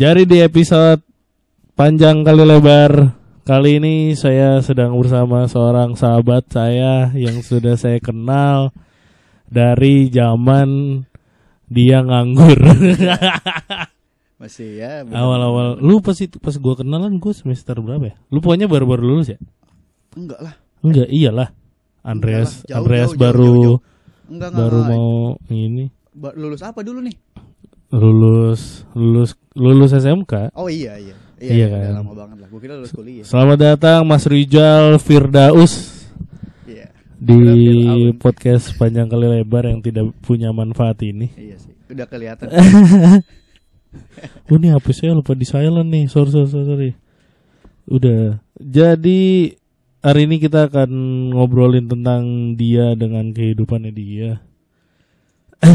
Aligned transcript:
Jadi 0.00 0.24
di 0.24 0.40
episode 0.40 1.04
panjang 1.76 2.24
kali 2.24 2.40
lebar 2.40 3.20
kali 3.44 3.76
ini 3.76 4.16
saya 4.16 4.56
sedang 4.64 4.96
bersama 4.96 5.44
seorang 5.44 5.92
sahabat 5.92 6.48
saya 6.48 7.12
yang 7.12 7.44
sudah 7.44 7.76
saya 7.76 8.00
kenal 8.00 8.72
dari 9.44 10.08
zaman 10.08 11.04
dia 11.68 12.00
nganggur. 12.00 12.56
Masih 14.40 14.80
ya. 14.80 15.04
Awal-awal 15.04 15.84
lu 15.84 16.00
pas 16.00 16.16
itu 16.16 16.40
pas 16.40 16.56
gua 16.56 16.80
kenalan 16.80 17.20
gua 17.20 17.36
semester 17.36 17.76
berapa 17.76 18.08
ya? 18.08 18.16
Lu 18.32 18.40
pokoknya 18.40 18.72
baru-baru 18.72 19.04
lulus 19.04 19.36
ya? 19.36 19.38
Enggak 20.16 20.40
lah. 20.40 20.54
Enggak, 20.80 21.12
iyalah. 21.12 21.52
Andreas 22.00 22.64
Enggak 22.64 22.64
lah, 22.64 22.68
jauh, 22.72 22.78
Andreas 22.80 23.10
jauh, 23.12 23.20
baru 23.20 23.44
jauh, 23.44 23.60
jauh. 23.60 23.78
Enggak 24.32 24.48
enggak. 24.48 24.60
baru 24.64 24.78
enggak. 24.80 24.96
mau 24.96 25.12
ini 25.52 25.84
Ba- 26.16 26.36
lulus 26.40 26.64
apa 26.64 26.80
dulu 26.80 27.04
nih? 27.04 27.16
lulus 27.90 28.86
lulus 28.94 29.34
lulus 29.60 29.92
SMK. 29.92 30.56
Oh 30.56 30.72
iya 30.72 30.96
iya. 30.96 31.12
Iya 31.36 31.52
Iya, 31.52 31.66
kan? 31.68 31.80
udah 31.80 31.92
lama 32.00 32.12
banget 32.16 32.36
lah. 32.40 32.48
Gue 32.48 32.60
kira 32.60 32.74
lulus 32.76 32.92
kuliah. 32.92 33.24
Selamat 33.24 33.58
datang 33.60 34.00
Mas 34.04 34.24
Rijal 34.24 34.96
Firdaus 34.96 35.72
Iya. 36.64 36.88
di 37.16 37.40
podcast 38.16 38.72
panjang 38.76 39.08
kali 39.08 39.28
lebar 39.28 39.68
yang 39.68 39.80
tidak 39.80 40.08
punya 40.20 40.48
manfaat 40.50 41.00
ini. 41.00 41.28
Iya 41.36 41.56
sih. 41.60 41.72
Udah 41.92 42.06
kelihatan. 42.08 42.48
Oh 44.46 44.54
ini 44.54 44.70
HP 44.70 44.86
saya 44.94 45.18
lupa 45.18 45.34
di 45.34 45.42
silent 45.42 45.90
nih. 45.90 46.06
Sorry 46.06 46.30
sorry 46.30 46.46
sorry. 46.46 46.90
Udah. 47.90 48.38
Jadi 48.54 49.50
hari 49.98 50.30
ini 50.30 50.38
kita 50.38 50.70
akan 50.70 50.90
ngobrolin 51.34 51.90
tentang 51.90 52.54
dia 52.54 52.94
dengan 52.94 53.34
kehidupannya 53.34 53.90
dia. 53.90 54.38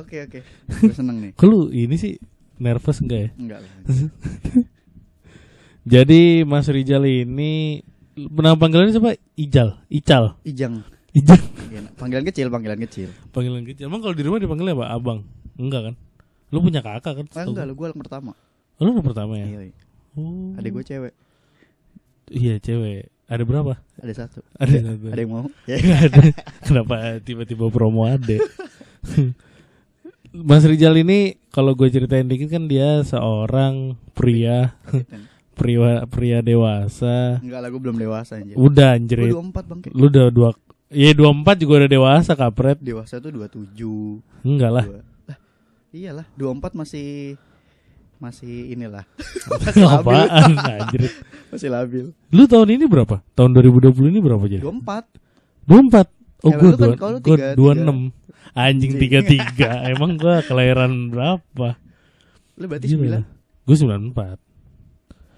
Oke 0.00 0.22
oke. 0.22 0.40
Gue 0.84 0.92
seneng 0.92 1.16
nih. 1.18 1.32
Lu 1.40 1.72
ini 1.72 1.96
sih 1.96 2.14
nervous 2.60 3.00
enggak 3.00 3.18
ya? 3.18 3.30
Enggak. 3.40 3.60
Jadi 5.92 6.44
Mas 6.44 6.68
Rijal 6.68 7.08
ini 7.08 7.80
nama 8.14 8.54
panggilannya 8.54 8.92
siapa? 8.92 9.16
Ijal, 9.34 9.80
Ical, 9.88 10.36
Ijang. 10.44 10.84
Ijal. 11.16 11.40
Iya, 11.72 11.80
panggilan 11.96 12.24
kecil, 12.28 12.46
panggilan 12.52 12.78
kecil. 12.84 13.08
Panggilan 13.32 13.64
kecil. 13.64 13.88
Emang 13.88 14.04
kalau 14.04 14.14
di 14.14 14.22
rumah 14.22 14.38
dipanggilnya 14.38 14.76
apa? 14.76 14.86
Abang? 14.92 15.18
Enggak 15.58 15.90
kan? 15.90 15.94
Lu 16.52 16.62
punya 16.62 16.84
kakak 16.84 17.16
kan? 17.16 17.26
Ah, 17.34 17.48
enggak, 17.48 17.64
gua. 17.66 17.70
lu 17.70 17.74
gue 17.74 17.86
yang 17.90 18.00
pertama. 18.04 18.32
Oh, 18.78 18.82
lu 18.86 18.90
yang 18.94 19.06
pertama 19.06 19.32
ya? 19.38 19.46
Iya, 19.46 19.60
iya. 19.72 19.76
Oh. 20.18 20.58
Adik 20.58 20.70
gue 20.76 20.84
cewek. 20.84 21.14
Iya 22.30 22.54
cewek. 22.62 23.10
Ada 23.30 23.42
berapa? 23.46 23.78
Ada 24.02 24.26
satu. 24.26 24.42
Ada 24.58 24.78
satu. 24.82 25.06
Ada 25.14 25.20
yang 25.22 25.30
mau? 25.30 25.46
Ya. 25.70 25.78
Ada. 25.78 26.34
Kenapa 26.66 26.94
tiba-tiba 27.22 27.70
promo 27.70 28.06
ade? 28.06 28.42
Mas 30.30 30.62
Rizal 30.62 30.94
ini 31.02 31.34
kalau 31.50 31.74
gue 31.74 31.90
ceritain 31.90 32.26
dikit 32.26 32.54
kan 32.54 32.70
dia 32.70 33.02
seorang 33.02 33.98
pria 34.14 34.78
pria 35.58 36.06
pria 36.06 36.38
dewasa. 36.40 37.42
Enggak 37.42 37.60
lah, 37.66 37.68
gue 37.68 37.80
belum 37.82 37.98
dewasa 37.98 38.38
anjir. 38.38 38.54
Udah 38.54 38.94
anjir. 38.94 39.18
Gue 39.26 39.34
24 39.34 39.66
bang. 39.66 39.78
Lu 39.90 40.06
udah 40.06 40.26
dua 40.30 40.50
Iya 40.90 41.14
24 41.14 41.62
juga 41.62 41.72
udah 41.86 41.90
dewasa 41.90 42.32
kapret. 42.34 42.78
Dewasa 42.82 43.22
tuh 43.22 43.30
27. 43.30 44.42
Enggak 44.42 44.70
lah. 44.74 44.84
Dua, 44.90 44.98
lah. 45.30 45.38
Iyalah, 45.94 46.26
24 46.34 46.74
masih 46.74 47.38
masih 48.18 48.74
inilah. 48.74 49.06
masih 49.62 49.86
labil. 49.86 50.18
Apaan, 50.18 50.52
anjir. 50.58 51.02
masih 51.54 51.68
labil. 51.70 52.04
Lu 52.34 52.42
tahun 52.50 52.74
ini 52.74 52.90
berapa? 52.90 53.22
Tahun 53.38 53.50
2020 53.54 54.10
ini 54.10 54.18
berapa 54.18 54.42
jadi? 54.50 54.62
24. 54.66 55.70
24. 55.70 56.10
Oh, 56.40 56.50
ya, 56.50 56.56
gue 56.58 57.36
kan, 57.38 57.54
26. 57.54 58.19
Anjing 58.52 58.98
tiga 58.98 59.20
tiga. 59.22 59.86
Emang 59.86 60.18
gua 60.18 60.42
kelahiran 60.42 61.10
berapa? 61.12 61.78
Lu 62.60 62.68
berarti 62.68 62.86
iya, 62.92 62.94
sembilan? 63.00 63.22
Gue 63.64 63.76
sembilan 63.76 64.02
empat. 64.12 64.38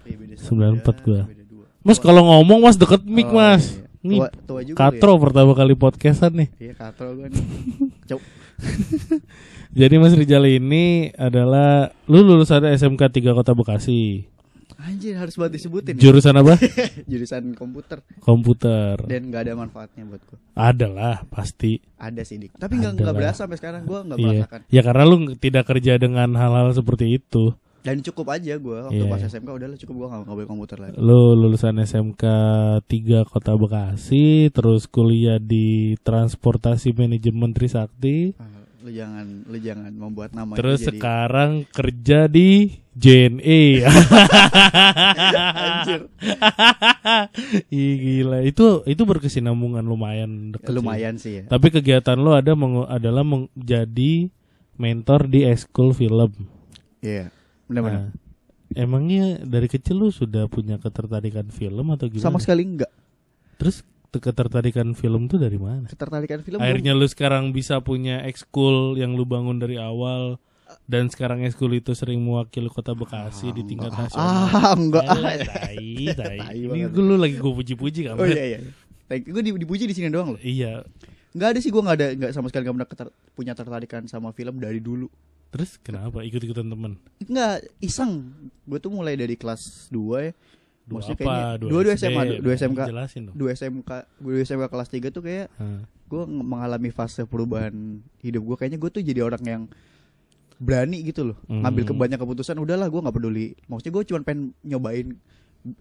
Iya, 0.03 0.15
sembilan 0.35 0.71
empat 0.83 0.95
gue. 1.07 1.21
Mas 1.87 1.99
kalau 1.99 2.27
ngomong 2.27 2.67
mas 2.67 2.75
deket 2.75 3.07
mic 3.07 3.31
oh, 3.31 3.39
mas. 3.39 3.79
Iya. 3.79 3.81
Nih, 4.03 4.19
tua, 4.19 4.29
tua 4.43 4.59
juga 4.67 4.77
Katro 4.83 5.15
ya? 5.15 5.21
pertama 5.23 5.51
kali 5.55 5.73
podcastan 5.79 6.35
nih. 6.35 6.49
Iya 6.59 6.73
Katro 6.75 7.15
gue 7.15 7.31
nih. 7.31 7.45
Jadi 9.79 9.95
Mas 9.97 10.13
Rijal 10.13 10.45
ini 10.45 11.09
adalah 11.15 11.89
lu 12.05 12.21
lulusan 12.21 12.67
SMK 12.67 12.99
3 12.99 13.31
Kota 13.31 13.55
Bekasi. 13.55 14.27
Anjir, 14.83 15.15
harus 15.15 15.33
banget 15.33 15.55
disebutin. 15.55 15.95
ya. 15.95 16.01
Jurusan 16.01 16.35
apa? 16.35 16.59
Jurusan 17.07 17.43
komputer 17.53 18.03
Komputer 18.19 18.99
dan 19.01 19.21
nggak 19.25 19.41
ada 19.41 19.53
manfaatnya 19.55 20.03
buat 20.03 20.19
gue. 20.21 20.37
Ada 20.51 20.87
lah 20.87 21.17
pasti 21.25 21.79
Ada 21.95 22.21
sih, 22.21 22.35
Dik. 22.37 22.55
Tapi 22.55 22.73
nggak 22.77 22.93
nggak 22.97 23.15
berasa 23.15 23.43
sampai 23.43 23.55
sekarang 23.55 23.81
gue 23.83 23.99
nggak 24.01 24.17
Iya 24.17 24.27
merasakan. 24.37 24.59
Ya 24.67 24.81
karena 24.81 25.03
lu 25.03 25.17
tidak 25.35 25.63
kerja 25.65 25.93
dengan 25.95 26.29
hal-hal 26.33 26.71
seperti 26.71 27.15
itu 27.15 27.55
Dan 27.79 27.99
cukup 28.01 28.31
aja 28.31 28.55
gue 28.55 28.77
waktu 28.81 28.95
Iya. 28.97 29.07
pas 29.07 29.19
SMK 29.21 29.49
udahlah 29.49 29.75
cukup 29.77 29.93
gue 29.93 30.07
nggak 30.09 30.19
nggak 30.21 30.35
boleh 30.35 30.49
komputer 30.49 30.77
lagi. 30.79 30.95
Lu 30.95 31.21
lulusan 31.33 31.75
SMK 31.77 32.23
3 32.81 32.87
Kota 33.25 33.53
Bekasi 33.53 34.25
Terus 34.49 34.83
kuliah 34.85 35.35
di 35.35 35.95
Transportasi 35.97 36.91
Manajemen 36.93 37.51
Trisakti 37.51 38.35
Ah, 38.35 38.62
lu 38.83 38.91
jangan 38.91 39.47
lu 39.47 39.57
jangan 39.57 39.91
membuat 39.95 40.35
nama 40.35 40.59
Terus 40.59 40.83
jadi 40.83 40.99
sekarang 40.99 41.63
kerja 41.71 42.27
di 42.27 42.67
JNE 42.91 43.87
Anjir. 45.55 46.01
Ih, 47.73 47.93
gila 47.95 48.43
itu 48.43 48.83
itu 48.83 49.01
berkesinambungan 49.01 49.81
lumayan 49.81 50.51
dekat 50.51 50.69
sih. 50.69 50.75
lumayan 50.75 51.15
sih 51.15 51.33
ya. 51.39 51.43
Tapi 51.47 51.71
kegiatan 51.71 52.19
lo 52.19 52.35
ada 52.35 52.53
mengu- 52.53 52.85
adalah 52.85 53.23
menjadi 53.23 54.27
mentor 54.75 55.31
di 55.31 55.47
ekskul 55.47 55.95
film. 55.95 56.31
Iya. 56.99 57.31
Benar-benar. 57.71 58.11
Nah, 58.11 58.11
emangnya 58.73 59.39
dari 59.41 59.71
kecil 59.71 59.95
lu 59.97 60.09
sudah 60.11 60.45
punya 60.47 60.75
ketertarikan 60.75 61.47
film 61.49 61.87
atau 61.93 62.11
gimana? 62.11 62.25
Sama 62.25 62.39
sekali 62.41 62.67
enggak. 62.67 62.91
Terus 63.57 63.79
te- 63.79 63.92
ketertarikan 64.19 64.93
film 64.93 65.25
tuh 65.25 65.41
dari 65.41 65.57
mana? 65.57 65.87
Ketertarikan 65.89 66.41
film 66.41 66.59
Akhirnya 66.59 66.93
lu 66.93 67.05
sekarang 67.05 67.55
bisa 67.55 67.79
punya 67.79 68.21
ekskul 68.25 68.97
yang 68.99 69.15
lu 69.17 69.23
bangun 69.23 69.57
dari 69.57 69.79
awal 69.79 70.37
dan 70.89 71.07
sekarang 71.07 71.45
ekskul 71.45 71.69
itu 71.73 71.93
sering 71.93 72.19
mewakili 72.21 72.67
kota 72.67 72.97
Bekasi 72.97 73.53
di 73.53 73.63
tingkat 73.63 73.93
nasional. 73.93 74.49
Ah, 74.49 74.73
enggak. 74.73 75.05
Alah, 75.05 75.33
tai, 75.45 76.09
tai. 76.13 76.37
Ini 76.69 76.89
gue 76.89 77.03
lu 77.03 77.15
lagi 77.15 77.37
gue 77.37 77.53
puji-puji 77.53 78.09
kan? 78.09 78.17
Oh 78.17 78.25
iya 78.25 78.57
iya. 78.57 78.59
Gue 79.21 79.41
dipuji 79.45 79.85
di 79.85 79.93
sini 79.93 80.09
doang 80.09 80.35
loh. 80.37 80.41
Iya. 80.41 80.81
Enggak 81.33 81.57
ada 81.57 81.59
sih 81.61 81.69
gue 81.69 81.81
enggak 81.81 81.97
ada 81.97 82.07
enggak 82.13 82.31
sama 82.33 82.49
sekali 82.49 82.61
enggak 82.65 82.75
pernah 82.77 82.89
keter- 82.89 83.15
punya 83.33 83.53
tertarikan 83.53 84.01
sama 84.09 84.33
film 84.33 84.57
dari 84.57 84.81
dulu. 84.81 85.09
Terus 85.53 85.77
kenapa 85.77 86.25
ikut-ikutan 86.25 86.65
temen? 86.65 86.97
Enggak, 87.29 87.61
iseng. 87.77 88.33
Gue 88.65 88.81
tuh 88.81 88.89
mulai 88.89 89.13
dari 89.13 89.37
kelas 89.37 89.93
2 89.93 90.25
ya. 90.25 90.33
Dua 90.83 90.99
Maksudnya 90.99 91.15
apa? 91.15 91.23
kayaknya 91.23 91.47
Dua, 91.55 91.69
dua, 91.69 91.81
dua 91.81 91.93
SD? 91.93 92.03
SMA, 92.03 92.21
dua, 92.37 92.53
SMK. 92.53 92.81
Dua 93.31 93.49
SMK, 93.51 93.91
dua 94.19 94.35
SMK 94.41 94.63
kelas 94.67 94.89
3 94.89 95.09
tuh 95.09 95.21
kayak 95.21 95.47
Hah. 95.53 95.81
gue 96.05 96.21
mengalami 96.25 96.89
fase 96.89 97.23
perubahan 97.23 97.71
hidup 98.19 98.43
gue 98.43 98.55
kayaknya 98.55 98.77
gue 98.77 98.89
tuh 98.89 99.01
jadi 99.01 99.21
orang 99.21 99.41
yang 99.41 99.63
berani 100.57 101.01
gitu 101.01 101.25
loh 101.25 101.37
Hmm. 101.43 101.59
ngambil 101.61 101.83
ke 101.83 101.93
banyak 101.93 102.17
keputusan 102.17 102.55
udahlah 102.55 102.85
gue 102.85 102.99
nggak 102.99 103.11
peduli 103.11 103.47
maksudnya 103.65 103.91
gue 103.91 104.03
cuma 104.05 104.19
pengen 104.21 104.39
nyobain 104.61 105.07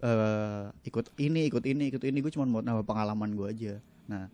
eh, 0.00 0.64
ikut 0.82 1.06
ini 1.16 1.46
ikut 1.46 1.62
ini 1.62 1.84
ikut 1.88 2.02
ini 2.02 2.19
gue 2.19 2.30
cuma 2.30 2.46
mau 2.46 2.60
nambah 2.60 2.82
pengalaman 2.84 3.30
gue 3.32 3.46
aja 3.46 3.74
nah 4.04 4.26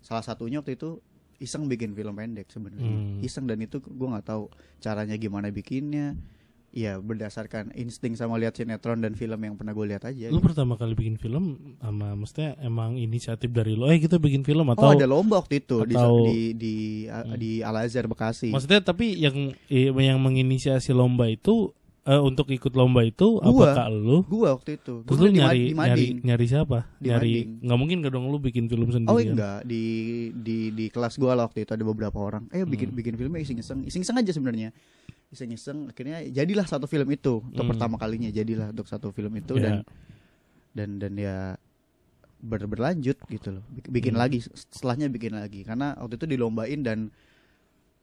salah 0.00 0.22
satunya 0.22 0.58
waktu 0.58 0.74
itu 0.74 0.98
iseng 1.36 1.66
bikin 1.66 1.92
film 1.92 2.14
pendek 2.14 2.48
sebenarnya 2.48 2.86
Hmm. 2.88 3.18
iseng 3.20 3.44
dan 3.44 3.58
itu 3.58 3.78
gue 3.78 4.08
nggak 4.08 4.24
tahu 4.24 4.48
caranya 4.78 5.14
gimana 5.14 5.50
bikinnya 5.50 6.14
ya 6.74 6.98
berdasarkan 6.98 7.70
insting 7.72 8.12
sama 8.12 8.34
lihat 8.34 8.52
sinetron 8.52 8.98
dan 8.98 9.14
film 9.14 9.38
yang 9.38 9.54
pernah 9.54 9.70
gue 9.70 9.86
lihat 9.86 10.02
aja 10.04 10.26
Lu 10.26 10.36
gitu. 10.36 10.44
pertama 10.44 10.74
kali 10.74 10.92
bikin 10.92 11.14
film 11.14 11.78
sama 11.78 12.12
maksudnya 12.12 12.58
emang 12.58 12.98
inisiatif 12.98 13.46
dari 13.48 13.72
lo, 13.72 13.86
eh 13.86 13.96
kita 13.96 14.18
bikin 14.18 14.42
film 14.42 14.66
atau 14.68 14.82
oh 14.82 14.92
ada 14.92 15.06
lomba 15.06 15.38
waktu 15.38 15.62
itu 15.62 15.86
di 15.86 15.94
atau- 15.94 16.26
di 16.26 16.40
di, 16.52 16.74
Hmm. 17.06 17.38
di 17.38 17.62
Al 17.62 17.78
Azhar 17.78 18.04
Bekasi 18.04 18.50
Maksudnya 18.50 18.82
tapi 18.82 19.14
yang 19.14 19.54
eh, 19.66 19.88
yang 19.88 20.18
menginisiasi 20.18 20.90
lomba 20.90 21.30
itu 21.30 21.70
eh, 22.04 22.20
untuk 22.20 22.46
ikut 22.46 22.72
lomba 22.72 23.00
itu 23.00 23.38
Gua. 23.38 23.72
apakah 23.72 23.88
lu? 23.88 24.20
Gua 24.24 24.54
waktu 24.54 24.76
itu. 24.76 25.00
Terus 25.02 25.16
Gua 25.16 25.24
lu 25.24 25.30
di, 25.30 25.38
nyari 25.38 25.62
di 25.64 25.74
nyari 25.74 26.06
nyari 26.20 26.44
siapa? 26.44 26.78
Di 26.96 27.08
nyari 27.08 27.32
nggak 27.60 27.78
mungkin 27.78 27.96
gak 28.00 28.12
dong 28.12 28.28
lu 28.28 28.38
bikin 28.38 28.64
film 28.66 28.88
sendiri. 28.88 29.08
Oh 29.08 29.18
enggak 29.18 29.64
di 29.64 29.82
di 30.32 30.68
di 30.70 30.86
kelas 30.88 31.16
gua 31.16 31.32
lah 31.32 31.44
waktu 31.44 31.64
itu 31.64 31.72
ada 31.72 31.82
beberapa 31.82 32.16
orang. 32.16 32.44
Eh 32.50 32.62
bikin 32.62 32.92
Hmm. 32.92 32.98
bikin 32.98 33.14
filmnya 33.14 33.40
iseng-iseng, 33.40 33.82
iseng-iseng 33.82 34.16
aja 34.16 34.30
sebenarnya. 34.30 34.68
Iseng-iseng 35.28 35.88
akhirnya 35.88 36.22
jadilah 36.26 36.64
satu 36.64 36.84
film 36.84 37.08
itu 37.08 37.40
untuk 37.40 37.64
Hmm. 37.64 37.72
pertama 37.72 37.96
kalinya 37.96 38.28
jadilah 38.28 38.68
untuk 38.68 38.84
satu 38.84 39.08
film 39.08 39.32
itu 39.34 39.56
Ya. 39.56 39.62
dan 39.62 39.74
dan 40.72 40.90
dan 40.98 41.12
ya 41.14 41.36
ber, 42.38 42.66
berlanjut 42.66 43.16
gitu 43.24 43.48
loh. 43.50 43.64
Bik- 43.70 43.90
Bikin 43.90 44.12
Hmm. 44.12 44.20
lagi 44.20 44.38
setelahnya 44.44 45.08
bikin 45.08 45.32
lagi 45.32 45.62
karena 45.62 45.96
waktu 45.96 46.16
itu 46.16 46.26
dilombain 46.28 46.80
dan 46.80 47.08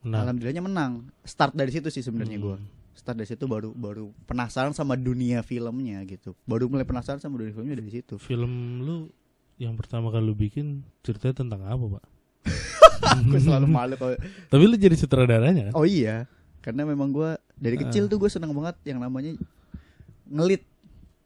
Nah, 0.01 0.25
alhamdulillahnya 0.25 0.65
menang. 0.65 1.13
Start 1.21 1.53
dari 1.53 1.69
situ 1.69 1.85
sih 1.87 2.01
sebenarnya 2.01 2.33
hmm. 2.35 2.43
gua. 2.43 2.57
Start 2.93 3.15
dari 3.15 3.25
situ 3.25 3.45
baru 3.45 3.71
baru 3.71 4.11
penasaran 4.23 4.71
sama 4.71 4.93
dunia 4.93 5.41
filmnya 5.41 6.03
gitu. 6.03 6.35
Baru 6.43 6.67
mulai 6.67 6.83
penasaran 6.83 7.17
sama 7.17 7.37
dunia 7.37 7.51
filmnya 7.51 7.73
dari 7.73 7.89
situ. 7.89 8.15
film 8.17 8.51
lu 8.79 8.95
yang 9.55 9.73
pertama 9.73 10.09
kali 10.09 10.21
lu 10.21 10.33
bikin 10.33 10.81
ceritanya 10.99 11.35
tentang 11.37 11.61
apa, 11.61 11.85
Pak? 11.91 12.03
Gue 13.27 13.39
selalu 13.39 13.67
malu 13.67 13.93
kalau 13.95 14.13
Tapi 14.47 14.63
lu 14.63 14.75
jadi 14.75 14.93
sutradaranya 14.93 15.69
kan? 15.69 15.73
Oh 15.73 15.83
iya. 15.83 16.25
karena 16.59 16.85
memang 16.85 17.09
gue 17.09 17.25
dari 17.55 17.73
Ah. 17.75 17.81
kecil 17.83 18.05
tuh 18.05 18.17
gue 18.17 18.29
seneng 18.29 18.53
banget 18.53 18.77
yang 18.85 18.97
namanya 18.97 19.33
ngelit 20.25 20.61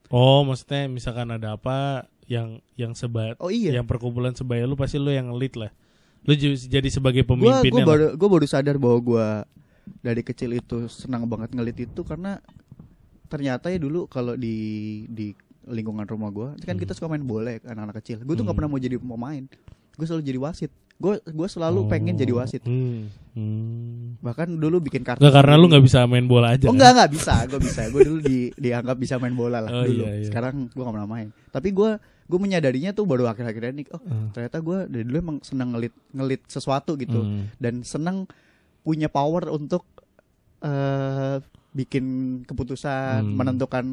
Oh, 0.07 0.41
maksudnya 0.41 0.85
misalkan 0.85 1.27
ada 1.29 1.55
apa 1.55 2.07
yang 2.23 2.57
yang 2.73 2.93
sebaya 2.93 3.35
oh 3.37 3.49
iya 3.49 3.73
yang 3.73 3.83
perkumpulan 3.83 4.31
sebaya 4.31 4.63
lu 4.63 4.73
pasti 4.73 4.95
lu 4.95 5.09
yang 5.09 5.29
lead 5.31 5.53
lah. 5.55 5.73
Lu 6.23 6.33
jadi 6.33 6.87
sebagai 6.87 7.21
gue 7.21 7.27
pemimpinnya. 7.27 7.83
lah. 7.83 7.87
baru 7.87 8.05
gue 8.13 8.29
baru 8.31 8.45
sadar 8.45 8.77
bahwa 8.77 8.97
gue 8.97 9.27
dari 9.97 10.21
kecil 10.21 10.51
itu 10.51 10.85
senang 10.85 11.25
banget 11.25 11.51
ngelit 11.51 11.77
itu 11.83 12.01
karena 12.01 12.37
ternyata 13.25 13.67
ya 13.67 13.77
dulu 13.77 14.05
kalau 14.05 14.33
di 14.33 14.55
di 15.07 15.33
lingkungan 15.65 16.05
rumah 16.05 16.29
gue 16.29 16.47
kan 16.61 16.73
Hmm. 16.73 16.79
kita 16.79 16.93
suka 16.93 17.07
main 17.07 17.21
bola 17.21 17.49
ya 17.51 17.59
anak-anak 17.63 17.95
kecil 17.99 18.17
gue 18.19 18.27
tuh 18.29 18.37
nggak 18.39 18.45
Hmm. 18.47 18.53
pernah 18.55 18.69
mau 18.69 18.79
jadi 18.79 18.95
pemain 18.95 19.43
gue 19.91 20.05
selalu 20.05 20.23
jadi 20.23 20.39
wasit 20.39 20.71
gue 20.95 21.13
gue 21.19 21.47
selalu 21.49 21.79
Oh, 21.81 21.87
pengen 21.87 22.15
jadi 22.15 22.31
wasit 22.31 22.61
Hmm. 22.61 23.09
Hmm. 23.33 24.15
bahkan 24.21 24.45
dulu 24.47 24.79
bikin 24.79 25.01
kartu 25.01 25.19
Nggak, 25.19 25.33
karena 25.35 25.53
lu 25.55 25.65
nggak 25.67 25.83
bisa 25.83 25.99
main 26.03 26.23
bola 26.23 26.53
aja. 26.53 26.65
oh 26.65 26.71
enggak 26.71 26.91
enggak 26.93 27.11
bisa 27.11 27.33
gue 27.45 27.59
bisa 27.59 27.81
gue 27.89 28.01
dulu 28.03 28.19
di 28.21 28.37
dianggap 28.55 28.95
bisa 28.95 29.15
main 29.17 29.33
bola 29.33 29.59
lah 29.59 29.71
Oh, 29.71 29.83
dulu 29.83 30.05
iya, 30.05 30.11
iya. 30.15 30.25
sekarang 30.25 30.67
gue 30.67 30.81
gak 30.81 30.93
pernah 30.93 31.09
main 31.09 31.27
tapi 31.49 31.69
gue 31.71 31.89
gue 32.25 32.39
menyadarinya 32.39 32.89
tuh 32.91 33.03
baru 33.03 33.25
akhir-akhir 33.25 33.63
ini 33.71 33.83
oh 33.89 33.99
Hmm. 33.99 34.29
ternyata 34.31 34.57
gue 34.59 34.77
dari 34.87 35.03
dulu 35.03 35.17
emang 35.19 35.37
senang 35.41 35.73
ngelit 35.73 35.93
ngelit 36.11 36.41
sesuatu 36.45 36.93
gitu 36.93 37.19
Hmm. 37.19 37.49
dan 37.57 37.81
senang 37.81 38.29
punya 38.85 39.09
power 39.09 39.49
untuk 39.49 39.83
eh 40.61 41.41
bikin 41.71 42.05
keputusan 42.43 43.19
Hmm. 43.21 43.35
menentukan 43.35 43.85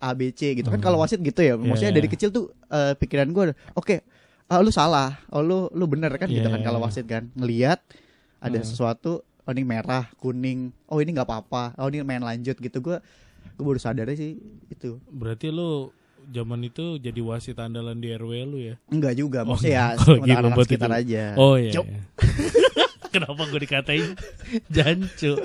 ABC 0.00 0.52
gitu 0.54 0.68
kan 0.68 0.76
Hmm. 0.76 0.84
kalau 0.84 0.98
wasit 0.98 1.16
gitu 1.18 1.38
ya 1.38 1.54
maksudnya 1.54 1.92
Iya, 1.92 1.96
dari 1.96 2.08
iya. 2.08 2.14
kecil 2.14 2.28
tuh 2.28 2.44
eh, 2.66 2.92
pikiran 2.94 3.30
gue 3.30 3.44
oke 3.72 3.96
ah, 4.44 4.58
lu 4.58 4.68
salah 4.68 5.22
oh 5.28 5.40
lu 5.40 5.70
lu 5.70 5.86
bener 5.86 6.10
kan 6.14 6.26
gitu 6.26 6.42
Iya, 6.42 6.50
kan 6.50 6.60
iya, 6.60 6.66
kalau 6.66 6.78
iya. 6.78 6.84
wasit 6.84 7.06
kan 7.06 7.30
ngelihat 7.32 7.78
ada 8.38 8.58
Hmm. 8.58 8.66
sesuatu 8.66 9.12
oh 9.22 9.50
ini 9.50 9.62
merah 9.62 10.10
kuning 10.18 10.72
oh 10.86 10.98
ini 10.98 11.12
nggak 11.12 11.24
apa-apa 11.24 11.78
oh 11.78 11.86
ini 11.86 12.02
main 12.02 12.20
lanjut 12.20 12.52
gitu 12.54 12.80
gue 12.80 12.96
gue 13.54 13.64
baru 13.64 13.78
sadar 13.78 14.10
sih 14.10 14.34
itu 14.66 14.98
Berarti 15.06 15.48
lu 15.48 15.92
zaman 16.26 16.58
itu 16.62 16.96
jadi 16.98 17.20
wasit 17.20 17.54
andalan 17.54 17.94
di 17.94 18.08
RW 18.10 18.32
lu 18.44 18.58
ya? 18.58 18.74
enggak 18.88 19.14
juga 19.14 19.40
Oh, 19.42 19.54
maksudnya 19.54 19.94
ya 19.94 19.96
kalau 19.96 20.16
gitu 20.20 20.46
buat 20.50 20.66
sekitar 20.66 20.90
aja 20.92 21.24
Oh 21.36 21.54
iya. 21.54 21.72
Cuk. 21.72 21.86
iya. 21.86 22.00
Kenapa 23.14 23.42
gue 23.44 23.60
dikatain 23.60 24.18
jancu? 24.68 25.38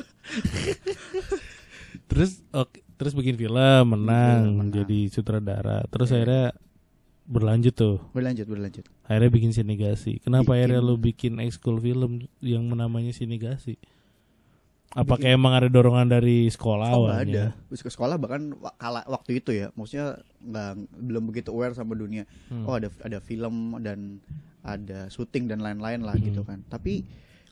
terus 2.06 2.42
oke, 2.52 2.82
terus 2.96 3.14
bikin 3.14 3.36
film, 3.36 3.56
menang, 3.88 4.40
Film, 4.40 4.56
menang. 4.58 4.70
jadi 4.74 5.00
sutradara. 5.08 5.86
Terus 5.88 6.10
Iya. 6.10 6.16
akhirnya 6.18 6.46
berlanjut 7.26 7.74
tuh. 7.74 7.98
berlanjut 8.10 8.46
berlanjut 8.46 8.84
Akhirnya 9.06 9.30
bikin 9.30 9.52
sinigasi. 9.52 10.18
Kenapa 10.20 10.50
Bikin. 10.50 10.58
akhirnya 10.60 10.82
lu 10.82 10.96
bikin 10.98 11.34
ekskul 11.40 11.78
film 11.78 12.12
yang 12.40 12.66
namanya 12.68 13.10
sinigasi? 13.12 13.78
Apakah 14.90 15.30
emang 15.30 15.54
ada 15.54 15.70
dorongan 15.70 16.10
dari 16.10 16.50
sekolah 16.50 16.90
Oh 16.90 17.06
nggak 17.06 17.22
ada. 17.22 17.54
awalnya? 17.54 17.68
Terus 17.70 17.82
ke 17.86 17.92
sekolah 17.92 18.18
bahkan 18.18 18.50
kala 18.76 19.06
waktu 19.06 19.38
itu 19.38 19.54
ya, 19.54 19.70
maksudnya 19.72 20.18
nggak 20.40 20.70
belum 21.00 21.24
begitu 21.30 21.54
aware 21.54 21.78
sama 21.78 21.94
dunia. 21.94 22.26
Hmm. 22.50 22.66
Oh 22.66 22.74
ada 22.74 22.90
ada 23.00 23.22
film 23.22 23.78
dan 23.80 24.18
ada 24.60 25.06
syuting 25.08 25.46
dan 25.46 25.62
lain-lain 25.62 26.02
lah 26.02 26.18
Hmm. 26.18 26.26
gitu 26.26 26.42
kan. 26.42 26.66
Tapi 26.66 27.06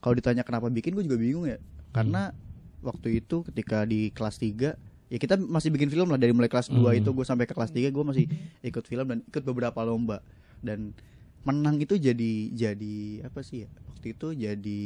kalau 0.07 0.15
ditanya 0.15 0.41
kenapa 0.41 0.67
bikin, 0.69 0.91
gue 0.93 1.03
juga 1.03 1.15
bingung 1.15 1.43
ya. 1.45 1.59
Karena 1.91 2.31
waktu 2.79 3.19
itu 3.19 3.43
ketika 3.43 3.83
di 3.83 4.07
kelas 4.09 4.37
3 4.37 4.79
ya 5.05 5.17
kita 5.17 5.35
masih 5.35 5.67
bikin 5.67 5.87
film 5.87 6.07
lah 6.07 6.15
dari 6.15 6.31
mulai 6.31 6.47
kelas 6.47 6.67
2 6.69 6.79
Hmm. 6.79 6.95
itu 6.95 7.09
gue 7.09 7.25
sampai 7.25 7.43
ke 7.43 7.51
kelas 7.51 7.69
3 7.69 7.89
gue 7.89 8.03
masih 8.05 8.25
ikut 8.61 8.83
film 8.83 9.03
dan 9.05 9.19
ikut 9.21 9.39
beberapa 9.41 9.75
lomba 9.81 10.23
dan 10.59 10.95
menang 11.41 11.75
itu 11.77 11.95
jadi 11.97 12.31
jadi 12.49 12.95
apa 13.23 13.39
sih 13.41 13.63
ya 13.63 13.69
waktu 13.87 14.07
itu 14.09 14.27
jadi 14.31 14.81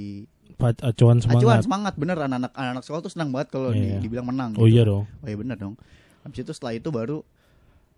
acuan 0.59 1.17
semangat. 1.17 1.37
acuan 1.37 1.59
semangat 1.59 1.93
bener 1.95 2.17
anak-anak 2.17 2.51
anak 2.53 2.81
sekolah 2.81 3.01
tuh 3.01 3.09
senang 3.09 3.29
banget 3.29 3.49
kalau 3.49 3.69
di- 3.71 3.81
Iya. 3.83 3.97
dibilang 3.99 4.27
menang 4.27 4.51
Oh 4.55 4.63
gitu. 4.63 4.71
iya 4.71 4.83
dong. 4.83 5.03
Oh 5.05 5.27
iya 5.27 5.35
benar 5.35 5.57
dong. 5.57 5.75
Habis 6.21 6.39
itu 6.39 6.51
setelah 6.51 6.73
itu 6.75 6.89
baru 6.89 7.17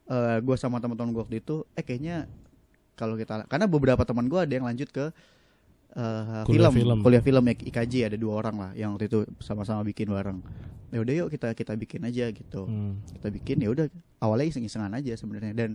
eh 0.06 0.38
gue 0.40 0.56
sama 0.56 0.80
teman-teman 0.80 1.12
gue 1.12 1.22
waktu 1.22 1.38
itu 1.38 1.64
eh 1.74 1.82
kayaknya 1.82 2.28
kalau 2.94 3.14
kita 3.14 3.46
karena 3.46 3.66
beberapa 3.66 4.02
teman 4.02 4.26
gue 4.26 4.38
ada 4.38 4.52
yang 4.52 4.64
lanjut 4.64 4.90
ke 4.90 5.12
eh, 5.94 6.44
Kuliah 6.46 6.70
film, 6.70 6.74
film. 6.74 7.00
kuliah 7.06 7.24
film 7.24 7.44
ya 7.46 7.54
IKJ 7.54 7.94
ada 8.14 8.18
dua 8.18 8.34
orang 8.42 8.56
lah 8.58 8.72
yang 8.74 8.98
waktu 8.98 9.08
itu 9.10 9.26
sama-sama 9.40 9.86
bikin 9.86 10.10
bareng. 10.10 10.42
Ya 10.94 11.02
udah 11.02 11.14
yuk 11.14 11.28
kita 11.34 11.54
kita 11.58 11.74
bikin 11.74 12.06
aja 12.06 12.30
gitu. 12.30 12.66
Hmm. 12.66 13.02
Kita 13.18 13.34
bikin 13.34 13.62
ya 13.62 13.70
udah 13.74 13.86
awalnya 14.22 14.54
iseng-isengan 14.54 14.94
aja 14.94 15.14
sebenarnya 15.18 15.54
dan 15.54 15.72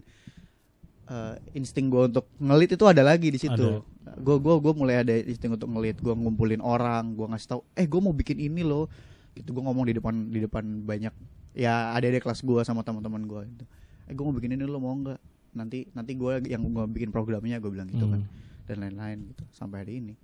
eh, 1.09 1.35
insting 1.55 1.91
gue 1.91 2.11
untuk 2.11 2.27
ngelit 2.39 2.75
itu 2.75 2.85
ada 2.87 3.03
lagi 3.03 3.31
di 3.31 3.39
situ. 3.39 3.83
Gue 4.23 4.37
gue 4.39 4.55
gue 4.59 4.73
mulai 4.75 5.03
ada 5.03 5.15
insting 5.15 5.55
untuk 5.55 5.69
ngelit. 5.71 5.99
Gue 5.99 6.15
ngumpulin 6.15 6.63
orang, 6.63 7.15
gue 7.15 7.27
ngasih 7.27 7.49
tahu, 7.51 7.61
eh 7.75 7.87
gue 7.87 8.01
mau 8.03 8.15
bikin 8.15 8.39
ini 8.39 8.63
loh. 8.63 8.87
Gitu 9.35 9.51
gue 9.51 9.63
ngomong 9.63 9.87
di 9.87 9.95
depan 9.99 10.15
di 10.31 10.43
depan 10.43 10.65
banyak 10.83 11.15
ya 11.59 11.91
ada 11.95 12.07
di 12.07 12.19
kelas 12.23 12.43
gue 12.43 12.63
sama 12.63 12.83
teman-teman 12.87 13.23
gue 13.27 13.43
gitu. 13.55 13.65
Eh 14.07 14.15
gue 14.15 14.25
mau 14.25 14.35
bikin 14.35 14.55
ini 14.55 14.67
lo 14.67 14.79
mau 14.79 14.95
nggak? 14.95 15.19
Nanti 15.59 15.91
nanti 15.95 16.13
gue 16.15 16.47
yang 16.47 16.63
gue 16.63 16.85
bikin 16.91 17.11
programnya 17.11 17.59
gue 17.59 17.71
bilang 17.71 17.87
gitu 17.91 18.07
kan 18.07 18.23
Hmm. 18.23 18.47
Dan 18.69 18.79
lain-lain 18.79 19.19
gitu 19.27 19.45
sampai 19.51 19.83
hari 19.83 19.95
ini. 19.99 20.15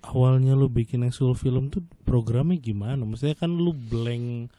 awalnya 0.00 0.54
lu 0.54 0.70
bikin 0.70 1.02
ekskul 1.02 1.34
film 1.34 1.68
tuh 1.68 1.82
programnya 2.02 2.54
gimana? 2.56 3.02
Maksudnya 3.02 3.34
kan 3.34 3.50
lu 3.50 3.74
blank 3.74 4.54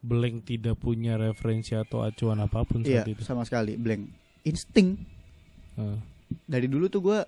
blank 0.00 0.46
tidak 0.46 0.76
punya 0.76 1.16
referensi 1.16 1.74
atau 1.74 2.00
acuan 2.00 2.38
apa 2.38 2.62
pun 2.62 2.80
Iya 2.80 3.02
saat 3.02 3.10
itu. 3.10 3.20
sama 3.20 3.42
sekali 3.42 3.74
blank 3.74 4.06
insting 4.42 4.94
Heeh. 5.74 5.98
dari 6.46 6.64
dulu 6.64 6.86
tuh 6.86 7.02
gue 7.02 7.18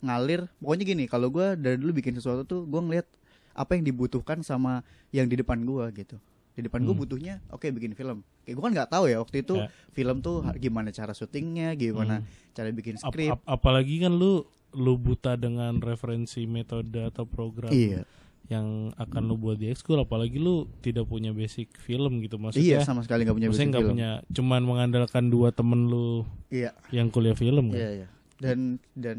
ngalir 0.00 0.46
pokoknya 0.56 0.84
gini 0.86 1.04
kalau 1.04 1.26
gue 1.28 1.56
dari 1.56 1.74
dulu 1.74 1.90
bikin 1.92 2.14
sesuatu 2.14 2.44
tuh 2.44 2.60
gue 2.62 2.78
ngeliat 2.78 3.06
apa 3.52 3.74
yang 3.74 3.82
dibutuhkan 3.82 4.38
sama 4.40 4.84
yang 5.10 5.26
di 5.26 5.34
depan 5.34 5.58
gue 5.60 5.82
gitu 5.96 6.16
di 6.52 6.62
depan 6.62 6.80
gue 6.80 6.94
Hmm. 6.94 7.02
butuhnya 7.02 7.34
oke 7.50 7.66
bikin 7.66 7.92
film 7.92 8.22
kayak 8.40 8.54
gue 8.54 8.62
kan 8.62 8.72
nggak 8.72 8.90
tahu 8.90 9.04
ya 9.06 9.18
waktu 9.18 9.42
itu 9.42 9.54
Ya. 9.56 9.68
film 9.90 10.16
tuh 10.20 10.40
gimana 10.54 10.88
cara 10.90 11.10
syutingnya 11.10 11.74
gimana 11.74 12.22
Hmm. 12.22 12.28
cara 12.52 12.70
bikin 12.70 12.96
Ap- 12.96 13.10
skrip 13.10 13.32
ap- 13.34 13.44
apalagi 13.50 13.98
kan 13.98 14.12
lu 14.12 14.46
lu 14.76 15.00
buta 15.00 15.40
dengan 15.40 15.80
referensi 15.80 16.44
metode 16.44 17.00
atau 17.08 17.24
program 17.24 17.72
iya. 17.72 18.04
yang 18.52 18.92
akan 19.00 19.22
lu 19.24 19.40
buat 19.40 19.56
di 19.56 19.72
ekskul 19.72 19.98
apalagi 20.04 20.36
lu 20.36 20.68
tidak 20.84 21.08
punya 21.08 21.32
basic 21.32 21.72
film 21.80 22.20
gitu 22.20 22.36
iya 22.36 22.44
maksudnya 22.44 22.80
sama 22.84 23.00
sekali 23.02 23.24
nggak 23.24 23.36
punya 23.40 23.48
maksudnya 23.48 23.64
basic 23.64 23.72
nggak 23.72 23.84
film. 23.88 23.92
punya 23.96 24.10
cuman 24.30 24.62
mengandalkan 24.68 25.24
dua 25.32 25.48
temen 25.50 25.88
lu 25.88 26.28
iya. 26.52 26.76
yang 26.92 27.08
kuliah 27.08 27.34
film 27.34 27.72
kan 27.72 27.80
iya 27.80 27.90
iya. 28.04 28.08
Dan 28.36 28.76
dan 28.92 29.18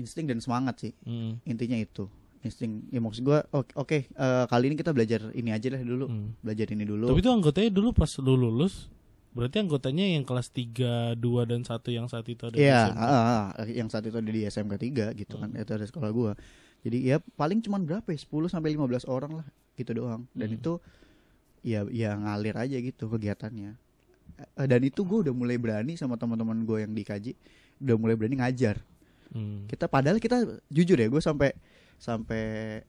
insting 0.00 0.24
dan 0.24 0.40
semangat 0.40 0.80
sih. 0.80 0.92
Hmm, 1.04 1.36
intinya 1.44 1.76
itu. 1.76 2.08
Insting. 2.40 2.88
Ya 2.88 3.04
maksud 3.04 3.20
gue 3.20 3.38
oke 3.52 3.98
eh, 4.08 4.44
kali 4.48 4.64
ini 4.72 4.76
kita 4.80 4.96
belajar 4.96 5.28
ini 5.36 5.52
aja 5.52 5.68
lah 5.68 5.80
dulu. 5.84 6.08
Hmm. 6.08 6.32
belajar 6.40 6.72
ini 6.72 6.88
dulu. 6.88 7.12
Tapi 7.12 7.20
itu 7.20 7.30
anggotanya 7.32 7.70
dulu 7.72 7.92
pas 7.92 8.08
lu 8.16 8.32
lulus 8.32 8.88
berarti 9.36 9.60
anggotanya 9.60 10.08
yang 10.08 10.24
kelas 10.24 10.48
3, 10.48 11.12
2 11.14 11.44
dan 11.44 11.60
1 11.60 11.68
yang 11.92 12.08
saat 12.08 12.24
itu 12.24 12.40
ada 12.42 12.56
di 12.56 12.64
Iya, 12.64 12.88
SMK. 12.88 12.96
ah, 12.98 13.12
ah, 13.52 13.66
yang 13.68 13.88
saat 13.88 14.04
itu 14.04 14.16
ada 14.16 14.26
di 14.26 14.42
SMK 14.42 14.74
3 14.80 15.12
gitu 15.14 15.36
kan. 15.36 15.48
Hmm. 15.48 15.60
Itu 15.60 15.72
ada 15.72 15.84
sekolah 15.84 16.08
gua. 16.10 16.32
Jadi 16.80 17.04
ya 17.04 17.20
paling 17.36 17.60
cuman 17.60 17.84
berapa 17.84 18.06
ya? 18.06 18.16
10 18.16 18.48
sampai 18.48 18.72
15 18.72 19.04
orang 19.04 19.36
lah 19.36 19.46
gitu 19.74 19.92
doang. 19.92 20.24
Dan 20.32 20.48
Hmm. 20.48 20.56
itu 20.56 20.72
ya 21.60 21.84
ya 21.86 22.16
ngalir 22.16 22.56
aja 22.56 22.76
gitu 22.78 23.06
kegiatannya. 23.06 23.76
Eh, 24.56 24.66
Dan 24.66 24.80
itu 24.82 25.04
gua 25.04 25.20
udah 25.20 25.34
mulai 25.34 25.54
berani 25.56 25.94
sama 25.94 26.16
teman-teman 26.16 26.56
gua 26.62 26.80
yang 26.80 26.90
dikaji 26.90 27.36
udah 27.76 27.94
mulai 27.94 28.16
berani 28.16 28.40
ngajar. 28.40 28.80
Hmm. 29.28 29.66
Kita 29.66 29.84
padahal 29.84 30.16
kita 30.16 30.40
jujur 30.66 30.96
ya, 30.96 31.06
gue 31.06 31.18
sampai 31.18 31.50
sampai 31.98 32.80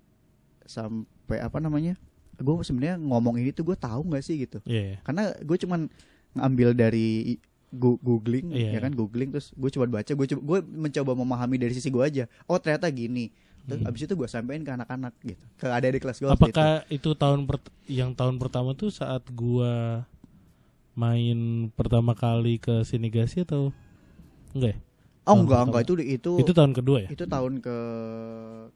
sampai 0.64 1.38
apa 1.40 1.58
namanya? 1.58 1.98
Gue 2.38 2.62
sebenarnya 2.62 3.02
ngomong 3.02 3.42
ini 3.42 3.50
tuh 3.50 3.66
gue 3.66 3.74
tahu 3.74 4.06
nggak 4.06 4.22
sih 4.22 4.46
gitu. 4.46 4.62
Iya, 4.64 4.82
iya. 4.86 4.98
Karena 5.02 5.34
gue 5.34 5.58
cuman 5.58 5.90
ngambil 6.38 6.70
dari 6.72 7.38
googling 7.70 8.48
Iya, 8.50 8.70
ya 8.72 8.80
kan 8.80 8.92
googling 8.92 9.30
terus 9.30 9.52
gue 9.52 9.70
coba 9.70 9.86
baca 9.94 10.08
gue 10.08 10.28
coba 10.28 10.42
gue 10.42 10.60
mencoba 10.64 11.12
memahami 11.14 11.58
dari 11.58 11.72
sisi 11.72 11.88
gue 11.88 12.00
aja. 12.00 12.24
Oh 12.44 12.56
ternyata 12.56 12.88
gini. 12.88 13.28
Terus 13.64 13.80
Hmm. 13.80 13.90
abis 13.90 14.02
itu 14.02 14.14
gue 14.14 14.24
sampein 14.26 14.62
ke 14.62 14.72
anak-anak 14.72 15.12
gitu. 15.22 15.44
Ke 15.56 15.68
ada 15.68 15.84
di 15.86 15.98
kelas 15.98 16.18
gue 16.18 16.30
Apakah 16.30 16.88
itu. 16.88 17.12
tahun 17.14 17.44
pert- 17.44 17.68
yang 17.86 18.12
tahun 18.12 18.38
pertama 18.38 18.72
tuh 18.72 18.88
saat 18.90 19.28
gua 19.30 20.08
main 20.94 21.38
pertama 21.72 22.14
kali 22.14 22.58
ke 22.58 22.82
Sinigasi 22.82 23.44
atau 23.44 23.70
enggak 24.52 24.74
ya? 24.74 24.78
oh 24.80 24.82
tahun 25.28 25.38
enggak 25.38 25.46
pertama? 25.52 25.68
enggak 25.68 25.82
itu 25.84 25.94
itu 26.10 26.32
Itu 26.40 26.52
tahun 26.56 26.72
kedua 26.74 26.98
ya? 27.00 27.10
itu 27.12 27.26
tahun 27.28 27.54
ke 27.60 27.78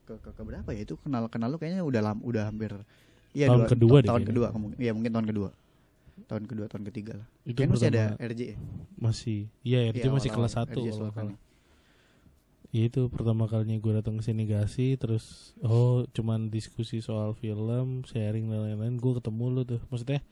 ke, 0.03 0.13
ke, 0.19 0.29
ke 0.29 0.41
berapa 0.43 0.69
ya? 0.69 0.79
Itu 0.83 0.93
kenal 0.97 1.25
kenal 1.27 1.49
lu 1.49 1.57
kayaknya 1.57 1.81
udah 1.81 2.01
lam 2.03 2.19
udah 2.21 2.43
hampir 2.45 2.75
Iya, 3.31 3.47
Tahun 3.47 3.63
dua- 3.63 3.71
kedua 3.71 3.95
ta- 3.95 4.01
deh 4.01 4.09
tahun 4.11 4.23
kedua 4.27 4.47
iya 4.77 4.91
mungkin 4.91 5.11
tahun 5.13 5.23
kedua 5.25 5.49
tahun 6.27 6.43
kedua 6.47 6.65
tahun 6.71 6.83
ketiga 6.91 7.19
lah 7.19 7.27
Itu 7.43 7.59
kan 7.63 7.69
masih 7.73 7.89
ada 7.91 8.05
RJ 8.19 8.41
ya 8.53 8.57
masih. 9.01 9.39
Iya, 9.65 9.79
RJ 9.91 10.05
Iya, 10.05 10.11
masih 10.13 10.29
awal-awal. 10.31 10.53
kelas 10.53 10.69
1 10.69 10.77
RJ 10.77 10.89
kalau. 11.17 11.35
Ya 12.71 12.87
itu 12.87 13.01
pertama 13.11 13.51
kalinya 13.51 13.75
gue 13.83 13.93
datang 13.99 14.15
ke 14.15 14.23
Sinigasi 14.23 14.95
terus 14.95 15.51
oh 15.59 16.07
cuman 16.15 16.47
diskusi 16.47 17.03
soal 17.03 17.35
film, 17.35 18.07
sharing 18.07 18.47
dan 18.47 18.63
lain-lain. 18.63 18.95
Gue 18.95 19.19
ketemu 19.19 19.45
lu 19.51 19.61
tuh. 19.67 19.83
Maksudnya 19.91 20.23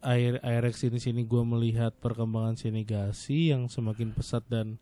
air 0.00 0.40
air 0.40 0.64
sini 0.72 0.96
sini 0.96 1.28
gue 1.28 1.42
melihat 1.44 1.92
perkembangan 2.00 2.56
Sinigasi 2.56 3.52
yang 3.52 3.68
semakin 3.68 4.16
pesat 4.16 4.42
dan 4.48 4.80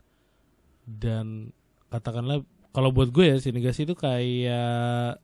dan 0.87 1.51
katakanlah 1.91 2.47
kalau 2.71 2.95
buat 2.95 3.11
gue 3.11 3.35
ya 3.35 3.37
Sinigasi 3.37 3.83
itu 3.83 3.99
kayak 3.99 5.19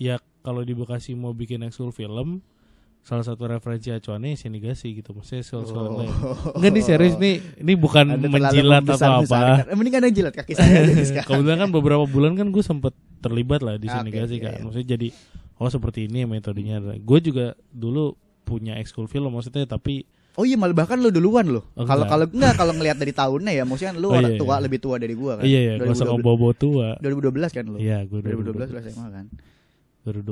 ya 0.00 0.16
kalau 0.40 0.64
di 0.64 0.72
Bekasi 0.72 1.12
mau 1.12 1.36
bikin 1.36 1.60
ekskul 1.66 1.92
film 1.92 2.40
salah 3.06 3.22
satu 3.22 3.46
referensi 3.46 3.94
acuannya 3.94 4.34
Senigasi 4.34 4.98
gitu 4.98 5.14
maksudnya 5.14 5.46
soal 5.46 5.62
soal 5.62 5.94
lain 5.94 6.10
enggak 6.58 6.70
nih 6.74 6.82
serius 6.82 7.14
nih 7.14 7.38
ini 7.62 7.72
bukan 7.78 8.02
Oh. 8.10 8.18
Terlalu 8.18 8.34
menjilat 8.34 8.82
atau 8.82 9.12
apa 9.22 9.38
Eh, 9.70 9.76
Mending 9.78 9.94
anda 9.94 10.10
jilat 10.10 10.34
kaki 10.34 10.52
saya 10.58 10.82
kebetulan 11.22 11.58
kan 11.62 11.70
beberapa 11.70 12.02
bulan 12.02 12.34
kan 12.34 12.50
gue 12.50 12.64
sempet 12.66 12.90
terlibat 13.22 13.62
lah 13.62 13.78
di 13.78 13.86
Senigasi 13.86 14.42
iya, 14.42 14.50
kan 14.50 14.52
iya. 14.58 14.62
maksudnya 14.66 14.88
jadi 14.98 15.08
oh 15.62 15.70
seperti 15.70 16.10
ini 16.10 16.26
metodenya 16.26 16.82
gue 16.82 17.18
juga 17.22 17.54
dulu 17.70 18.18
punya 18.42 18.74
ekskul 18.82 19.06
film 19.06 19.30
maksudnya 19.30 19.70
tapi 19.70 20.02
Oh 20.36 20.44
iya 20.44 20.52
malah 20.60 20.76
bahkan 20.76 21.00
lu 21.00 21.08
duluan. 21.08 21.48
Oh, 21.48 21.64
Kalau 21.88 22.04
kalau 22.04 22.28
enggak 22.28 22.60
kalau 22.60 22.76
ngelihat 22.76 23.00
dari 23.00 23.16
tahunnya 23.16 23.56
ya, 23.56 23.64
maksudnya 23.64 23.96
lu 23.96 24.12
Oh, 24.12 24.20
orang 24.20 24.36
iya, 24.36 24.40
tua 24.44 24.52
iya. 24.52 24.64
lebih 24.68 24.78
tua 24.84 24.96
dari 25.00 25.14
gua 25.16 25.40
kan. 25.40 25.44
iya 25.48 25.60
ya 25.64 25.72
gak 25.80 25.96
usah 25.96 26.04
2012 26.04 26.12
ngomong 26.12 26.54
tua 26.60 26.88
2012 27.00 27.56
kan 27.56 27.64
lu. 27.72 27.76
iya 27.80 27.98
gue 28.04 28.18
2012 28.20 28.68
lu 28.68 28.78
SMA 28.84 29.08
kan. 29.16 29.24
2012 30.06 30.30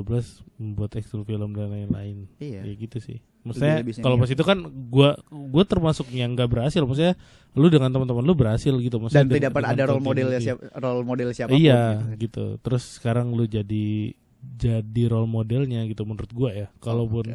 membuat 0.55 0.95
ekskul 0.95 1.21
film 1.21 1.51
dan 1.51 1.67
lain-lain. 1.67 2.31
Iya. 2.37 2.63
ya 2.63 2.73
gitu 2.73 2.97
sih. 2.97 3.19
Maksudnya 3.43 3.83
kalau 3.99 4.15
pas 4.15 4.25
senior. 4.25 4.39
itu 4.39 4.43
kan 4.43 4.57
gua 4.87 5.13
gua 5.29 5.63
termasuk 5.63 6.07
yang 6.09 6.31
nggak 6.31 6.47
berhasil. 6.47 6.81
Maksudnya 6.81 7.13
lu 7.53 7.67
dengan 7.67 7.91
teman-teman 7.91 8.23
lu 8.23 8.33
berhasil 8.33 8.71
gitu. 8.73 8.97
Maksudnya 8.97 9.21
Dan 9.21 9.27
dengan- 9.27 9.37
tidak 9.37 9.51
pernah 9.53 9.69
ada 9.69 9.83
role 9.85 9.99
modelnya 10.01 10.39
continuity. 10.39 10.65
siapa 10.65 10.81
role 10.81 11.03
model 11.03 11.27
siapa 11.29 11.51
iya 11.53 11.81
gitu. 12.15 12.45
terus 12.57 12.83
sekarang 12.95 13.29
lu 13.29 13.43
jadi 13.43 14.15
jadi 14.41 15.03
role 15.05 15.27
modelnya 15.27 15.83
gitu 15.83 16.01
menurut 16.03 16.31
gua 16.31 16.49
ya. 16.51 16.67
Kalaupun 16.79 17.27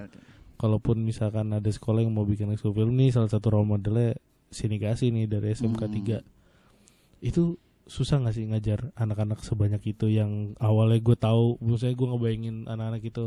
kalaupun 0.57 0.97
misalkan 0.99 1.49
ada 1.49 1.69
sekolah 1.69 2.01
yang 2.01 2.11
mau 2.11 2.23
bikin 2.23 2.49
ekskul 2.49 2.73
film 2.73 2.93
nih 2.93 3.11
salah 3.11 3.29
satu 3.29 3.53
role 3.53 3.69
modelnya 3.69 4.17
Sinikasi 4.49 5.09
nih 5.09 5.25
dari 5.25 5.53
SMK 5.53 5.79
Hmm. 5.81 5.95
3 5.95 6.19
itu 7.21 7.55
susah 7.91 8.23
gak 8.23 8.33
sih 8.33 8.47
ngajar 8.47 8.95
anak-anak 8.95 9.43
sebanyak 9.43 9.83
itu 9.85 10.07
yang 10.07 10.31
awalnya 10.59 10.97
gue 10.97 11.17
tahu 11.17 11.59
maksudnya 11.59 11.93
gue 11.93 12.07
ngebayangin 12.07 12.57
anak-anak 12.65 13.03
itu 13.03 13.25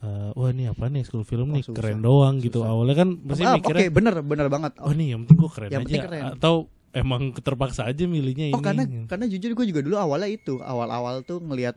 eh, 0.00 0.30
wah 0.32 0.48
ini 0.48 0.64
apa 0.64 0.84
nih 0.86 1.04
school 1.04 1.22
film 1.22 1.48
Wah, 1.48 1.54
nih 1.54 1.62
susah. 1.62 1.76
keren 1.76 2.00
doang 2.00 2.34
gitu 2.38 2.58
Susah. 2.58 2.72
awalnya 2.72 2.96
kan 2.96 3.08
pasti 3.20 3.44
Ah, 3.44 3.54
mikirnya 3.54 3.80
Oke, 3.82 3.92
bener 3.92 4.14
bener 4.22 4.46
banget. 4.48 4.72
oh 4.78 4.90
nih 4.90 5.12
yang 5.12 5.20
penting 5.22 5.36
gue 5.38 5.50
keren 5.50 5.70
Yang 5.70 5.84
aja 5.86 5.98
keren. 6.02 6.22
atau 6.32 6.54
emang 6.90 7.22
terpaksa 7.36 7.84
aja 7.84 8.02
milihnya 8.04 8.48
ini 8.48 8.56
Oh 8.56 8.58
karena 8.58 8.82
karena 9.04 9.28
jujur 9.28 9.52
gue 9.54 9.66
juga 9.68 9.80
dulu 9.80 9.94
awalnya 9.94 10.26
itu 10.28 10.58
awal-awal 10.58 11.20
tuh 11.22 11.38
ngelihat 11.38 11.76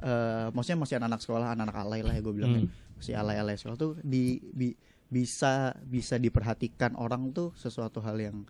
eh 0.00 0.46
maksudnya 0.50 0.78
masih 0.80 0.94
anak-anak 0.98 1.20
sekolah 1.20 1.48
anak-anak 1.52 1.76
alay 1.78 2.00
lah 2.02 2.12
ya 2.12 2.20
gue 2.20 2.34
bilang 2.34 2.52
Hmm. 2.52 2.68
masih 2.98 3.14
alay-alay 3.14 3.54
sekolah 3.54 3.76
tuh 3.76 3.92
di, 4.00 4.42
bi- 4.44 4.74
bisa 5.06 5.52
bisa 5.82 6.16
diperhatikan 6.16 6.94
orang 6.94 7.30
tuh 7.30 7.54
sesuatu 7.54 7.98
hal 8.00 8.16
yang 8.16 8.42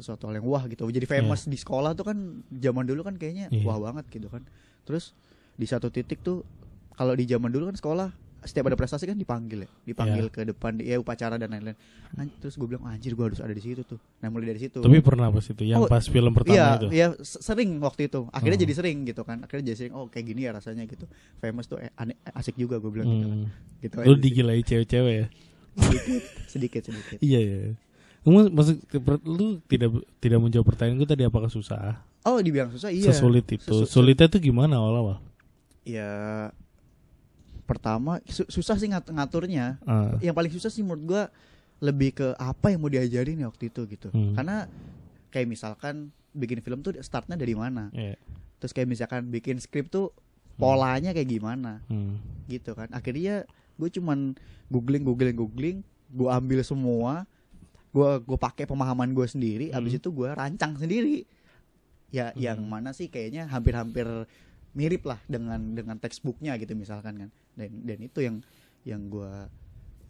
sesuatu 0.00 0.26
hal 0.26 0.40
yang 0.40 0.46
wah 0.48 0.64
gitu 0.64 0.88
jadi 0.88 1.04
famous 1.04 1.44
di 1.44 1.54
sekolah 1.54 1.92
tuh 1.92 2.08
kan 2.08 2.16
zaman 2.50 2.84
dulu 2.84 3.04
kan 3.04 3.14
kayaknya 3.14 3.46
Iya. 3.48 3.62
wah 3.62 3.78
banget 3.78 4.08
gitu 4.08 4.26
kan 4.26 4.42
terus 4.82 5.12
di 5.54 5.64
satu 5.64 5.88
titik 5.88 6.20
tuh 6.20 6.42
kalau 6.92 7.12
di 7.12 7.24
zaman 7.24 7.48
dulu 7.48 7.68
kan 7.68 7.76
sekolah 7.76 8.08
setiap 8.40 8.72
ada 8.72 8.76
prestasi 8.80 9.04
kan 9.04 9.20
dipanggil 9.20 9.68
ya 9.68 9.70
dipanggil 9.84 10.26
Iya. 10.26 10.32
ke 10.32 10.40
depan 10.48 10.80
ya 10.80 10.96
upacara 10.96 11.36
dan 11.36 11.52
lain-lain 11.52 11.76
terus 12.40 12.56
gue 12.56 12.64
bilang 12.64 12.88
anjir 12.88 13.12
gue 13.12 13.20
harus 13.20 13.36
ada 13.36 13.52
di 13.52 13.60
situ 13.60 13.84
tuh 13.84 14.00
nah 14.18 14.32
mulai 14.32 14.56
dari 14.56 14.60
situ 14.64 14.80
tapi 14.80 14.96
pernah 15.04 15.28
pas 15.28 15.44
itu 15.44 15.60
yang 15.60 15.84
Oh, 15.84 15.84
pas 15.84 16.00
film 16.00 16.32
pertama 16.32 16.56
iya, 16.56 16.68
itu 16.80 16.86
iya 16.88 17.06
sering 17.20 17.76
waktu 17.84 18.08
itu. 18.08 18.24
Akhirnya 18.32 18.56
Oh. 18.56 18.64
jadi 18.64 18.74
sering 18.74 19.04
gitu 19.04 19.22
kan. 19.22 19.44
Akhirnya 19.44 19.64
jadi 19.68 19.76
sering. 19.76 19.92
Oh 19.92 20.08
kayak 20.08 20.24
gini 20.24 20.48
ya 20.48 20.56
rasanya 20.56 20.88
gitu. 20.88 21.04
Famous 21.36 21.68
tuh 21.68 21.84
eh, 21.84 21.92
aneh, 21.94 22.16
asik 22.32 22.56
juga 22.56 22.80
gue 22.80 22.88
bilang 22.88 23.12
gitu. 23.12 23.28
Hmm. 23.28 23.44
Gitu 23.78 23.94
lu 23.94 24.00
aja 24.00 24.08
sih. 24.08 24.20
digilai 24.24 24.58
cewek-cewek 24.64 25.14
ya 25.14 25.26
sedikit, 25.70 26.22
sedikit, 26.48 26.82
sedikit. 26.82 27.18
iya 27.20 27.38
iya 27.38 27.56
Kamu 28.20 28.50
maksud 28.50 28.76
lu 29.24 29.64
tidak 29.64 29.90
tidak 30.18 30.38
menjawab 30.38 30.66
pertanyaan 30.66 30.96
gue 30.96 31.08
tadi 31.08 31.22
apakah 31.22 31.48
susah? 31.48 32.04
Oh 32.20 32.36
dibilang 32.36 32.68
susah 32.68 32.88
iya. 32.88 33.08
Sesulit 33.08 33.48
itu. 33.48 33.64
Sesu- 33.64 33.88
Sulitnya 33.88 34.28
tuh 34.28 34.38
gimana 34.38 34.76
awal-awal? 34.76 35.24
Ya 35.82 36.10
pertama 37.64 38.18
su- 38.26 38.48
susah 38.48 38.76
sih 38.76 38.86
ngat- 38.86 39.08
ngaturnya. 39.08 39.78
Ah, 39.84 40.18
Yang 40.18 40.34
paling 40.34 40.52
susah 40.52 40.68
sih 40.68 40.82
menurut 40.82 41.02
gua 41.06 41.22
lebih 41.80 42.12
ke 42.12 42.36
apa 42.36 42.68
yang 42.68 42.78
mau 42.78 42.92
diajarin 42.92 43.40
ya 43.40 43.48
waktu 43.48 43.72
itu 43.72 43.88
gitu. 43.88 44.08
Hmm. 44.10 44.36
Karena 44.36 44.68
kayak 45.30 45.48
misalkan 45.48 45.94
bikin 46.32 46.60
film 46.60 46.80
tuh 46.80 46.92
startnya 47.00 47.34
dari 47.34 47.54
mana. 47.54 47.88
iya. 47.90 48.20
Terus 48.60 48.76
kayak 48.76 48.88
misalkan 48.90 49.32
bikin 49.32 49.56
skrip 49.56 49.88
tuh 49.88 50.12
polanya 50.54 51.10
kayak 51.10 51.30
gimana. 51.30 51.80
Hmm. 51.86 52.20
gitu 52.44 52.74
kan 52.74 52.90
akhirnya 52.90 53.46
gue 53.76 53.88
cuman 53.88 54.34
googling 54.66 55.00
googling 55.00 55.32
googling 55.32 55.78
gue 56.10 56.26
ambil 56.26 56.60
semua 56.60 57.22
gue 57.90 58.10
gue 58.20 58.38
pakai 58.38 58.64
pemahaman 58.64 59.10
gue 59.10 59.26
sendiri 59.26 59.66
Hmm. 59.70 59.78
abis 59.78 59.98
itu 59.98 60.08
gue 60.08 60.28
rancang 60.28 60.76
sendiri 60.76 61.26
ya 62.10 62.30
yang 62.34 62.62
mana 62.62 62.90
sih 62.90 63.06
kayaknya 63.06 63.46
hampir-hampir 63.46 64.06
mirip 64.72 65.02
lah 65.02 65.18
dengan 65.26 65.74
dengan 65.74 65.96
textbooknya 65.96 66.54
gitu 66.56 66.74
misalkan 66.74 67.18
kan 67.18 67.30
dan 67.54 67.70
dan 67.82 67.98
itu 67.98 68.18
yang 68.20 68.36
yang 68.82 69.02
gue 69.06 69.30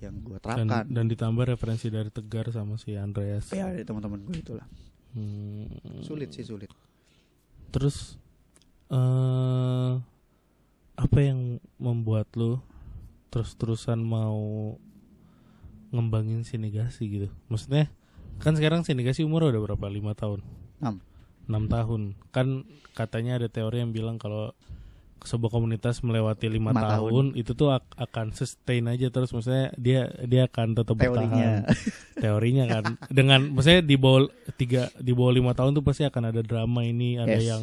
yang 0.00 0.16
gue 0.18 0.36
Dan, 0.36 0.64
terapkan 0.64 0.84
dan 0.86 1.04
ditambah 1.06 1.44
referensi 1.46 1.88
dari 1.88 2.08
Tegar 2.08 2.48
sama 2.48 2.76
si 2.76 2.92
Andreas. 2.94 3.48
ya 3.50 3.68
dari 3.68 3.84
teman-teman 3.84 4.20
gue 4.22 4.36
itulah 4.38 4.68
Hmm. 5.10 5.66
sulit 6.00 6.30
sih 6.30 6.44
sulit 6.44 6.70
Terus 7.70 8.14
eh 8.88 9.92
apa 10.94 11.18
yang 11.18 11.58
membuat 11.76 12.28
lu 12.34 12.60
terus-terusan 13.28 13.98
mau 13.98 14.74
ngembangin 15.90 16.42
sinegasi 16.42 17.02
gitu? 17.06 17.28
Maksudnya 17.46 17.90
kan 18.38 18.54
sekarang 18.54 18.82
sinegasi 18.82 19.20
umur 19.20 19.46
udah 19.46 19.60
berapa? 19.60 19.86
lima 19.86 20.12
tahun. 20.12 20.40
Enam. 20.80 20.98
6 21.46 21.66
tahun. 21.66 22.02
Kan 22.30 22.62
katanya 22.92 23.36
ada 23.36 23.46
teori 23.46 23.78
yang 23.78 23.90
bilang 23.90 24.16
kalau 24.16 24.54
sebuah 25.20 25.52
komunitas 25.52 26.00
melewati 26.00 26.48
lima 26.48 26.72
Lima 26.72 26.80
tahun, 26.88 27.36
itu 27.36 27.52
tuh 27.52 27.68
ak- 27.70 27.92
akan 27.92 28.32
sustain 28.32 28.88
aja 28.88 29.12
terus 29.12 29.28
maksudnya 29.28 29.68
dia 29.76 30.08
dia 30.24 30.48
akan 30.48 30.72
tetap 30.72 30.96
bertahan 30.96 31.12
teorinya 31.28 31.48
teorinya 32.24 32.64
kan 32.66 32.84
dengan 33.12 33.52
maksudnya 33.52 33.84
di 33.84 34.00
bawah 34.00 34.24
tiga 34.56 34.88
di 34.96 35.12
bawah 35.12 35.28
lima 35.30 35.52
tahun 35.52 35.76
tuh 35.76 35.84
pasti 35.84 36.08
akan 36.08 36.32
ada 36.32 36.40
drama 36.40 36.80
ini 36.82 37.20
ada 37.20 37.36
Yes. 37.36 37.44
yang 37.46 37.62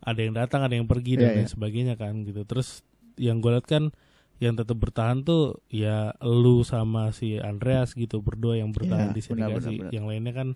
ada 0.00 0.16
yang 0.16 0.32
datang 0.32 0.64
ada 0.64 0.72
yang 0.72 0.88
pergi 0.88 1.20
dan 1.20 1.28
Iya, 1.28 1.34
lain 1.34 1.44
iya. 1.44 1.52
sebagainya 1.52 1.94
kan 1.94 2.24
gitu 2.24 2.40
terus 2.44 2.80
yang 3.16 3.36
gue 3.38 3.52
lihat 3.52 3.68
kan 3.68 3.92
yang 4.36 4.54
tetap 4.54 4.74
bertahan 4.74 5.20
tuh 5.20 5.62
ya 5.66 6.10
lu 6.20 6.62
sama 6.62 7.10
si 7.10 7.36
Andreas 7.36 7.92
gitu 7.92 8.18
berdua 8.18 8.56
yang 8.56 8.70
bertahan 8.70 9.10
Iya, 9.10 9.14
di 9.14 9.20
benar, 9.20 9.28
Senegasi 9.54 9.64
benar, 9.68 9.78
benar. 9.80 9.92
yang 9.92 10.04
lainnya 10.04 10.32
kan 10.32 10.48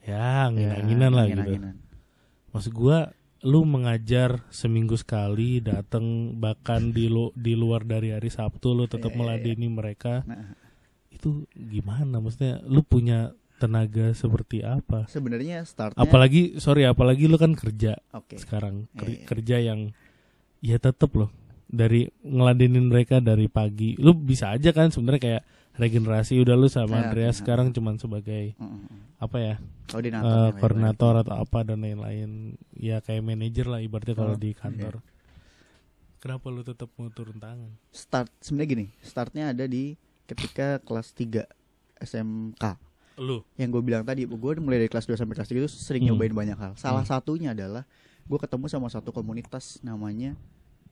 ya 0.00 0.06
Ya, 0.06 0.46
angin-anginan 0.46 1.12
lah 1.12 1.24
gitu. 1.26 1.52
maksud 2.50 2.72
gue 2.72 2.98
lu 3.42 3.60
mengajar 3.62 4.42
seminggu 4.48 4.94
sekali 4.94 5.60
datang 5.60 6.04
bahkan 6.34 6.90
di 6.90 7.06
lu 7.06 7.30
di 7.32 7.52
luar 7.52 7.82
dari 7.82 8.10
hari 8.10 8.28
Sabtu 8.28 8.70
lu 8.70 8.84
tetap 8.84 9.10
Iya, 9.10 9.12
iya, 9.12 9.22
iya. 9.28 9.36
meladeni 9.38 9.68
mereka. 9.68 10.14
Nah, 10.24 10.56
itu 11.08 11.44
gimana? 11.50 12.16
Maksudnya 12.16 12.64
lu 12.64 12.80
punya 12.80 13.30
tenaga 13.56 14.12
seperti 14.12 14.60
apa? 14.60 15.04
Sebenarnya 15.06 15.62
startnya 15.62 15.98
apalagi 15.98 16.56
sorry 16.56 16.84
apalagi 16.84 17.24
lu 17.24 17.36
kan 17.36 17.52
kerja 17.52 17.96
oke. 18.10 18.36
sekarang. 18.36 18.88
Ker- 18.92 19.04
Iya, 19.06 19.16
iya. 19.16 19.26
kerja 19.26 19.56
yang 19.58 19.80
ya 20.60 20.76
tetep 20.76 21.12
loh 21.12 21.30
dari 21.76 22.00
ngeladenin 22.18 22.88
mereka 22.88 23.20
dari 23.20 23.46
pagi 23.46 23.94
lu 23.96 24.12
bisa 24.12 24.50
aja 24.50 24.72
kan 24.72 24.88
sebenarnya 24.88 25.20
kayak 25.20 25.42
regenerasi 25.76 26.40
udah 26.40 26.54
lu 26.54 26.66
sama 26.66 26.96
Ya, 26.96 27.00
Andreas 27.06 27.36
oke. 27.36 27.40
sekarang 27.44 27.68
cuman 27.70 27.94
sebagai 27.96 28.56
Mm, 28.56 28.64
mm, 28.64 28.80
mm. 28.80 29.00
apa 29.18 29.36
ya 29.38 29.54
koordinator 29.86 30.24
eh, 30.24 30.32
yang 30.32 30.40
lain-lain. 30.40 30.56
koordinator 30.58 31.14
atau 31.18 31.34
apa 31.36 31.58
dan 31.62 31.78
lain-lain 31.78 32.30
ya 32.74 32.96
kayak 32.98 33.22
manajer 33.22 33.66
lah 33.66 33.78
ibaratnya 33.78 34.14
kalau 34.14 34.32
Oh, 34.32 34.40
di 34.40 34.50
kantor 34.52 35.04
kenapa 36.18 36.46
lu 36.48 36.62
tetap 36.62 36.88
mau 36.94 37.08
turun 37.08 37.36
tangan 37.36 37.70
start 37.88 38.32
sebenarnya 38.40 38.68
gini 38.68 38.86
startnya 39.00 39.44
ada 39.50 39.64
di 39.64 39.94
ketika 40.24 40.80
kelas 40.80 41.12
3 41.12 41.44
SMK 41.98 42.64
lu 43.18 43.40
yang 43.54 43.68
gue 43.70 43.80
bilang 43.80 44.02
tadi 44.02 44.24
gue 44.24 44.36
mulai 44.58 44.76
dari 44.78 44.88
kelas 44.88 45.04
2 45.04 45.14
sampai 45.14 45.34
kelas 45.34 45.48
3 45.48 45.56
itu 45.58 45.70
sering 45.70 46.02
Hmm. 46.02 46.08
nyobain 46.10 46.34
banyak 46.34 46.56
hal 46.56 46.72
salah 46.74 47.00
Hmm. 47.00 47.12
satunya 47.14 47.52
adalah 47.52 47.84
gue 48.22 48.38
ketemu 48.38 48.66
sama 48.66 48.88
satu 48.88 49.08
komunitas 49.10 49.78
namanya 49.80 50.34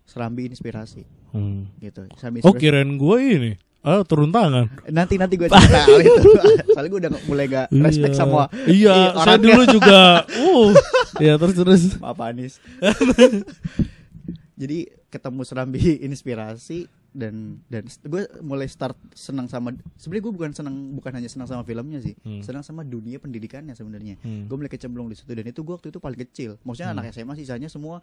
Serambi 0.04 0.46
Inspirasi 0.46 1.02
hmm. 1.30 1.80
gitu 1.80 2.04
Serambi 2.14 2.40
oh 2.40 2.48
Inspirasi 2.48 2.60
kirain 2.60 2.92
gue 2.94 3.18
ini 3.20 3.52
ah 3.80 4.00
turun 4.00 4.28
tangan 4.28 4.64
nanti 4.88 5.14
nanti 5.14 5.34
gue 5.34 5.44
cerita 5.52 5.80
itu 5.98 6.30
soalnya 6.72 6.88
gue 6.88 7.00
udah 7.00 7.12
mulai 7.26 7.44
gak 7.46 7.66
respect 7.70 8.12
Iya. 8.12 8.18
sama 8.18 8.42
iya 8.64 8.72
Iya, 8.72 8.92
saya 9.14 9.36
orangnya. 9.36 9.44
dulu 9.46 9.62
juga 9.70 10.00
uh 10.46 10.70
ya 11.18 11.32
terus 11.34 11.54
terus 11.54 11.82
Maaf 11.98 12.18
Anis 12.18 12.56
jadi 14.54 14.78
ketemu 15.08 15.40
Serambi 15.42 15.82
Inspirasi 16.00 16.86
dan 17.10 17.62
dan 17.64 17.86
gue 17.86 18.22
mulai 18.40 18.66
start 18.66 18.98
senang 19.12 19.46
sama 19.46 19.70
sebenarnya 19.94 20.24
gue 20.24 20.34
bukan 20.34 20.50
senang 20.50 20.74
bukan 20.92 21.12
hanya 21.12 21.28
senang 21.28 21.46
sama 21.46 21.62
filmnya 21.62 22.00
sih 22.00 22.18
Hmm. 22.18 22.42
senang 22.42 22.62
sama 22.62 22.82
dunia 22.82 23.18
pendidikannya 23.18 23.70
sebenarnya 23.70 24.18
Hmm. 24.18 24.46
gue 24.46 24.56
mulai 24.56 24.66
kecemplung 24.68 25.06
di 25.06 25.14
situ 25.14 25.30
dan 25.30 25.44
itu 25.44 25.60
gue 25.60 25.70
waktu 25.72 25.88
itu 25.88 25.98
paling 25.98 26.18
kecil 26.20 26.58
maksudnya 26.60 26.90
Hmm. 26.90 26.98
anak 26.98 27.12
SMA 27.12 27.34
sisanya 27.36 27.68
semua 27.68 28.02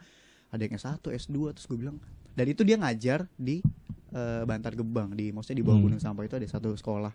ada 0.51 0.61
yang 0.61 0.73
S1 0.73 0.99
S2 1.01 1.31
terus 1.51 1.65
gue 1.65 1.77
bilang 1.77 1.97
dan 2.31 2.45
itu 2.45 2.61
dia 2.61 2.75
ngajar 2.75 3.25
di 3.33 3.63
eh, 4.11 4.43
Bantar 4.43 4.71
Gebang 4.73 5.11
di 5.11 5.31
maksudnya 5.31 5.57
di 5.57 5.65
bawah 5.65 5.77
Hmm. 5.77 5.85
Gunung 5.87 5.99
Sampah 5.99 6.23
itu 6.23 6.35
ada 6.35 6.45
satu 6.45 6.71
sekolah 6.71 7.11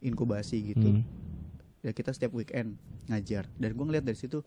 inkubasi 0.00 0.58
gitu 0.68 0.88
Hmm. 0.90 1.02
ya 1.80 1.90
kita 1.90 2.10
setiap 2.10 2.30
weekend 2.32 2.74
ngajar 3.06 3.46
dan 3.56 3.72
gue 3.72 3.84
ngeliat 3.84 4.02
dari 4.02 4.14
situ 4.14 4.42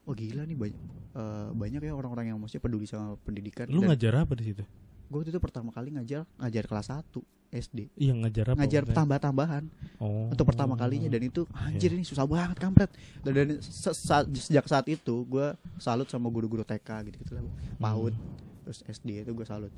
oh 0.00 0.14
gila 0.14 0.42
nih 0.42 0.56
banyak 0.56 0.80
eh, 1.12 1.48
banyak 1.52 1.80
ya 1.80 1.92
orang-orang 1.92 2.30
yang 2.30 2.38
maksudnya 2.38 2.62
peduli 2.62 2.86
sama 2.86 3.14
pendidikan 3.20 3.66
lu 3.66 3.78
dan 3.80 3.90
ngajar 3.90 4.14
apa 4.16 4.32
di 4.34 4.44
situ 4.46 4.62
gue 5.10 5.16
waktu 5.16 5.28
itu 5.28 5.38
pertama 5.38 5.68
kali 5.68 5.90
ngajar 5.90 6.22
ngajar 6.38 6.64
kelas 6.64 6.86
1 6.88 7.02
SD 7.50 7.90
Iya 7.96 8.14
ngajar 8.14 8.44
apa? 8.46 8.56
ngajar 8.56 8.82
tambah-tambahan 8.86 9.64
Oh. 9.98 10.30
untuk 10.30 10.46
pertama 10.46 10.72
kalinya 10.74 11.08
dan 11.08 11.20
itu 11.20 11.42
anjir 11.52 11.90
ini 11.90 12.00
susah 12.02 12.24
banget 12.24 12.56
kampret. 12.56 12.88
Dan, 13.20 13.32
dan 13.34 13.48
se- 13.58 13.92
saat- 13.92 14.30
sejak 14.30 14.64
saat 14.64 14.86
itu 14.86 15.26
gue 15.26 15.46
salut 15.76 16.06
sama 16.06 16.26
guru-guru 16.26 16.62
TK 16.62 16.88
gitu 17.04 17.16
gitu 17.20 17.32
lah 17.34 17.42
PAUD 17.76 18.14
terus 18.62 18.80
SD 18.82 19.20
itu 19.20 19.30
gue 19.30 19.44
salut. 19.44 19.74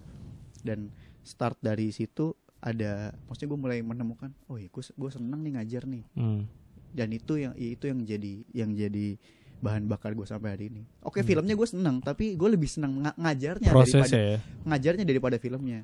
Dan 0.61 0.93
start 1.23 1.57
dari 1.59 1.89
situ 1.89 2.37
ada 2.61 3.11
maksudnya 3.25 3.49
gue 3.49 3.59
mulai 3.59 3.79
menemukan 3.81 4.31
oh 4.47 4.55
iya 4.55 4.69
gue 4.69 4.85
gue 4.85 5.11
seneng 5.11 5.41
nih 5.41 5.53
ngajar 5.57 5.83
nih. 5.85 6.05
Hmm. 6.13 6.45
dan 6.93 7.09
itu 7.09 7.33
yang 7.35 7.57
itu 7.57 7.85
yang 7.85 8.01
jadi 8.01 8.33
yang 8.53 8.71
jadi 8.71 9.17
bahan 9.63 9.87
bakar 9.87 10.13
gue 10.13 10.27
sampai 10.27 10.51
hari 10.51 10.65
ini 10.69 10.83
oke 11.01 11.17
Hmm. 11.17 11.25
filmnya 11.25 11.55
gue 11.55 11.69
seneng 11.69 11.97
tapi 11.99 12.35
gue 12.35 12.49
lebih 12.51 12.67
seneng 12.67 12.99
nga- 13.01 13.15
ngajarnya 13.15 13.71
Prosesnya 13.71 14.03
daripada 14.03 14.19
ya. 14.19 14.39
ngajarnya 14.65 15.05
daripada 15.07 15.37
filmnya 15.39 15.79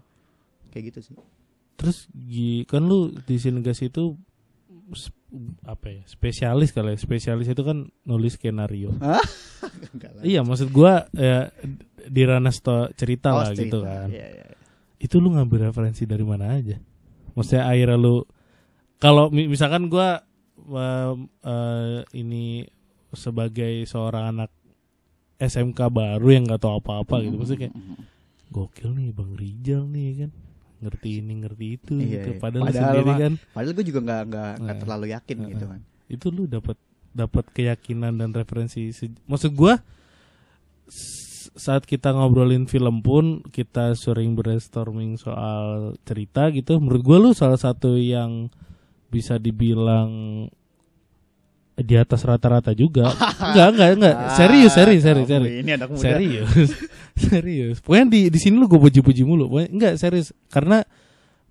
kayak 0.68 0.84
gitu 0.90 1.00
sih 1.04 1.16
Terus 1.78 2.10
kan 2.66 2.82
lu 2.82 3.14
di 3.22 3.38
Sinegas 3.38 3.78
itu 3.80 4.18
apa 5.62 5.86
ya? 5.88 6.02
Spesialis 6.02 6.72
kali 6.72 6.90
ya. 6.90 6.98
Spesialis 6.98 7.46
itu 7.46 7.62
kan 7.62 7.86
nulis 8.02 8.34
skenario. 8.34 8.90
Iya, 10.22 10.42
maksud 10.42 10.70
gua 10.70 11.06
ya 11.12 11.50
di 12.00 12.22
ranah 12.24 12.50
cerita 12.92 13.30
Oh, 13.30 13.38
lah 13.38 13.50
gitu 13.52 13.78
cerita. 13.78 13.84
kan. 13.84 14.08
Iya, 14.08 14.26
iya, 14.28 14.44
iya. 14.48 14.58
Itu 14.96 15.18
lu 15.18 15.30
ngambil 15.30 15.70
referensi 15.70 16.02
dari 16.02 16.22
mana 16.22 16.50
aja? 16.52 16.78
Maksudnya 17.34 17.66
akhirnya 17.66 17.94
lu 17.94 18.26
kalau 18.96 19.28
mi- 19.28 19.46
misalkan 19.46 19.86
gua 19.86 20.22
em, 20.58 21.30
eh, 21.42 21.98
ini 22.16 22.66
sebagai 23.10 23.84
seorang 23.84 24.34
anak 24.34 24.50
SMK 25.36 25.80
baru 25.88 26.28
yang 26.28 26.44
nggak 26.44 26.58
tahu 26.58 26.76
apa-apa 26.76 27.22
gitu, 27.22 27.36
maksudnya 27.36 27.60
kayak 27.64 27.74
Mhm. 27.74 27.94
gokil 28.48 28.90
nih 28.92 29.08
Bang 29.10 29.32
Rijal 29.32 29.82
nih 29.84 30.08
kan 30.18 30.30
ngerti 30.78 31.08
ini 31.16 31.32
ngerti 31.36 31.66
itu 31.72 31.92
Iya, 31.96 32.06
gitu. 32.08 32.30
iya. 32.32 32.38
Padahal, 32.38 32.64
Padahal 32.64 32.84
sendiri 32.86 33.12
kan 33.14 33.32
Padahal 33.50 33.74
gue 33.74 33.86
juga 33.86 34.00
nggak 34.00 34.22
nggak 34.24 34.50
Nah. 34.58 34.76
terlalu 34.78 35.06
yakin 35.08 35.36
Nah, 35.36 35.48
gitu 35.48 35.64
nah. 35.64 35.70
kan. 35.70 35.80
itu 36.06 36.26
lu 36.28 36.42
dapat 36.44 36.76
dapat 37.10 37.44
keyakinan 37.50 38.14
dan 38.14 38.30
referensi 38.30 38.88
maksud 39.24 39.52
gua 39.52 39.80
s- 40.86 41.50
saat 41.52 41.82
kita 41.82 42.10
ngobrolin 42.10 42.64
film 42.64 43.00
pun 43.00 43.42
kita 43.44 43.92
sering 43.94 44.32
brainstorming 44.32 45.16
soal 45.16 45.96
cerita 46.02 46.48
gitu 46.50 46.78
menurut 46.78 47.02
gua 47.02 47.18
lu 47.18 47.30
salah 47.32 47.58
satu 47.58 47.94
yang 47.94 48.46
bisa 49.08 49.36
dibilang 49.36 50.46
di 51.78 51.94
atas 51.94 52.26
rata-rata 52.26 52.74
juga. 52.74 53.14
Enggak 53.54 53.68
enggak 53.74 53.90
enggak. 53.98 54.16
Serius 54.34 54.72
serius 54.74 55.02
serius 55.06 55.28
Ah, 55.30 55.38
kamu 55.38 55.44
serius. 55.46 55.62
Ini 55.62 55.70
anak 55.78 55.88
muda. 55.94 56.02
serius. 56.02 56.70
Serius. 57.18 57.76
Pokoknya 57.82 58.06
di 58.14 58.20
di 58.30 58.38
sini 58.38 58.54
lu 58.54 58.70
gue 58.70 58.78
puji-puji 58.78 59.26
mulu. 59.26 59.50
Pokoknya 59.50 59.70
enggak 59.74 59.94
serius. 59.98 60.30
Karena 60.50 60.86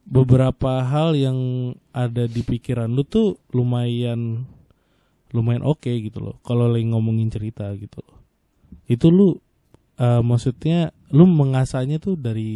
beberapa 0.08 0.80
hal 0.84 1.12
yang 1.20 1.38
ada 1.92 2.24
di 2.24 2.40
pikiran 2.40 2.88
lu 2.88 3.04
tuh 3.04 3.36
lumayan 3.52 4.48
lumayan 5.36 5.64
oke 5.68 5.92
gitu 5.92 6.24
loh. 6.24 6.40
Kalau 6.44 6.72
lagi 6.72 6.88
ngomongin 6.88 7.28
cerita 7.28 7.68
gitu 7.76 8.00
loh. 8.00 8.16
Itu 8.88 9.12
lu 9.12 9.36
eh, 10.00 10.22
maksudnya 10.24 10.96
lu 11.08 11.24
mengasahnya 11.24 11.98
tuh 11.98 12.14
dari 12.14 12.52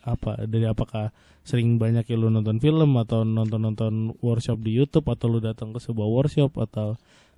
apa 0.00 0.46
dari 0.46 0.62
apakah 0.62 1.10
sering 1.42 1.74
banyak 1.74 2.06
ya 2.06 2.14
lu 2.14 2.28
nonton 2.28 2.58
film 2.58 2.94
atau 2.96 3.22
nonton 3.22 3.58
nonton 3.58 3.92
workshop 4.20 4.62
di 4.62 4.74
YouTube 4.74 5.06
atau 5.06 5.26
lu 5.26 5.38
datang 5.38 5.70
ke 5.70 5.78
sebuah 5.78 6.06
workshop 6.06 6.54
atau 6.56 6.94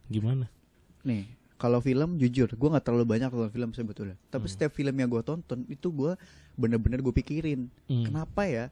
gimana 0.06 0.48
Nih, 1.02 1.24
kalau 1.56 1.80
film 1.80 2.16
jujur 2.16 2.50
gue 2.50 2.68
nggak 2.68 2.84
terlalu 2.84 3.08
banyak 3.08 3.28
nonton 3.28 3.48
film 3.48 3.70
sebetulnya. 3.72 4.16
Tapi 4.28 4.44
Hmm. 4.44 4.52
setiap 4.52 4.72
film 4.72 4.92
yang 4.92 5.08
gue 5.08 5.22
tonton 5.22 5.64
itu 5.66 5.88
gue 5.88 6.12
bener-bener 6.54 7.00
gue 7.00 7.14
pikirin 7.14 7.72
Hmm. 7.86 8.04
kenapa 8.04 8.44
ya 8.44 8.64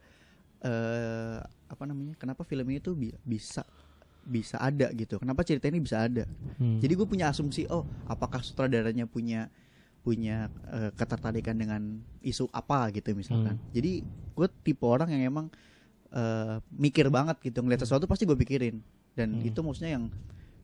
eh 0.61 1.38
apa 1.67 1.83
namanya? 1.83 2.15
Kenapa 2.17 2.43
film 2.43 2.67
ini 2.67 2.79
tuh 2.79 2.93
bi- 2.93 3.17
bisa 3.23 3.65
bisa 4.23 4.59
ada 4.59 4.91
gitu? 4.93 5.17
Kenapa 5.17 5.43
cerita 5.43 5.67
ini 5.67 5.79
bisa 5.79 6.03
ada? 6.03 6.26
Hmm. 6.59 6.76
Jadi 6.76 6.93
gue 6.93 7.07
punya 7.07 7.31
asumsi, 7.31 7.65
oh 7.67 7.87
apakah 8.04 8.43
sutradaranya 8.43 9.06
punya 9.06 9.49
punya 10.06 10.47
eh, 10.71 10.95
ketertarikan 10.95 11.58
dengan 11.58 11.82
isu 12.23 12.47
apa 12.50 12.95
gitu 12.95 13.10
misalkan. 13.12 13.58
Hmm. 13.58 13.71
Jadi 13.75 14.06
gue 14.06 14.49
tipe 14.62 14.86
orang 14.86 15.10
yang 15.10 15.26
emang 15.26 15.47
eh, 16.08 16.62
mikir 16.71 17.10
banget 17.10 17.42
gitu 17.42 17.58
ngeliat 17.58 17.82
sesuatu 17.82 18.06
pasti 18.06 18.23
gue 18.23 18.38
pikirin 18.38 18.78
dan 19.12 19.34
Hmm. 19.34 19.42
itu 19.42 19.58
maksudnya 19.58 19.99
yang 19.99 20.06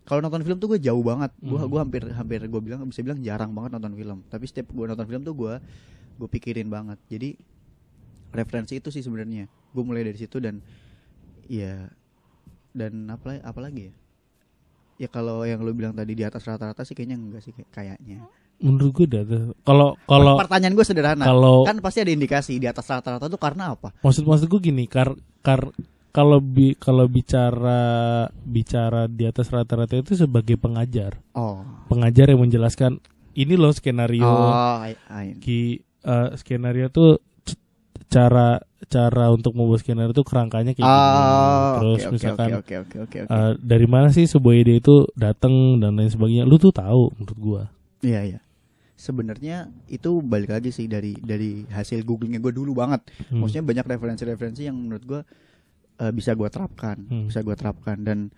kalau 0.03 0.19
nonton 0.19 0.43
film 0.43 0.59
tuh 0.59 0.69
gue 0.69 0.81
jauh 0.81 1.03
banget. 1.03 1.35
Gue 1.37 1.59
Hmm. 1.59 1.67
gua 1.67 1.81
hampir 1.83 2.07
hampir 2.09 2.39
gue 2.41 2.61
bilang 2.61 2.87
bisa 2.87 3.03
bilang 3.03 3.19
jarang 3.19 3.51
banget 3.51 3.71
nonton 3.73 3.93
film. 3.93 4.23
Tapi 4.25 4.45
setiap 4.47 4.71
gue 4.71 4.87
nonton 4.87 5.05
film 5.05 5.23
tuh 5.23 5.35
gue 5.35 5.55
gue 6.17 6.29
pikirin 6.31 6.67
banget. 6.67 6.99
Jadi 7.09 7.35
referensi 8.31 8.79
itu 8.79 8.89
sih 8.89 9.01
sebenarnya. 9.01 9.47
Gue 9.71 9.83
mulai 9.83 10.03
dari 10.03 10.17
situ 10.17 10.39
dan 10.39 10.63
ya 11.45 11.91
dan 12.71 13.07
apa 13.09 13.39
apa 13.39 13.61
lagi 13.61 13.91
ya? 13.91 13.95
Ya 14.99 15.09
kalau 15.09 15.43
yang 15.43 15.61
lu 15.61 15.73
bilang 15.73 15.93
tadi 15.93 16.13
di 16.13 16.23
atas 16.23 16.43
rata-rata 16.43 16.83
sih 16.83 16.95
kayaknya 16.95 17.19
enggak 17.19 17.43
sih 17.43 17.53
kayak- 17.53 17.71
kayaknya. 17.99 18.23
Menurut 18.63 18.91
gue 18.95 19.07
dah 19.07 19.23
tuh. 19.23 19.53
kalau 19.61 19.99
kalau 20.03 20.39
Pertanyaan 20.39 20.73
gue 20.73 20.83
sederhana. 20.83 21.23
kalau 21.23 21.63
Kan 21.63 21.79
pasti 21.79 21.99
ada 21.99 22.11
indikasi 22.11 22.57
di 22.57 22.65
atas 22.65 22.87
rata-rata 22.87 23.27
tuh 23.27 23.37
karena 23.37 23.73
apa? 23.73 23.91
maksud 23.99 24.23
maksud 24.23 24.47
gue 24.47 24.61
gini 24.63 24.87
kar 24.87 25.13
kar 25.41 25.69
kalau 26.09 26.39
bi 26.39 26.73
kalau 26.75 27.05
bicara 27.07 27.81
bicara 28.39 29.07
di 29.07 29.25
atas 29.25 29.49
rata-rata 29.49 29.97
itu 29.97 30.15
sebagai 30.15 30.55
pengajar 30.55 31.19
Oh. 31.33 31.65
pengajar 31.87 32.29
yang 32.29 32.41
menjelaskan 32.41 33.01
ini 33.33 33.55
loh 33.55 33.71
skenario 33.71 34.23
Oh, 34.23 34.53
I- 34.79 34.97
I- 35.09 35.37
ki 35.37 35.61
eh, 36.01 36.29
skenario 36.35 36.89
tuh 36.89 37.17
cara 38.07 38.61
cara 38.85 39.31
untuk 39.31 39.53
membuat 39.53 39.81
skenario 39.81 40.13
itu 40.13 40.21
kerangkanya 40.21 40.77
kayak 40.77 40.85
gini 40.85 41.01
Oh, 41.09 41.73
terus 41.75 41.97
oke, 41.97 42.05
oke, 42.05 42.13
misalkan 42.13 42.49
oke 42.53 42.75
oke 42.79 42.97
oke 43.01 43.19
oke. 43.25 43.31
eh, 43.31 43.53
dari 43.59 43.87
mana 43.87 44.09
sih 44.09 44.27
sebuah 44.27 44.55
ide 44.55 44.75
itu 44.77 45.09
datang 45.15 45.53
dan 45.79 45.97
lain 45.97 46.09
sebagainya 46.09 46.45
lu 46.45 46.57
tuh 46.57 46.71
tahu 46.71 47.09
menurut 47.15 47.39
gua 47.39 47.63
Iya 48.01 48.21
iya. 48.27 48.39
Sebenarnya 49.03 49.67
itu 49.91 50.23
balik 50.23 50.55
lagi 50.55 50.71
sih 50.71 50.87
dari 50.87 51.19
dari 51.19 51.67
hasil 51.67 52.07
googlingnya 52.07 52.39
gue 52.39 52.55
dulu 52.55 52.79
banget. 52.79 53.03
Hmm. 53.27 53.43
Maksudnya 53.43 53.67
banyak 53.67 53.87
referensi-referensi 53.89 54.63
yang 54.63 54.79
menurut 54.79 55.03
gue 55.03 55.21
eh, 55.99 56.13
bisa 56.15 56.33
gue 56.33 56.47
terapkan, 56.47 57.03
Hmm. 57.03 57.27
bisa 57.27 57.43
gue 57.43 57.57
terapkan 57.59 57.99
dan 57.99 58.31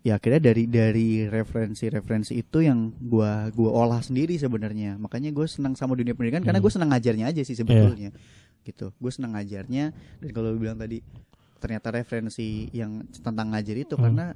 ya 0.00 0.16
akhirnya 0.16 0.40
dari 0.40 0.64
dari 0.64 1.08
referensi-referensi 1.28 2.32
itu 2.32 2.64
yang 2.64 2.88
gua 2.96 3.52
gua 3.52 3.84
olah 3.84 4.00
sendiri 4.00 4.32
sebenarnya. 4.34 4.96
Makanya 4.96 5.28
gue 5.28 5.44
senang 5.44 5.76
sama 5.76 5.92
dunia 5.92 6.16
pendidikan 6.16 6.40
karena 6.40 6.56
Hmm. 6.56 6.64
gue 6.64 6.72
senang 6.72 6.90
ngajarnya 6.96 7.28
aja 7.28 7.42
sih 7.44 7.52
sebetulnya. 7.52 8.08
Gitu. 8.64 8.96
Gue 8.96 9.12
senang 9.12 9.36
ngajarnya 9.36 9.84
dan 9.92 10.28
kalau 10.32 10.56
bilang 10.56 10.80
tadi 10.80 11.04
ternyata 11.60 11.92
referensi 11.92 12.72
yang 12.72 13.04
tentang 13.12 13.52
ngajar 13.52 13.76
itu 13.76 13.92
Hmm. 14.00 14.04
karena 14.08 14.26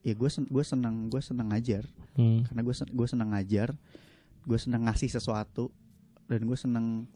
ya 0.00 0.14
gue 0.16 0.30
sen 0.32 0.48
gue 0.48 0.64
senang 0.64 1.12
gue 1.12 1.20
senang 1.20 1.52
ngajar 1.52 1.84
Hmm. 2.16 2.48
karena 2.48 2.60
gue 2.64 2.74
gue 2.88 3.06
senang 3.06 3.28
ngajar 3.36 3.68
gue 4.42 4.58
senang 4.58 4.84
ngasih 4.84 5.08
sesuatu 5.08 5.72
dan 6.26 6.40
gue 6.42 6.54
senang 6.54 7.08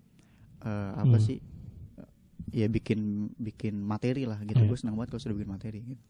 eh, 0.60 0.90
apa 0.94 1.16
Hmm. 1.16 1.22
sih 1.22 1.38
ya 2.50 2.66
bikin 2.66 3.32
bikin 3.34 3.80
materi 3.80 4.24
lah 4.24 4.40
gitu 4.42 4.58
Iya. 4.58 4.68
gue 4.68 4.78
senang 4.78 4.94
banget 4.94 5.08
kalau 5.10 5.22
sudah 5.22 5.36
bikin 5.36 5.50
materi 5.50 5.78
gitu. 5.86 6.02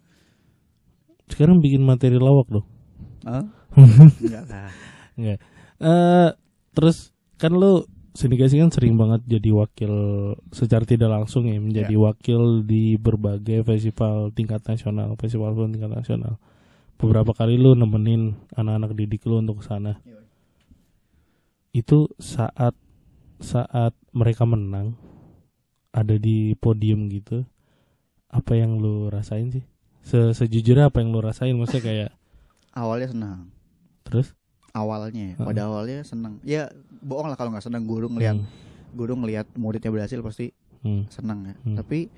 sekarang 1.28 1.58
bikin 1.58 1.80
materi 1.80 2.16
lawak 2.16 2.48
dong 2.48 2.66
Hah? 3.22 3.46
enggak 4.22 4.44
lah 4.46 4.70
Enggak. 5.12 5.38
Eh 5.78 6.30
terus 6.72 7.12
kan 7.36 7.52
lu 7.52 7.84
sindikasi 8.12 8.56
kan 8.56 8.68
sering 8.68 8.96
banget 8.96 9.20
jadi 9.26 9.50
wakil 9.52 9.92
secara 10.48 10.84
tidak 10.84 11.08
langsung 11.08 11.44
ya 11.44 11.56
menjadi 11.56 11.92
wakil 11.94 12.60
di 12.62 12.96
berbagai 12.96 13.60
festival 13.62 14.30
tingkat 14.30 14.60
nasional, 14.62 15.12
festival 15.16 15.52
film 15.52 15.70
tingkat 15.70 15.92
nasional. 15.92 16.40
Beberapa 16.96 17.32
kali 17.32 17.56
lu 17.56 17.72
nemenin 17.72 18.36
anak-anak 18.52 18.94
didik 18.94 19.24
lu 19.24 19.38
untuk 19.38 19.60
sana. 19.60 20.00
Iya. 20.02 20.21
Itu 21.72 22.12
saat 22.16 22.76
saat 23.40 23.96
mereka 24.12 24.44
menang 24.44 24.94
ada 25.90 26.14
di 26.14 26.52
podium 26.54 27.08
gitu. 27.08 27.44
Apa 28.28 28.56
yang 28.56 28.76
lu 28.76 29.08
rasain 29.08 29.48
sih? 29.50 29.64
Se 30.02 30.32
Sejujurnya 30.32 30.88
apa 30.88 31.00
yang 31.00 31.12
lu 31.12 31.20
rasain? 31.20 31.52
Maksudnya 31.52 31.82
kayak 31.82 32.10
awalnya 32.72 33.08
senang 33.08 33.40
terus 34.02 34.32
awalnya 34.72 35.12
ya, 35.12 35.34
Heeh. 35.36 35.44
pada 35.44 35.60
awalnya 35.68 36.00
senang 36.02 36.40
ya 36.40 36.72
bohong 37.00 37.28
lah 37.28 37.36
kalau 37.36 37.52
nggak 37.52 37.62
senang 37.62 37.84
guru 37.84 38.08
ngelihat 38.08 38.40
Hmm, 38.40 38.48
guru 38.92 39.12
ngelihat 39.14 39.44
muridnya 39.54 39.88
berhasil 39.88 40.16
pasti 40.20 40.56
hmm, 40.80 41.08
senang 41.08 41.44
ya 41.44 41.54
Hmm. 41.60 41.76
tapi 41.76 42.08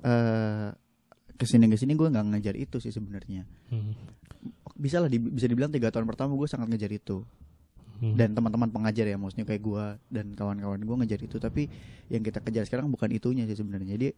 eh 0.00 0.68
ke 1.34 1.42
sini 1.42 1.66
ke 1.66 1.74
sini 1.74 1.92
gue 1.92 2.06
nggak 2.06 2.22
ngejar 2.24 2.54
itu 2.54 2.78
sih 2.78 2.90
sebenarnya 2.90 3.42
hmm, 3.68 3.92
bisa 4.74 4.98
lah 4.98 5.10
di- 5.10 5.18
bisa 5.18 5.46
dibilang 5.46 5.70
tiga 5.70 5.90
tahun 5.90 6.06
pertama 6.06 6.34
gue 6.34 6.46
sangat 6.46 6.70
ngejar 6.70 6.90
itu 6.90 7.26
hmm. 8.00 8.16
dan 8.16 8.32
teman-teman 8.32 8.72
pengajar 8.72 9.06
ya 9.06 9.16
maksudnya 9.20 9.46
kayak 9.46 9.62
gua 9.62 10.00
dan 10.08 10.32
kawan-kawan 10.34 10.80
gua 10.82 10.96
ngejar 11.04 11.20
itu 11.20 11.36
tapi 11.36 11.68
yang 12.08 12.24
kita 12.24 12.40
kejar 12.40 12.64
sekarang 12.66 12.88
bukan 12.88 13.12
itunya 13.12 13.44
sih 13.46 13.54
sebenarnya 13.54 13.94
jadi 13.94 14.08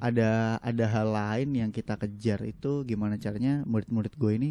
ada 0.00 0.56
ada 0.64 0.84
hal 0.88 1.08
lain 1.12 1.48
yang 1.54 1.70
kita 1.72 2.00
kejar 2.00 2.40
itu 2.44 2.84
gimana 2.88 3.20
caranya 3.20 3.60
murid-murid 3.68 4.16
gue 4.16 4.32
ini 4.32 4.50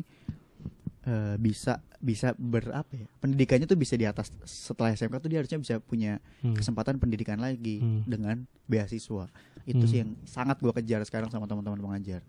eh, 1.04 1.36
bisa 1.42 1.82
bisa 2.00 2.38
berapa 2.38 2.88
ya 2.94 3.08
pendidikannya 3.18 3.66
tuh 3.66 3.76
bisa 3.80 3.98
di 3.98 4.06
atas 4.06 4.30
setelah 4.46 4.94
SMK 4.94 5.20
tuh 5.20 5.30
dia 5.34 5.40
harusnya 5.42 5.60
bisa 5.60 5.76
punya 5.82 6.22
Hmm. 6.46 6.54
kesempatan 6.54 7.02
pendidikan 7.02 7.42
lagi 7.42 7.82
Hmm. 7.82 8.04
dengan 8.06 8.46
beasiswa 8.70 9.28
itu 9.66 9.84
Hmm. 9.84 9.90
sih 9.90 9.98
yang 10.06 10.12
sangat 10.24 10.60
gua 10.62 10.72
kejar 10.76 11.02
sekarang 11.04 11.32
sama 11.34 11.50
teman-teman 11.50 11.82
pengajar 11.82 12.22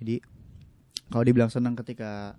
jadi 0.00 0.24
kalau 1.12 1.24
dibilang 1.28 1.52
senang 1.52 1.76
ketika 1.76 2.34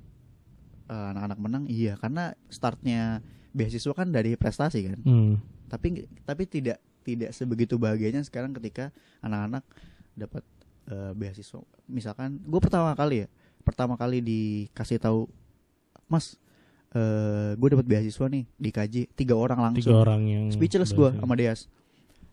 eh, 0.89 1.07
anak-anak 1.13 1.39
menang 1.39 1.63
iya 1.69 1.97
karena 1.97 2.33
startnya 2.47 3.19
beasiswa 3.55 3.93
kan 3.95 4.11
dari 4.11 4.35
prestasi 4.35 4.91
kan. 4.91 4.99
Hmm. 5.03 5.35
tapi 5.65 6.05
tapi 6.27 6.43
tidak 6.45 6.77
tidak 7.05 7.31
sebegitu 7.31 7.77
bahagianya 7.77 8.25
sekarang 8.25 8.51
ketika 8.57 8.89
anak-anak 9.21 9.63
dapat 10.17 10.43
eh, 10.89 11.13
beasiswa. 11.13 11.61
Misalkan 11.85 12.41
gue 12.41 12.61
pertama 12.61 12.93
kali 12.97 13.25
ya 13.25 13.27
pertama 13.65 13.97
kali 13.97 14.21
dikasih 14.21 15.01
tahu 15.01 15.25
mas 16.05 16.37
eh 16.95 17.51
gue 17.59 17.67
dapat 17.75 17.83
beasiswa 17.83 18.25
nih 18.31 18.45
di 18.55 18.69
KJ 18.71 18.95
tiga 19.17 19.35
orang 19.35 19.59
langsung. 19.59 19.91
Tiga 19.91 20.05
orang 20.05 20.21
yang 20.25 20.45
speechless 20.53 20.95
gue 20.95 21.11
sama 21.11 21.35
Deas. 21.35 21.67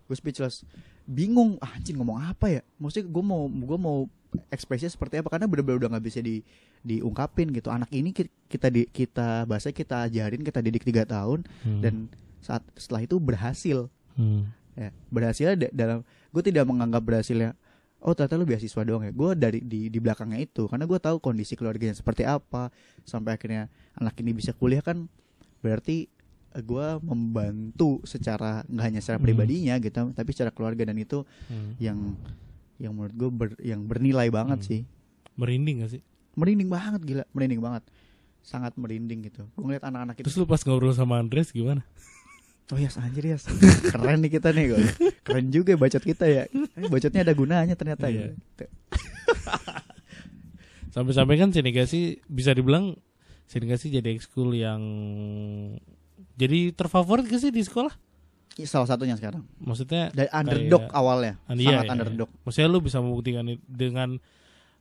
Gue 0.07 0.15
speechless. 0.15 0.63
Bingung 1.03 1.59
ah, 1.59 1.75
anjing 1.75 1.99
ngomong 1.99 2.23
apa 2.23 2.47
ya? 2.47 2.63
Maksudnya 2.79 3.11
gue 3.11 3.25
mau 3.27 3.51
gue 3.51 3.79
mau 3.81 4.07
ekspresinya 4.55 4.93
seperti 4.93 5.19
apa? 5.19 5.35
Karena 5.35 5.51
bener-bener 5.51 5.83
udah 5.83 5.91
nggak 5.97 6.05
bisa 6.05 6.23
di 6.23 6.47
diungkapin 6.83 7.51
gitu 7.51 7.69
anak 7.69 7.89
ini 7.91 8.11
ki- 8.11 8.31
kita 8.47 8.67
di 8.67 8.85
kita 8.85 9.45
bahasa 9.45 9.71
kita 9.71 10.05
ajarin 10.05 10.41
kita 10.41 10.59
didik 10.59 10.83
tiga 10.83 11.03
tahun 11.03 11.47
Hmm. 11.63 11.81
dan 11.81 11.95
saat 12.39 12.63
setelah 12.75 13.01
itu 13.01 13.17
berhasil 13.17 13.87
Hmm. 14.13 14.51
ya 14.73 14.91
berhasilnya 15.09 15.57
da- 15.59 15.73
dalam 15.73 15.99
gue 16.29 16.43
tidak 16.43 16.65
menganggap 16.65 17.01
berhasilnya 17.01 17.55
oh 17.99 18.13
ternyata 18.13 18.35
lu 18.35 18.45
beasiswa 18.45 18.83
doang 18.83 19.01
ya 19.01 19.11
gue 19.11 19.31
dari 19.33 19.61
di 19.61 19.87
di 19.87 19.99
belakangnya 19.99 20.43
itu 20.43 20.67
karena 20.67 20.85
gue 20.85 20.99
tahu 20.99 21.17
kondisi 21.19 21.55
keluarganya 21.55 21.95
seperti 21.95 22.23
apa 22.23 22.75
sampai 23.03 23.33
akhirnya 23.33 23.71
anak 23.95 24.19
ini 24.19 24.33
bisa 24.33 24.51
kuliah 24.51 24.81
kan 24.81 25.07
berarti 25.61 26.11
gue 26.53 26.87
membantu 27.01 28.03
secara 28.03 28.61
nggak 28.67 28.85
hanya 28.85 29.01
secara 29.01 29.17
Hmm. 29.17 29.25
pribadinya 29.25 29.75
gitu 29.79 30.11
tapi 30.11 30.31
secara 30.31 30.51
keluarga 30.51 30.83
dan 30.83 30.99
itu 30.99 31.23
Hmm. 31.47 31.79
yang 31.79 31.99
yang 32.77 32.93
menurut 32.93 33.15
gue 33.15 33.31
yang 33.63 33.81
bernilai 33.83 34.29
banget 34.29 34.59
Hmm. 34.59 34.67
sih 34.67 34.81
merinding 35.33 35.81
gak 35.81 35.93
sih 35.93 36.03
merinding 36.35 36.69
banget 36.69 37.01
gila. 37.03 37.25
Merinding 37.31 37.61
banget. 37.61 37.83
Sangat 38.41 38.75
merinding 38.75 39.23
gitu. 39.23 39.47
Gue 39.53 39.63
ngeliat 39.65 39.85
anak-anak 39.85 40.19
itu. 40.19 40.27
Terus 40.27 40.37
lu 40.37 40.45
pas 40.45 40.63
ngobrol 40.63 40.91
sama 40.91 41.17
Andres 41.17 41.51
gimana? 41.51 41.87
Oh 42.71 42.79
yes 42.79 42.97
anjir 42.97 43.27
yes. 43.27 43.45
Keren 43.87 44.25
nih 44.25 44.33
kita 44.33 44.49
nih 44.49 44.73
kok 44.73 44.81
Keren 45.23 45.53
juga 45.53 45.77
bacot 45.77 46.01
kita 46.01 46.25
ya. 46.25 46.49
Eh, 46.49 46.89
Bacotnya 46.89 47.21
ada 47.21 47.35
gunanya 47.37 47.75
ternyata 47.77 48.09
Iya. 48.09 48.33
ya 48.33 48.67
sampai-sampai 50.95 51.37
kan 51.37 51.51
Senegasi 51.51 52.21
bisa 52.25 52.53
dibilang 52.53 52.97
Senegasi 53.45 53.93
jadi 53.93 54.17
ekskul 54.17 54.57
yang 54.57 54.81
jadi 56.33 56.73
terfavorit 56.73 57.29
gak 57.29 57.43
sih 57.43 57.53
di 57.53 57.61
sekolah? 57.61 57.93
Ini 58.53 58.65
Salah 58.65 58.89
satunya 58.89 59.17
sekarang. 59.17 59.45
Maksudnya 59.59 60.09
Dari 60.09 60.29
underdog 60.33 60.89
Kayak- 60.89 60.97
awalnya. 60.97 61.35
Iya, 61.51 61.69
Sangat 61.77 61.85
iya, 61.85 61.93
underdog. 61.93 62.29
Maksudnya 62.45 62.69
lu 62.69 62.81
bisa 62.81 62.99
membuktikan 63.01 63.45
dengan 63.65 64.17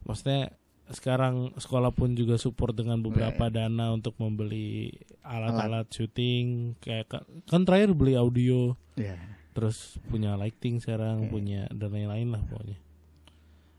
maksudnya 0.04 0.56
sekarang 0.90 1.54
sekolah 1.56 1.92
pun 1.92 2.12
juga 2.14 2.36
support 2.36 2.74
dengan 2.74 3.00
beberapa 3.00 3.48
Iya, 3.48 3.68
dana 3.68 3.94
untuk 3.94 4.18
membeli 4.18 4.92
alat-alat 5.22 5.88
syuting. 5.88 6.76
Kayak 6.80 7.06
ka- 7.08 7.28
kan 7.46 7.62
terakhir 7.64 7.94
beli 7.94 8.16
audio. 8.16 8.74
Iya. 8.98 9.16
Terus 9.52 10.00
punya 10.08 10.34
lighting 10.34 10.80
sekarang 10.80 11.28
Oke. 11.28 11.32
punya 11.32 11.68
dan 11.70 11.92
lain-lain 11.92 12.32
lah 12.32 12.42
pokoknya. 12.44 12.80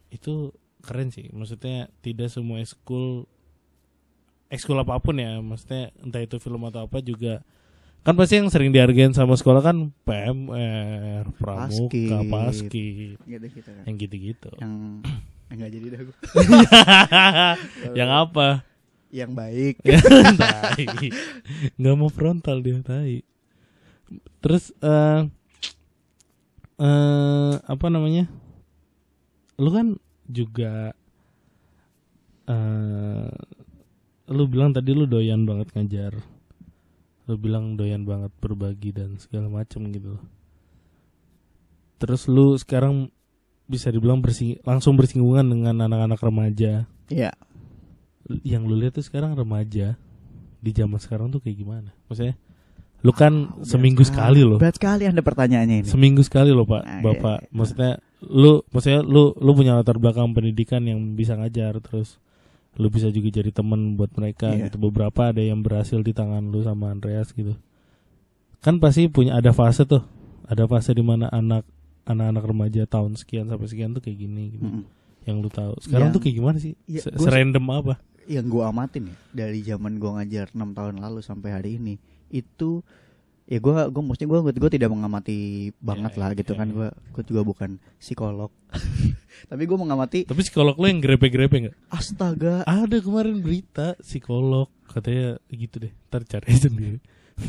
Itu 0.08 0.52
keren 0.80 1.08
sih. 1.08 1.28
Maksudnya 1.32 1.88
tidak 2.00 2.28
semua 2.28 2.60
ekskul 2.60 3.24
ekskul 4.48 4.76
apa 4.76 5.00
pun 5.00 5.16
ya. 5.16 5.40
Maksudnya 5.40 5.92
entah 5.98 6.20
itu 6.20 6.36
film 6.36 6.64
atau 6.64 6.84
apa 6.84 7.00
juga 7.00 7.40
kan 8.02 8.18
pasti 8.18 8.34
yang 8.34 8.50
sering 8.50 8.74
dihargain 8.74 9.14
sama 9.14 9.38
sekolah 9.38 9.62
kan 9.62 9.94
PMR, 10.02 11.22
Pramuka, 11.38 12.18
Paskib. 12.26 12.28
Paskib, 12.28 13.16
Gitu 13.24 13.46
gitu 13.48 13.70
kan. 13.70 13.84
Yang 13.86 13.96
gitu-gitu. 14.00 14.50
Yang 14.58 14.74
Enggak 15.52 15.70
jadi 15.76 15.86
dah 15.92 16.00
gue 16.08 16.16
yang 18.00 18.08
apa? 18.08 18.64
Yang 19.12 19.30
baik 19.36 19.74
tai. 20.40 20.84
Nggak 21.76 21.96
mau 22.00 22.08
frontal 22.08 22.64
dia 22.64 22.80
tai. 22.80 23.20
Terus 24.40 24.72
eh 24.80 25.28
eh 26.80 27.54
apa 27.60 27.86
namanya? 27.92 28.32
Lu 29.60 29.68
kan 29.68 30.00
juga 30.24 30.96
eh 32.48 33.32
lu 34.32 34.48
bilang 34.48 34.72
tadi 34.72 34.96
lu 34.96 35.04
doyan 35.04 35.44
banget 35.44 35.68
ngajar. 35.76 36.16
Lu 37.28 37.36
bilang 37.36 37.76
doyan 37.76 38.08
banget 38.08 38.32
berbagi 38.40 38.96
dan 38.96 39.20
segala 39.20 39.52
macam 39.52 39.92
gitu. 39.92 40.16
Terus 42.00 42.24
lu 42.24 42.56
sekarang 42.56 43.12
bisa 43.72 43.88
dibilang 43.88 44.20
bersing 44.20 44.60
langsung 44.62 44.92
bersinggungan 45.00 45.48
dengan 45.48 45.88
anak-anak 45.88 46.20
remaja 46.20 46.84
Iya 47.08 47.32
yang 48.46 48.64
lu 48.68 48.78
lihat 48.78 48.96
tuh 48.96 49.04
sekarang 49.04 49.34
remaja 49.34 49.98
di 50.62 50.70
zaman 50.70 51.00
sekarang 51.02 51.34
tuh 51.34 51.42
kayak 51.42 51.58
gimana? 51.58 51.90
Maksudnya 52.06 52.38
lu 53.02 53.10
kan 53.10 53.50
Berat 53.50 53.66
seminggu 53.66 54.02
sekali 54.06 54.46
loh. 54.46 54.62
Berat 54.62 54.78
sekali 54.78 55.10
anda 55.10 55.26
pertanyaannya 55.26 55.82
ini 55.82 55.88
Seminggu 55.90 56.22
sekali 56.22 56.54
loh, 56.54 56.62
Pak. 56.62 56.82
Nah, 56.86 57.00
Bapak. 57.02 57.38
iya, 57.42 57.46
iya. 57.50 57.54
Maksudnya 57.58 57.92
lu 58.22 58.52
maksudnya 58.70 59.00
lu 59.02 59.34
lu 59.34 59.50
punya 59.58 59.74
latar 59.74 59.98
belakang 59.98 60.30
pendidikan 60.30 60.86
yang 60.86 61.18
bisa 61.18 61.34
ngajar 61.34 61.82
terus 61.82 62.22
lu 62.78 62.86
bisa 62.88 63.10
juga 63.10 63.28
jadi 63.42 63.50
teman 63.50 63.98
buat 63.98 64.14
mereka 64.14 64.54
Iya. 64.54 64.70
gitu. 64.70 64.78
Beberapa 64.78 65.34
ada 65.34 65.42
yang 65.42 65.66
berhasil 65.66 65.98
di 65.98 66.14
tangan 66.14 66.46
lu 66.54 66.62
sama 66.62 66.94
Andreas 66.94 67.34
gitu. 67.34 67.58
Kan 68.62 68.78
pasti 68.78 69.10
punya 69.10 69.34
ada 69.34 69.50
fase 69.50 69.82
tuh. 69.82 70.06
Ada 70.46 70.70
fase 70.70 70.94
di 70.94 71.02
mana 71.02 71.26
anak 71.34 71.66
anak-anak 72.04 72.44
remaja 72.44 72.82
tahun 72.84 73.14
sekian 73.14 73.46
sampai 73.46 73.66
sekian 73.66 73.90
tuh 73.90 74.00
kayak 74.00 74.18
gini 74.18 74.44
gitu. 74.52 74.64
Mm-mm. 74.64 74.84
Yang 75.22 75.36
lu 75.38 75.48
tahu. 75.48 75.72
Sekarang 75.78 76.08
Yang- 76.08 76.14
tuh 76.14 76.20
kayak 76.20 76.36
gimana 76.36 76.58
sih? 76.58 76.72
Iya, 76.84 77.00
gua- 77.08 77.22
Serandom 77.22 77.66
apa? 77.68 77.94
yang 78.22 78.46
gue 78.46 78.62
amatin 78.62 79.02
ya 79.04 79.16
dari 79.34 79.60
zaman 79.60 79.98
gue 79.98 80.06
ngajar 80.08 80.46
6 80.48 80.62
tahun 80.72 80.94
lalu 80.96 81.20
sampai 81.20 81.50
hari 81.50 81.70
ini 81.74 81.98
itu 82.30 82.78
ya 83.44 83.58
gue 83.58 83.74
gue 83.90 83.98
maksudnya 83.98 84.30
gue 84.30 84.54
gue 84.54 84.70
tidak 84.70 84.86
mengamati 84.86 85.38
banget 85.76 86.14
Ya, 86.14 86.18
lah 86.22 86.28
ya, 86.30 86.38
gitu 86.38 86.54
ya, 86.54 86.58
kan 86.62 86.68
ya. 86.68 86.72
gue 86.72 86.88
gue 87.10 87.22
juga 87.26 87.42
bukan 87.42 87.70
psikolog 87.98 88.54
tapi 89.50 89.62
gue 89.64 89.74
mengamati 89.74 90.18
Tapi 90.22 90.38
psikolog 90.40 90.78
lu 90.78 90.86
yang 90.86 91.02
grepe-grepe 91.02 91.50
nggak? 91.66 91.76
astaga 91.88 92.62
Ada 92.62 93.02
kemarin 93.02 93.42
berita 93.42 93.98
psikolog 93.98 94.70
katanya 94.86 95.42
gitu 95.50 95.82
deh. 95.82 95.92
Ntar 96.06 96.22
cari 96.22 96.46
sendiri. 96.54 96.98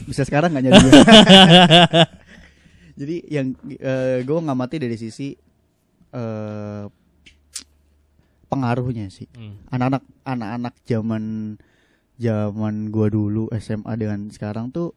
bisa 0.09 0.25
sekarang 0.25 0.49
nggak 0.49 0.63
nyari 0.63 0.77
jadi 2.93 3.15
yang 3.27 3.47
gue 4.19 4.39
ngamati 4.39 4.77
dari 4.77 4.95
sisi 4.95 5.33
eh 6.09 6.85
pengaruhnya 8.45 9.09
sih 9.09 9.25
Hmm. 9.33 9.57
anak-anak 9.67 10.03
anak-anak 10.23 10.73
zaman 10.83 11.23
zaman 12.15 12.73
gua 12.87 13.09
dulu 13.09 13.49
SMA 13.51 13.89
dengan 13.95 14.29
sekarang 14.29 14.69
tuh 14.69 14.93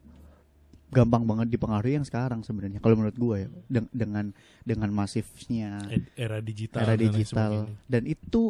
gampang 0.87 1.25
banget 1.25 1.49
dipengaruhi 1.49 1.97
yang 1.97 2.05
sekarang 2.05 2.45
sebenarnya 2.45 2.77
kalau 2.77 2.95
menurut 2.95 3.17
gua 3.17 3.35
ya 3.39 3.49
Den- 3.67 3.89
dengan 3.91 4.29
dengan 4.61 4.93
masifnya 4.93 5.81
E- 5.89 6.05
Era 6.15 6.37
digital. 6.39 6.79
era 6.79 6.93
dan 6.93 7.01
digital 7.01 7.49
sebagainya. 7.57 7.73
dan 7.89 8.03
itu 8.05 8.41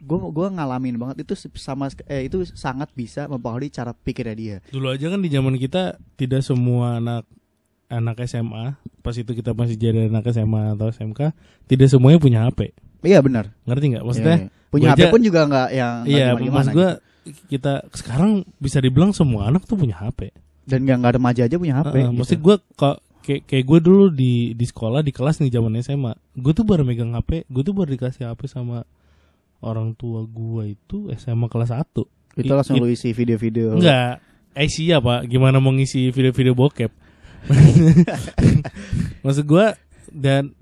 gua 0.00 0.30
gua 0.30 0.46
ngalamin 0.48 0.94
banget 0.96 1.26
itu 1.26 1.34
sama 1.52 1.90
eh, 2.06 2.24
itu 2.24 2.46
sangat 2.48 2.88
bisa 2.92 3.26
mempengaruhi 3.26 3.68
cara 3.68 3.92
pikirnya 3.92 4.36
dia 4.36 4.56
Dulu 4.64 4.86
aja 4.88 5.10
kan 5.10 5.18
di 5.18 5.28
zaman 5.28 5.58
kita 5.58 5.82
tidak 6.14 6.40
semua 6.40 6.96
anak 6.96 7.26
anak 7.92 8.24
SMA 8.24 8.74
pas 9.00 9.12
itu 9.12 9.28
kita 9.28 9.52
masih 9.52 9.76
jadi 9.76 10.08
anak 10.08 10.24
SMA 10.30 10.72
atau 10.72 10.88
SMK 10.88 11.20
tidak 11.66 11.86
semuanya 11.86 12.16
punya 12.16 12.40
HP. 12.48 12.72
iya 13.02 13.20
benar 13.20 13.52
Ngerti 13.62 13.84
nggak? 13.92 14.04
Maksudnya 14.04 14.36
Iya, 14.38 14.46
iya. 14.48 14.70
punya 14.72 14.88
HP 14.90 14.98
aja- 14.98 15.12
pun 15.12 15.20
juga 15.20 15.40
nggak 15.44 15.68
yang 15.70 15.94
iya, 16.06 16.26
maksud 16.32 16.72
gua 16.72 16.88
gitu. 17.22 17.42
kita 17.48 17.72
sekarang 17.92 18.30
bisa 18.56 18.78
dibilang 18.80 19.12
semua 19.12 19.46
anak 19.46 19.68
tuh 19.68 19.76
punya 19.76 20.00
HP. 20.00 20.32
dan 20.62 20.86
nggak 20.86 20.96
nggak 21.02 21.14
remaja 21.18 21.42
aja 21.44 21.56
punya 21.58 21.74
HP 21.76 21.92
Heeh, 21.92 22.06
gitu. 22.08 22.18
Maksud 22.22 22.38
gua 22.40 22.56
kok 22.72 22.96
kayak 23.22 23.42
kayak 23.46 23.64
gue 23.66 23.78
dulu 23.78 24.04
di 24.10 24.32
di 24.50 24.66
sekolah 24.66 24.98
di 24.98 25.14
kelas 25.14 25.38
nih 25.38 25.50
zaman 25.50 25.78
SMA, 25.78 26.10
gue 26.34 26.52
tuh 26.52 26.66
baru 26.66 26.82
megang 26.82 27.14
HP, 27.14 27.46
gue 27.46 27.62
tuh 27.62 27.70
baru 27.70 27.94
dikasih 27.94 28.26
HP 28.26 28.50
sama 28.50 28.82
orang 29.62 29.94
tua 29.94 30.26
gua 30.26 30.66
itu 30.66 31.06
SMA 31.14 31.46
kelas 31.46 31.70
1 31.70 32.02
itu 32.34 32.50
langsung 32.50 32.74
i- 32.74 32.82
lu 32.82 32.88
isi 32.88 33.12
video-video 33.12 33.78
Enggak, 33.78 34.18
eh 34.54 34.66
pak, 34.98 35.20
gimana 35.26 35.62
mau 35.62 35.70
ngisi 35.70 36.10
video-video 36.10 36.56
bokep? 36.56 36.90
Maksud 39.24 39.44
gua 39.46 39.74
dan 40.10 40.52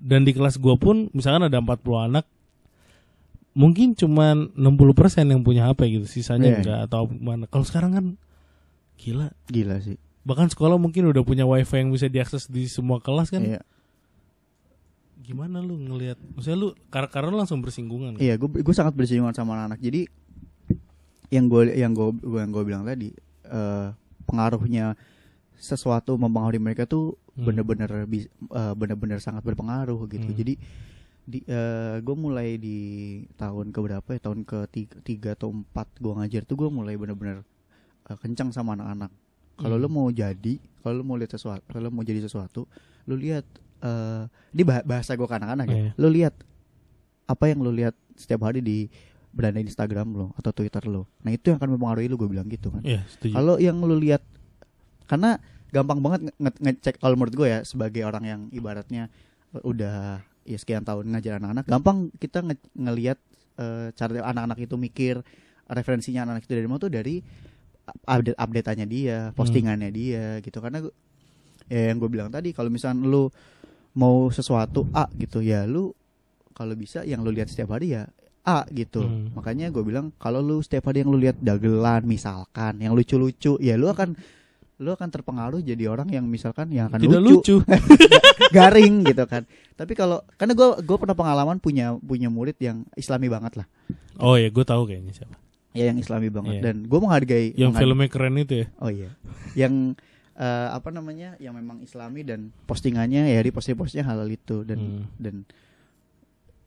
dan 0.00 0.24
di 0.24 0.32
kelas 0.32 0.56
gua 0.56 0.74
pun 0.76 1.08
misalkan 1.12 1.46
ada 1.46 1.58
40 1.58 1.80
anak 2.10 2.24
mungkin 3.50 3.98
cuman 3.98 4.54
60% 4.54 5.26
yang 5.26 5.42
punya 5.42 5.66
HP 5.66 6.00
gitu, 6.00 6.06
sisanya 6.06 6.48
Iya. 6.48 6.56
enggak 6.62 6.78
atau 6.86 7.10
mana. 7.10 7.44
Kalau 7.50 7.66
sekarang 7.66 7.92
kan 7.92 8.04
gila. 8.94 9.34
gila 9.50 9.82
sih 9.82 9.98
Bahkan 10.22 10.52
sekolah 10.52 10.76
mungkin 10.76 11.08
udah 11.08 11.24
punya 11.24 11.48
wifi 11.48 11.80
yang 11.80 11.90
bisa 11.90 12.06
diakses 12.06 12.46
di 12.46 12.68
semua 12.70 13.00
kelas 13.00 13.32
kan. 13.32 13.42
iya 13.42 13.60
Gimana 15.20 15.62
lu 15.62 15.76
ngelihat? 15.78 16.18
Maksudnya 16.36 16.58
lu 16.58 16.68
karena 16.90 17.08
karena 17.08 17.28
lu 17.30 17.38
langsung 17.38 17.60
bersinggungan. 17.62 18.16
kan? 18.16 18.20
Iya, 18.22 18.34
gue 18.34 18.48
gue 18.50 18.74
sangat 18.74 18.94
bersinggungan 18.96 19.32
sama 19.32 19.54
anak-anak. 19.54 19.80
Jadi 19.80 20.00
yang 21.30 21.46
gue 21.46 21.70
yang 21.72 21.92
gue 21.94 22.08
yang 22.36 22.50
gue 22.50 22.62
bilang 22.66 22.82
tadi 22.82 23.14
eh, 23.46 23.86
pengaruhnya 24.26 24.98
sesuatu 25.60 26.16
mempengaruhi 26.16 26.58
mereka 26.58 26.84
tuh 26.84 27.14
Hmm. 27.30 27.46
bener-bener 27.46 27.86
bis- 28.04 28.26
eh, 28.50 28.74
bener-bener 28.74 29.16
sangat 29.18 29.40
berpengaruh 29.42 30.08
gitu 30.08 30.26
Hmm. 30.26 30.34
jadi 30.34 30.54
di 31.22 31.38
gue 32.00 32.16
mulai 32.18 32.56
di 32.56 32.78
tahun 33.34 33.70
ke 33.70 33.78
berapa 33.78 34.08
ya 34.08 34.20
tahun 34.20 34.42
ke 34.42 34.58
tiga, 34.66 34.96
tiga 35.00 35.30
atau 35.32 35.52
empat 35.52 35.86
gue 35.94 36.10
ngajar 36.10 36.42
tuh 36.42 36.56
gue 36.56 36.68
mulai 36.68 36.96
bener-bener 36.96 37.44
eh, 38.04 38.18
kencang 38.18 38.50
sama 38.50 38.74
anak-anak 38.74 39.12
kalau 39.54 39.76
Hmm. 39.76 39.84
lu 39.84 39.88
mau 39.88 40.08
jadi 40.10 40.54
kalau 40.80 40.94
lu 40.96 41.04
mau 41.04 41.14
lihat 41.14 41.30
sesuatu 41.30 41.62
kalau 41.62 41.86
lu 41.86 41.92
mau 41.92 42.02
jadi 42.02 42.20
sesuatu 42.20 42.64
lu 43.04 43.14
lihat 43.14 43.44
eh 43.78 44.22
ini 44.50 44.62
bah- 44.62 44.82
bahasa 44.82 45.12
gue 45.12 45.24
ke 45.24 45.34
anak-anak 45.34 45.66
ya 45.66 45.76
Iya. 45.78 45.90
lu 45.94 46.08
lihat 46.10 46.34
apa 47.24 47.44
yang 47.46 47.60
lu 47.60 47.70
lihat 47.70 47.94
setiap 48.12 48.42
hari 48.42 48.58
di 48.58 48.90
beranda 49.30 49.56
Instagram 49.58 50.10
lo 50.10 50.26
atau 50.34 50.50
Twitter 50.50 50.82
lo 50.84 51.06
nah 51.20 51.30
itu 51.30 51.48
yang 51.48 51.56
akan 51.56 51.70
mempengaruhi 51.72 52.06
lu 52.06 52.16
gue 52.16 52.28
bilang 52.28 52.44
gitu 52.46 52.68
kan 52.68 52.82
Iya, 52.82 53.06
setuju. 53.06 53.32
kalau 53.32 53.54
yang 53.56 53.78
lu 53.78 53.94
lihat 53.94 54.24
karena 55.10 55.42
gampang 55.70 55.98
banget 55.98 56.20
nge- 56.30 56.36
nge- 56.38 56.60
ngecek 56.62 56.94
kalau 56.98 57.18
menurut 57.18 57.34
gue 57.34 57.48
ya 57.48 57.60
sebagai 57.62 58.06
orang 58.06 58.22
yang 58.22 58.40
ibaratnya 58.50 59.10
udah 59.52 60.22
ya 60.42 60.56
sekian 60.56 60.82
tahun 60.82 61.10
ngajar 61.10 61.42
anak-anak 61.42 61.66
gampang 61.66 61.98
kita 62.16 62.40
nge- 62.40 62.70
ngelihat 62.74 63.18
eh, 63.58 63.90
cara 63.92 64.22
anak-anak 64.24 64.58
itu 64.62 64.74
mikir 64.74 65.14
referensinya 65.66 66.22
anak-anak 66.22 66.42
itu 66.44 66.54
dari 66.54 66.66
mana 66.66 66.78
tuh 66.78 66.90
dari 66.90 67.14
update 68.06 68.38
updateannya 68.38 68.86
dia 68.86 69.18
postingannya 69.34 69.90
dia 69.90 70.38
gitu. 70.38 70.58
Karena 70.58 70.78
gua- 70.80 70.94
ya 71.66 71.90
yang 71.90 71.98
gue 71.98 72.06
bilang 72.08 72.30
tadi 72.30 72.50
kalau 72.50 72.66
misalnya 72.66 73.02
lu 73.02 73.30
mau 73.94 74.30
sesuatu 74.30 74.86
A 74.90 75.06
gitu 75.14 75.38
ya 75.38 75.66
lu 75.66 75.90
kalau 76.50 76.74
bisa 76.74 77.02
yang 77.02 77.22
lu 77.22 77.30
lihat 77.30 77.46
setiap 77.46 77.74
hari 77.74 77.94
ya 77.94 78.06
A 78.42 78.66
gitu. 78.70 79.02
Hmm. 79.06 79.30
makanya 79.34 79.70
gue 79.70 79.82
bilang 79.82 80.10
kalau 80.18 80.38
lu 80.38 80.58
setiap 80.58 80.90
hari 80.90 81.02
yang 81.02 81.10
lu 81.10 81.18
lihat 81.18 81.38
dagelan 81.38 82.02
misalkan 82.06 82.78
yang 82.78 82.94
lucu-lucu 82.94 83.54
ya 83.58 83.78
lu 83.78 83.86
akan 83.86 84.14
lu 84.80 84.90
akan 84.90 85.08
terpengaruh 85.08 85.60
jadi 85.60 85.86
orang 85.86 86.08
yang 86.08 86.24
misalkan 86.24 86.68
yang 86.68 86.88
akan 86.88 86.98
Tidak 86.98 87.20
lucu, 87.20 87.60
lucu. 87.60 87.68
garing 88.50 89.04
gitu 89.04 89.24
kan 89.24 89.44
tapi 89.74 89.92
kalau 89.92 90.24
karena 90.34 90.52
gue 90.52 90.68
gue 90.80 90.96
pernah 90.96 91.12
pengalaman 91.12 91.56
punya 91.56 91.92
punya 91.96 92.26
murid 92.26 92.56
yang 92.58 92.88
islami 92.94 93.28
banget 93.28 93.60
lah 93.60 93.66
oh 94.16 94.34
ya, 94.34 94.48
gue 94.48 94.60
tahu 94.62 94.84
kayaknya 94.86 95.12
siapa. 95.14 95.36
ya 95.70 95.84
yang 95.86 95.98
islami 95.98 96.28
banget 96.28 96.54
Iya. 96.54 96.62
dan 96.62 96.76
gue 96.82 96.98
menghargai 96.98 97.46
Yang 97.52 97.70
menghargai- 97.70 97.80
filmnya 97.82 98.08
keren 98.08 98.34
itu 98.36 98.54
ya. 98.56 98.66
oh 98.76 98.90
iya 98.90 99.10
yang 99.54 99.74
eh, 100.34 100.68
apa 100.70 100.88
namanya 100.88 101.36
yang 101.36 101.52
memang 101.52 101.78
islami 101.78 102.20
dan 102.22 102.48
postingannya 102.64 103.28
ya 103.28 103.38
di 103.38 103.50
posting-postingnya 103.50 104.06
halal 104.06 104.26
itu 104.26 104.64
dan 104.64 104.78
Hmm. 104.80 105.04
dan 105.14 105.34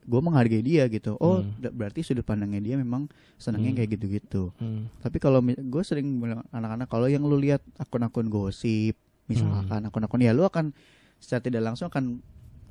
gue 0.04 0.20
menghargai 0.20 0.60
dia 0.60 0.84
gitu 0.86 1.16
oh 1.16 1.40
Hmm. 1.40 1.56
berarti 1.70 2.00
sudut 2.00 2.22
pandangnya 2.22 2.60
dia 2.60 2.74
memang 2.74 3.08
senangnya 3.34 3.72
Hmm. 3.72 3.78
kayak 3.78 3.90
gitu-gitu 3.92 4.52
Hmm. 4.54 4.92
tapi 4.98 5.16
kalau 5.16 5.40
gue 5.40 5.82
sering 5.82 6.18
bilang 6.18 6.44
anak-anak 6.50 6.86
kalau 6.86 7.06
yang 7.06 7.22
lu 7.22 7.36
lihat 7.36 7.60
akun-akun 7.74 8.28
gosip 8.28 8.94
misalkan 9.24 9.64
Hmm. 9.80 9.88
akun-akun 9.88 10.20
ya 10.20 10.30
lu 10.30 10.42
akan 10.42 10.76
secara 11.16 11.40
tidak 11.40 11.64
langsung 11.64 11.88
akan 11.88 12.20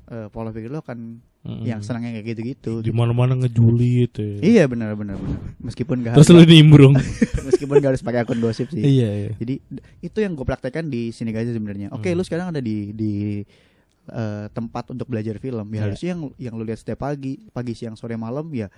eh, 0.04 0.28
pola 0.28 0.52
pikir 0.52 0.68
lu 0.68 0.78
akan 0.78 1.18
Hmm. 1.42 1.60
yang 1.60 1.80
senangnya 1.80 2.12
kayak 2.14 2.28
gitu-gitu 2.30 2.80
di 2.80 2.88
mana-mana 2.88 3.34
ngejuli 3.34 4.04
itu. 4.04 4.20
ya. 4.20 4.38
iya 4.40 4.64
benar 4.64 4.92
benar 4.94 5.16
benar 5.16 5.40
meskipun 5.58 6.00
gak 6.00 6.12
Terus 6.14 6.28
harus, 6.30 6.40
lu 6.40 6.48
nimbrung. 6.50 6.92
meskipun 7.48 7.74
gak 7.78 7.90
harus 7.90 8.00
pakai 8.00 8.20
akun 8.20 8.36
gosip 8.38 8.68
sih 8.68 8.80
iya, 8.80 9.08
iya. 9.10 9.30
jadi 9.34 9.60
itu 10.00 10.18
yang 10.18 10.32
gue 10.32 10.40
praktekkan 10.42 10.86
di 10.86 11.08
sini 11.08 11.32
aja 11.32 11.50
sebenarnya 11.50 11.88
oke 11.90 12.04
Hmm. 12.04 12.16
lu 12.16 12.22
sekarang 12.22 12.48
ada 12.48 12.60
di 12.60 12.92
di 12.92 13.12
eh, 14.06 14.46
tempat 14.50 14.90
untuk 14.90 15.06
belajar 15.06 15.36
film 15.38 15.64
ya 15.66 15.72
Iya. 15.72 15.82
harusnya 15.82 16.08
yang 16.10 16.20
yang 16.36 16.54
lu 16.54 16.62
lihat 16.62 16.78
setiap 16.78 17.02
pagi 17.02 17.40
pagi 17.48 17.72
siang 17.72 17.94
sore 17.94 18.14
malam 18.14 18.46
ya 18.50 18.68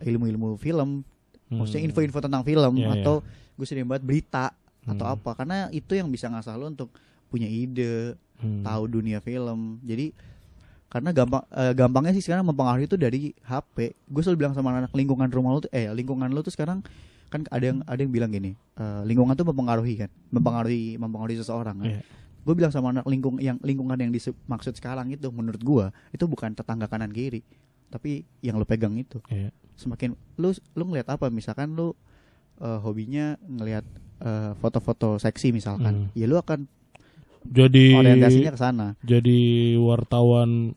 ilmu-ilmu 0.00 0.56
film 0.56 1.02
maksudnya 1.48 1.80
Hmm. 1.80 1.88
info-info 1.88 2.18
tentang 2.20 2.42
film 2.42 2.72
Iya, 2.76 2.92
atau 2.94 3.24
gue 3.54 3.64
sering 3.64 3.84
banget 3.84 4.04
berita 4.04 4.52
atau 4.84 5.04
Hmm. 5.04 5.14
apa 5.14 5.30
karena 5.34 5.56
itu 5.70 5.92
yang 5.92 6.08
bisa 6.08 6.26
ngasah 6.26 6.54
lo 6.54 6.68
untuk 6.68 6.92
punya 7.26 7.44
ide 7.44 8.16
Hmm. 8.38 8.62
tahu 8.62 8.86
dunia 8.86 9.18
film 9.18 9.80
jadi 9.82 10.12
karena 10.88 11.10
gampang 11.10 11.44
eh, 11.50 11.72
gampangnya 11.74 12.12
sih 12.12 12.22
sekarang 12.22 12.44
mempengaruhi 12.44 12.86
itu 12.86 12.96
dari 12.96 13.34
HP 13.42 13.76
gue 14.06 14.22
selalu 14.22 14.38
bilang 14.38 14.54
sama 14.54 14.72
anak 14.74 14.92
lingkungan 14.92 15.28
rumah 15.28 15.52
lo 15.52 15.60
tuh 15.60 15.70
eh 15.70 15.88
lingkungan 15.88 16.28
lo 16.28 16.40
tuh 16.40 16.48
sekarang 16.50 16.80
kan 17.28 17.44
ada 17.46 17.60
yang 17.62 17.78
ada 17.82 18.00
yang 18.00 18.08
bilang 18.08 18.30
gini 18.30 18.56
eh, 18.74 19.02
lingkungan 19.04 19.32
tuh 19.34 19.44
mempengaruhi 19.44 19.94
kan 19.98 20.10
mempengaruhi 20.28 20.96
mempengaruhi 20.96 21.36
seseorang 21.36 21.76
kan 21.76 21.88
Iya. 21.90 22.00
Gue 22.48 22.54
bilang 22.54 22.72
sama 22.72 22.88
anak 22.90 23.04
lingkung 23.04 23.36
yang 23.36 23.60
lingkungan 23.60 23.94
yang 23.94 24.08
dimaksud 24.08 24.72
sekarang 24.72 25.12
itu 25.12 25.28
menurut 25.28 25.60
gue 25.60 25.84
itu 26.10 26.24
bukan 26.24 26.50
tetangga 26.50 26.88
kanan 26.88 27.12
kiri 27.12 27.44
tapi 27.88 28.24
yang 28.40 28.56
lo 28.56 28.64
pegang 28.64 28.96
itu 28.96 29.20
Iya. 29.28 29.52
semakin 29.74 30.16
lu 30.34 30.48
lu 30.72 30.82
ngelihat 30.86 31.08
apa 31.10 31.28
misalkan 31.28 31.72
lu 31.72 31.92
eh, 32.56 32.80
hobinya 32.80 33.36
ngelihat 33.38 33.84
eh, 34.18 34.52
foto-foto 34.56 35.16
seksi 35.16 35.52
misalkan 35.52 36.08
Hmm. 36.08 36.16
ya 36.16 36.24
lu 36.24 36.36
akan 36.36 36.64
Jadi 37.44 37.92
orientasinya 37.92 38.50
ke 38.50 38.58
sana 38.58 38.86
jadi 39.00 39.38
wartawan 39.78 40.72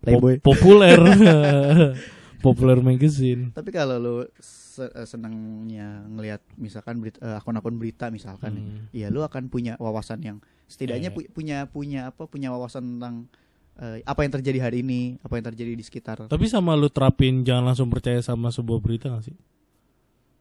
playboy 0.00 0.40
pop- 0.40 0.56
populer. 0.56 0.98
populer 2.42 2.78
magazine. 2.80 3.52
tapi 3.52 3.70
kalau 3.70 3.96
lu 3.96 4.14
eh, 4.24 5.06
senangnya 5.06 6.02
ngelihat 6.08 6.42
misalkan 6.56 6.98
berita, 6.98 7.38
akun-akun 7.38 7.76
berita 7.76 8.08
misalkan 8.08 8.52
Hmm. 8.52 8.78
ya 8.90 9.08
lu 9.08 9.20
akan 9.20 9.46
punya 9.46 9.76
wawasan 9.76 10.20
yang 10.20 10.38
setidaknya 10.72 11.08
Iya. 11.08 11.14
pu- 11.14 11.30
punya 11.30 11.58
punya 11.66 12.00
apa 12.08 12.24
punya 12.24 12.48
wawasan 12.48 12.96
tentang 12.96 13.28
eh, 13.74 14.00
apa 14.02 14.20
yang 14.20 14.32
terjadi 14.32 14.58
hari 14.62 14.80
ini 14.80 15.16
apa 15.18 15.32
yang 15.34 15.46
terjadi 15.46 15.72
di 15.72 15.80
sekitar 15.80 16.24
Tapi 16.24 16.44
sama 16.46 16.72
lu 16.72 16.88
terapin 16.88 17.40
jangan 17.40 17.68
langsung 17.68 17.88
percaya 17.88 18.18
sama 18.18 18.48
sebuah 18.48 18.78
berita 18.78 19.08
gak 19.08 19.24
sih? 19.24 19.36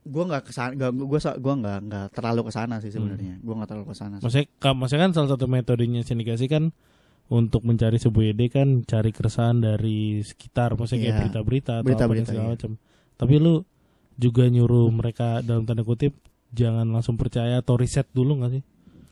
gua 0.01 0.25
nggak 0.25 0.49
ke 0.49 0.51
sana 0.51 0.73
gua 0.89 1.19
sa- 1.21 1.37
gua 1.37 1.53
nggak 1.53 1.79
nggak 1.85 2.05
terlalu 2.11 2.49
ke 2.49 2.51
sana 2.51 2.81
sih 2.81 2.89
Hmm. 2.89 3.05
sebenarnya 3.05 3.33
gua 3.39 3.53
nggak 3.55 3.69
terlalu 3.69 3.87
ke 3.87 3.95
sana 3.95 4.15
sih. 4.17 4.23
Maksudnya, 4.25 4.47
maksudnya 4.73 5.01
kan 5.03 5.11
salah 5.13 5.29
satu 5.29 5.45
metodenya 5.45 6.01
sindikasi 6.01 6.45
kan 6.47 6.73
untuk 7.29 7.61
mencari 7.61 7.95
sebuah 7.95 8.33
ide 8.33 8.49
kan 8.49 8.81
cari 8.83 9.13
keresahan 9.13 9.61
dari 9.61 10.19
sekitar, 10.19 10.73
maksudnya 10.73 10.99
kayak 11.01 11.13
Iya. 11.13 11.19
berita-berita 11.21 11.73
atau 11.77 11.85
Berita-berita, 11.85 12.03
apa 12.03 12.13
dan 12.17 12.25
segala 12.27 12.43
iya. 12.43 12.53
macam. 12.57 12.71
Tapi 13.15 13.33
lu 13.37 13.53
juga 14.17 14.43
nyuruh 14.45 14.89
mereka 14.89 15.27
dalam 15.39 15.63
tanda 15.63 15.81
kutip 15.81 16.17
jangan 16.49 16.83
langsung 16.83 17.15
percaya 17.15 17.61
atau 17.61 17.77
riset 17.77 18.09
dulu 18.11 18.41
gak 18.41 18.51
sih? 18.51 18.63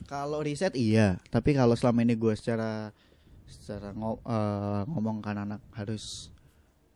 Kalau 0.05 0.39
riset 0.39 0.73
iya, 0.73 1.19
tapi 1.27 1.51
kalau 1.51 1.73
selama 1.73 2.01
ini 2.01 2.13
gue 2.13 2.33
secara 2.33 2.93
secara 3.45 3.91
ngo- 3.91 4.21
eh, 4.21 4.81
ngomong 4.85 5.19
kan 5.19 5.35
anak 5.39 5.61
harus 5.71 6.29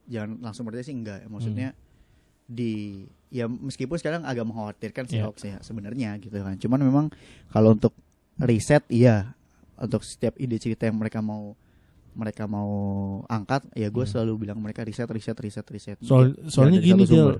jangan 0.05 0.37
langsung 0.39 0.63
percaya 0.63 0.81
sih 0.81 0.93
enggak. 0.93 1.25
Maksudnya 1.25 1.73
di 2.43 3.03
ya 3.27 3.45
meskipun 3.45 3.95
sekarang 3.95 4.21
agak 4.21 4.43
mengkhawatirkan 4.43 5.05
sih 5.05 5.17
Iya. 5.17 5.25
hoax 5.25 5.37
ya 5.43 5.57
sebenarnya 5.59 6.15
gitu 6.17 6.35
kan. 6.35 6.55
Cuman 6.55 6.79
memang 6.79 7.05
kalau 7.49 7.73
untuk 7.73 7.93
riset 8.37 8.85
iya 8.87 9.33
untuk 9.75 10.01
setiap 10.01 10.37
ide 10.37 10.55
cerita 10.55 10.83
yang 10.83 10.95
mereka 10.95 11.19
mau 11.19 11.53
mereka 12.13 12.45
mau 12.45 12.69
angkat 13.27 13.65
ya 13.73 13.89
gue 13.89 14.05
Hmm. 14.05 14.11
selalu 14.11 14.33
bilang 14.39 14.57
mereka 14.57 14.81
riset 14.81 15.05
riset 15.07 15.33
riset 15.35 15.65
riset 15.65 15.97
Soal, 15.99 16.37
soalnya 16.45 16.77
gini 16.77 17.03
Del, 17.03 17.09
sumber. 17.09 17.35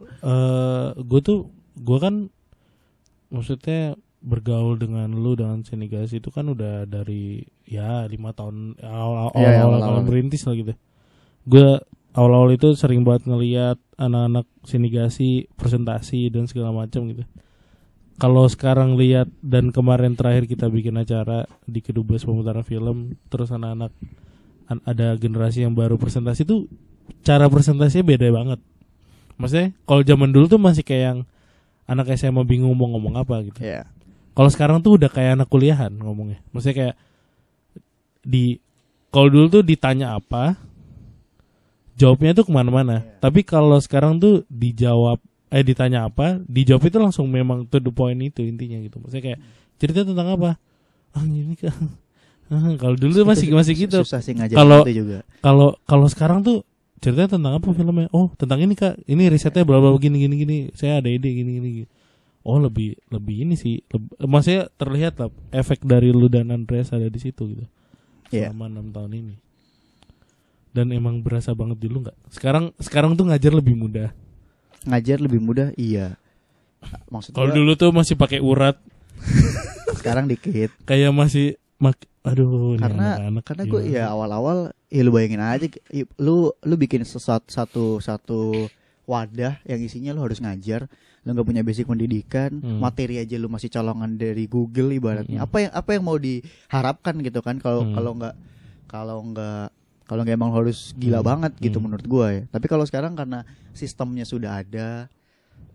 gue 1.00 1.22
tuh 1.22 1.40
gue 1.76 1.98
kan 2.00 2.16
maksudnya 3.30 3.94
bergaul 4.24 4.80
dengan 4.80 5.12
lu 5.12 5.36
dengan 5.36 5.62
Senegasi 5.62 6.18
itu 6.18 6.32
kan 6.32 6.48
udah 6.48 6.88
dari 6.88 7.44
ya 7.64 8.08
lima 8.08 8.32
tahun 8.32 8.80
awal 8.80 9.28
awal, 9.28 9.32
Iya, 9.36 9.50
iya, 9.50 9.62
awal, 9.62 9.80
awal-awal. 9.80 10.04
merintis 10.04 10.48
lah 10.48 10.56
gitu. 10.56 10.74
Gue 11.44 11.84
awal-awal 12.12 12.56
itu 12.56 12.72
sering 12.74 13.04
banget 13.04 13.28
ngeliat 13.28 13.78
anak-anak 14.00 14.48
Senegasi 14.64 15.52
presentasi 15.54 16.32
dan 16.32 16.48
segala 16.48 16.72
macam 16.72 17.04
gitu. 17.06 17.28
Kalau 18.14 18.46
sekarang 18.46 18.96
lihat 18.96 19.28
dan 19.42 19.70
kemarin 19.70 20.14
terakhir 20.14 20.46
kita 20.46 20.70
bikin 20.70 20.96
acara 20.96 21.44
di 21.66 21.82
kedubes 21.82 22.24
pemutaran 22.24 22.64
film, 22.64 23.20
terus 23.28 23.50
anak-anak 23.50 23.92
an- 24.66 24.86
ada 24.86 25.18
generasi 25.18 25.66
yang 25.66 25.74
baru 25.74 25.98
presentasi 25.98 26.48
tuh 26.48 26.70
cara 27.22 27.52
presentasinya 27.52 28.08
beda 28.08 28.32
banget. 28.32 28.60
Maksudnya 29.36 29.74
kalau 29.84 30.02
zaman 30.02 30.30
dulu 30.30 30.46
tuh 30.48 30.62
masih 30.62 30.86
kayak 30.86 31.04
yang 31.04 31.20
anak 31.84 32.14
SMA 32.16 32.46
bingung 32.46 32.72
mau 32.72 32.88
ngomong 32.88 33.18
apa 33.18 33.44
gitu. 33.44 33.60
Iya. 33.60 33.90
Kalau 34.34 34.50
sekarang 34.50 34.82
tuh 34.82 34.98
udah 34.98 35.10
kayak 35.14 35.38
anak 35.38 35.48
kuliahan 35.50 35.94
ngomongnya. 35.94 36.42
Maksudnya 36.50 36.76
kayak 36.76 36.96
di 38.26 38.58
kalau 39.14 39.30
dulu 39.30 39.62
tuh 39.62 39.64
ditanya 39.64 40.18
apa, 40.18 40.58
jawabnya 41.94 42.34
tuh 42.34 42.50
ke 42.50 42.52
mana-mana. 42.52 43.06
Iya. 43.06 43.22
Tapi 43.22 43.46
kalau 43.46 43.78
sekarang 43.78 44.18
tuh 44.18 44.42
dijawab, 44.50 45.22
eh 45.54 45.62
ditanya 45.62 46.10
apa, 46.10 46.42
dijawab 46.50 46.82
itu 46.90 46.98
langsung 46.98 47.30
memang 47.30 47.70
to 47.70 47.78
the 47.78 47.94
point 47.94 48.18
itu 48.18 48.42
intinya 48.42 48.82
gitu. 48.82 48.98
Maksudnya 48.98 49.24
kayak 49.24 49.40
cerita 49.78 50.02
tentang 50.02 50.28
apa? 50.34 50.58
Ah 51.14 51.24
ini 51.30 51.54
kan. 51.54 51.78
Kalau 52.82 52.98
dulu 52.98 53.24
tuh 53.24 53.26
masih 53.26 53.54
masih 53.54 53.74
gitu. 53.86 54.02
Susah 54.02 54.22
sih 54.22 54.34
ngajarin 54.34 54.58
Kalau- 54.58 54.84
itu 54.86 54.94
juga. 55.06 55.18
Kalau 55.46 55.78
kalau 55.86 56.08
sekarang 56.10 56.42
tuh 56.42 56.66
ceritanya 57.02 57.38
tentang 57.38 57.54
apa 57.62 57.70
filmnya? 57.70 58.10
Oh 58.10 58.34
tentang 58.34 58.62
ini 58.66 58.74
kak. 58.74 58.98
Ini 59.06 59.30
risetnya 59.30 59.62
bla 59.62 59.78
bla 59.78 59.94
gini 60.02 60.26
gini 60.26 60.36
gini. 60.42 60.58
Saya 60.74 61.02
ada 61.02 61.10
ide 61.10 61.30
gini 61.30 61.62
gini. 61.62 61.70
gini. 61.82 61.88
Oh 62.44 62.60
lebih 62.60 63.00
lebih 63.08 63.48
ini 63.48 63.56
sih. 63.56 63.80
Leb- 63.88 64.20
maksudnya 64.20 64.68
terlihat 64.76 65.20
lah 65.20 65.32
efek 65.56 65.88
dari 65.88 66.12
lu 66.12 66.28
dan 66.28 66.52
Andreas 66.52 66.92
ada 66.92 67.08
di 67.08 67.20
situ 67.20 67.48
gitu. 67.56 67.66
Iya. 68.30 68.52
Selama 68.52 68.68
enam 68.68 68.88
tahun 68.92 69.12
ini. 69.16 69.36
Dan 70.74 70.92
emang 70.92 71.24
berasa 71.24 71.56
banget 71.56 71.80
dulu 71.80 72.10
nggak? 72.10 72.18
Sekarang 72.34 72.76
sekarang 72.82 73.16
tuh 73.16 73.30
ngajar 73.30 73.54
lebih 73.56 73.78
mudah. 73.78 74.12
Ngajar 74.84 75.24
lebih 75.24 75.40
mudah 75.40 75.72
iya. 75.80 76.20
maksud 77.08 77.32
Kalau 77.32 77.56
dulu 77.56 77.80
tuh 77.80 77.96
masih 77.96 78.20
pakai 78.20 78.44
urat, 78.44 78.76
sekarang 80.04 80.28
dikit 80.28 80.72
kayak 80.84 81.12
masih 81.16 81.56
mak 81.80 82.00
aduh 82.24 82.80
karena 82.80 83.20
anak-anak 83.20 83.44
karena 83.44 83.64
gue 83.68 83.82
ya 83.88 84.04
awal-awal 84.12 84.72
ya 84.88 85.02
lu 85.04 85.12
bayangin 85.12 85.44
aja 85.44 85.68
lu 86.20 86.52
lu 86.64 86.76
bikin 86.80 87.04
sesuatu 87.04 87.48
satu 87.52 87.86
satu 88.00 88.40
wadah 89.04 89.60
yang 89.68 89.80
isinya 89.84 90.16
lu 90.16 90.24
harus 90.24 90.40
ngajar 90.40 90.88
lu 91.24 91.30
nggak 91.32 91.48
punya 91.48 91.64
basic 91.64 91.88
pendidikan 91.88 92.60
Hmm. 92.60 92.80
materi 92.80 93.16
aja 93.18 93.36
lu 93.36 93.48
masih 93.48 93.68
colongan 93.68 94.16
dari 94.16 94.44
Google 94.46 94.92
ibaratnya 94.92 95.40
Hmm. 95.40 95.48
apa 95.48 95.58
yang 95.60 95.72
apa 95.72 95.90
yang 95.92 96.04
mau 96.04 96.18
diharapkan 96.18 97.16
gitu 97.20 97.40
kan 97.40 97.58
kalau 97.58 97.88
Hmm. 97.88 97.96
kalau 97.96 98.12
nggak 98.14 98.36
kalau 98.86 99.18
nggak 99.26 99.66
kalau 100.04 100.22
nggak 100.22 100.36
emang 100.36 100.52
harus 100.52 100.92
gila 100.94 101.20
Hmm. 101.20 101.30
banget 101.30 101.52
gitu 101.58 101.80
Hmm. 101.80 101.88
menurut 101.88 102.04
gue 102.04 102.28
ya 102.30 102.44
tapi 102.52 102.66
kalau 102.68 102.84
sekarang 102.84 103.16
karena 103.16 103.42
sistemnya 103.72 104.24
sudah 104.24 104.60
ada 104.60 105.08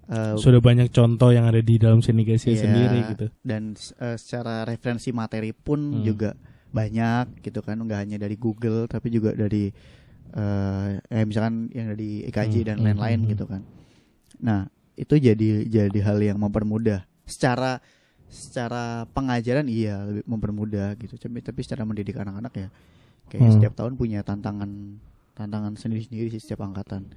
eh, 0.05 0.37
sudah 0.37 0.61
banyak 0.61 0.89
contoh 0.89 1.33
yang 1.33 1.45
ada 1.45 1.61
di 1.61 1.77
dalam 1.77 2.01
Senegasi 2.01 2.53
Iya. 2.53 2.65
sendiri 2.65 2.99
gitu. 3.09 3.27
dan 3.41 3.73
eh, 3.77 4.17
secara 4.17 4.65
referensi 4.65 5.13
materi 5.13 5.53
pun 5.53 6.01
Hmm. 6.01 6.05
juga 6.05 6.31
banyak 6.69 7.41
gitu 7.41 7.65
kan 7.65 7.81
nggak 7.81 8.01
hanya 8.05 8.17
dari 8.21 8.37
Google 8.37 8.85
tapi 8.85 9.09
juga 9.09 9.33
dari 9.33 9.73
eh 10.29 10.89
eh, 11.01 11.25
misalkan 11.25 11.73
yang 11.73 11.97
dari 11.97 12.21
EKJ 12.29 12.55
Hmm, 12.61 12.69
dan 12.69 12.77
hmm, 12.77 12.85
lain-lain 12.85 13.19
hmm, 13.25 13.31
gitu 13.33 13.45
kan 13.49 13.63
nah 14.39 14.69
itu 14.99 15.15
jadi 15.15 15.49
jadi 15.65 15.99
hal 16.03 16.19
yang 16.21 16.39
mempermudah 16.39 17.07
secara 17.23 17.79
secara 18.29 19.07
pengajaran 19.09 19.65
iya 19.67 20.03
lebih 20.03 20.27
mempermudah 20.27 20.99
gitu 20.99 21.17
tapi 21.17 21.41
tapi 21.41 21.61
secara 21.63 21.87
mendidik 21.87 22.13
anak-anak 22.15 22.53
ya 22.53 22.69
kayak 23.29 23.41
Hmm. 23.41 23.55
setiap 23.55 23.73
tahun 23.75 23.95
punya 23.95 24.21
tantangan 24.21 24.99
tantangan 25.33 25.77
sendiri-sendiri 25.77 26.29
sih 26.29 26.43
setiap 26.43 26.61
angkatan 26.61 27.09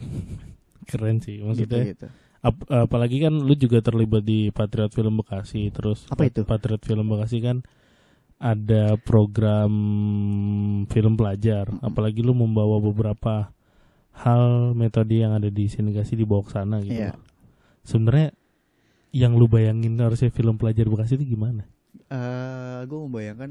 Keren 0.88 1.20
sih 1.20 1.38
gitu 1.38 1.46
maksudnya. 1.46 1.82
gitu 1.92 2.06
Ap- 2.40 2.64
apalagi 2.66 3.20
kan 3.20 3.36
lu 3.36 3.52
juga 3.52 3.84
terlibat 3.84 4.24
di 4.24 4.48
Patriot 4.48 4.88
Film 4.88 5.20
Bekasi 5.20 5.68
terus 5.68 6.08
Apa 6.08 6.24
itu? 6.24 6.40
Patriot 6.42 6.80
Film 6.80 7.04
Bekasi 7.06 7.44
kan 7.44 7.60
ada 8.40 8.96
program 8.96 9.68
film 10.88 11.12
pelajar 11.12 11.68
apalagi 11.84 12.24
lu 12.24 12.32
membawa 12.32 12.80
beberapa 12.80 13.52
hal 14.16 14.42
metode 14.72 15.14
yang 15.14 15.32
ada 15.32 15.46
di 15.46 15.66
Senegasi 15.66 16.14
dibawa 16.14 16.42
ke 16.42 16.50
sana 16.50 16.78
gitu 16.78 16.98
Iya. 17.00 17.14
sebenarnya 17.82 18.34
yang 19.10 19.34
lu 19.34 19.46
bayangin 19.46 19.96
harusnya 19.96 20.28
film 20.28 20.54
pelajar 20.54 20.86
Bekasi 20.86 21.14
itu 21.14 21.34
gimana 21.34 21.66
eh 22.06 22.80
gue 22.84 22.98
membayangkan 23.00 23.50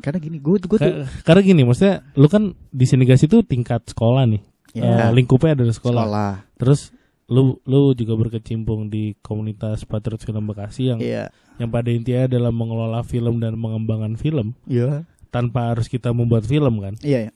karena 0.00 0.18
gini 0.18 0.38
gue 0.38 0.56
gue 0.58 0.78
tuh 0.78 0.94
Ka- 1.00 1.08
karena 1.24 1.40
gini 1.42 1.62
maksudnya 1.62 2.04
lu 2.12 2.26
kan 2.26 2.42
di 2.68 2.84
Senegasi 2.84 3.24
itu 3.24 3.40
tingkat 3.42 3.84
sekolah 3.86 4.26
nih 4.26 4.42
ya, 4.72 5.08
Eh, 5.08 5.10
lingkupnya 5.12 5.54
ada 5.54 5.64
sekolah. 5.66 6.02
sekolah 6.02 6.32
terus 6.54 6.80
lu 7.24 7.56
lu 7.64 7.92
juga 7.92 8.12
berkecimpung 8.14 8.86
di 8.86 9.16
komunitas 9.18 9.82
Patriot 9.82 10.20
Film 10.20 10.44
Bekasi 10.44 10.90
yang 10.90 11.00
iya 11.00 11.32
yang 11.56 11.70
pada 11.70 11.88
intinya 11.88 12.26
adalah 12.26 12.50
mengelola 12.50 13.00
film 13.00 13.38
dan 13.38 13.54
mengembangkan 13.54 14.14
film 14.14 14.52
iya 14.66 15.08
tanpa 15.30 15.70
harus 15.70 15.86
kita 15.86 16.10
membuat 16.10 16.44
film 16.44 16.78
kan. 16.78 16.94
iya 17.00 17.26
iya. 17.26 17.32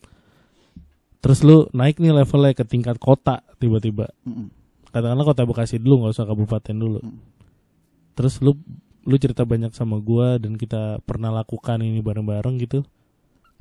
Terus 1.19 1.43
lu 1.43 1.67
naik 1.73 1.99
nih 1.99 2.15
levelnya 2.15 2.53
ke 2.53 2.63
tingkat 2.63 2.97
kota 2.97 3.43
tiba-tiba. 3.57 4.07
Katakanlah 4.89 5.27
kota 5.27 5.43
Bekasi 5.43 5.77
dulu 5.77 6.03
nggak 6.03 6.15
usah 6.15 6.25
kabupaten 6.25 6.75
dulu. 6.75 7.01
Terus 8.15 8.39
lu 8.39 8.55
lu 9.03 9.17
cerita 9.17 9.43
banyak 9.43 9.73
sama 9.73 9.99
gua 9.99 10.37
dan 10.37 10.55
kita 10.55 11.01
pernah 11.03 11.33
lakukan 11.33 11.79
ini 11.79 11.99
bareng-bareng 11.99 12.55
gitu. 12.61 12.87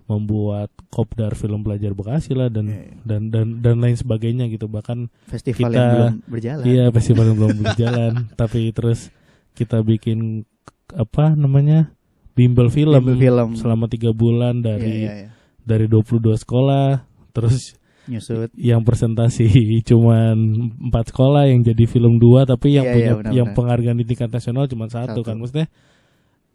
Membuat 0.06 0.72
kopdar 0.88 1.36
film 1.36 1.62
pelajar 1.62 1.92
Bekasi 1.92 2.32
lah 2.32 2.48
dan 2.48 2.66
Iya, 2.66 2.80
iya. 2.80 2.96
dan 3.04 3.22
dan 3.28 3.60
dan 3.60 3.76
lain 3.78 3.94
sebagainya 3.94 4.48
gitu. 4.48 4.66
Bahkan 4.66 5.12
festival 5.28 5.68
Kita- 5.68 5.76
yang 5.76 5.92
belum 5.92 6.14
berjalan 6.26 6.64
Iya 6.64 6.86
festival 6.90 7.24
yang 7.26 7.38
belum 7.38 7.56
berjalan 7.60 8.12
tapi 8.40 8.60
terus 8.72 9.12
kita 9.52 9.82
bikin 9.82 10.48
apa 10.90 11.34
namanya 11.34 11.92
bimbel 12.32 12.70
film, 12.70 12.96
Bimbel 13.04 13.20
film. 13.20 13.50
selama 13.56 13.86
tiga 13.86 14.14
bulan 14.14 14.62
dari 14.62 15.04
Iya, 15.04 15.12
iya, 15.12 15.14
iya. 15.26 15.30
dari 15.60 15.90
22 15.90 16.24
sekolah 16.38 17.04
terus 17.38 17.78
nyusut 18.08 18.50
yang 18.56 18.82
presentasi 18.82 19.46
cuman 19.86 20.36
empat 20.90 21.12
sekolah 21.12 21.46
yang 21.46 21.62
jadi 21.62 21.84
film 21.86 22.18
dua 22.18 22.44
tapi 22.44 22.74
yang 22.74 22.84
Iya, 22.84 22.94
punya 22.94 23.06
iya, 23.06 23.14
benar, 23.14 23.32
yang 23.36 23.48
benar. 23.48 23.58
penghargaan 23.60 23.98
di 24.00 24.06
tingkat 24.06 24.30
nasional 24.32 24.66
cuma 24.66 24.88
satu, 24.88 25.12
Satu. 25.12 25.22
kan 25.22 25.36
maksudnya 25.38 25.68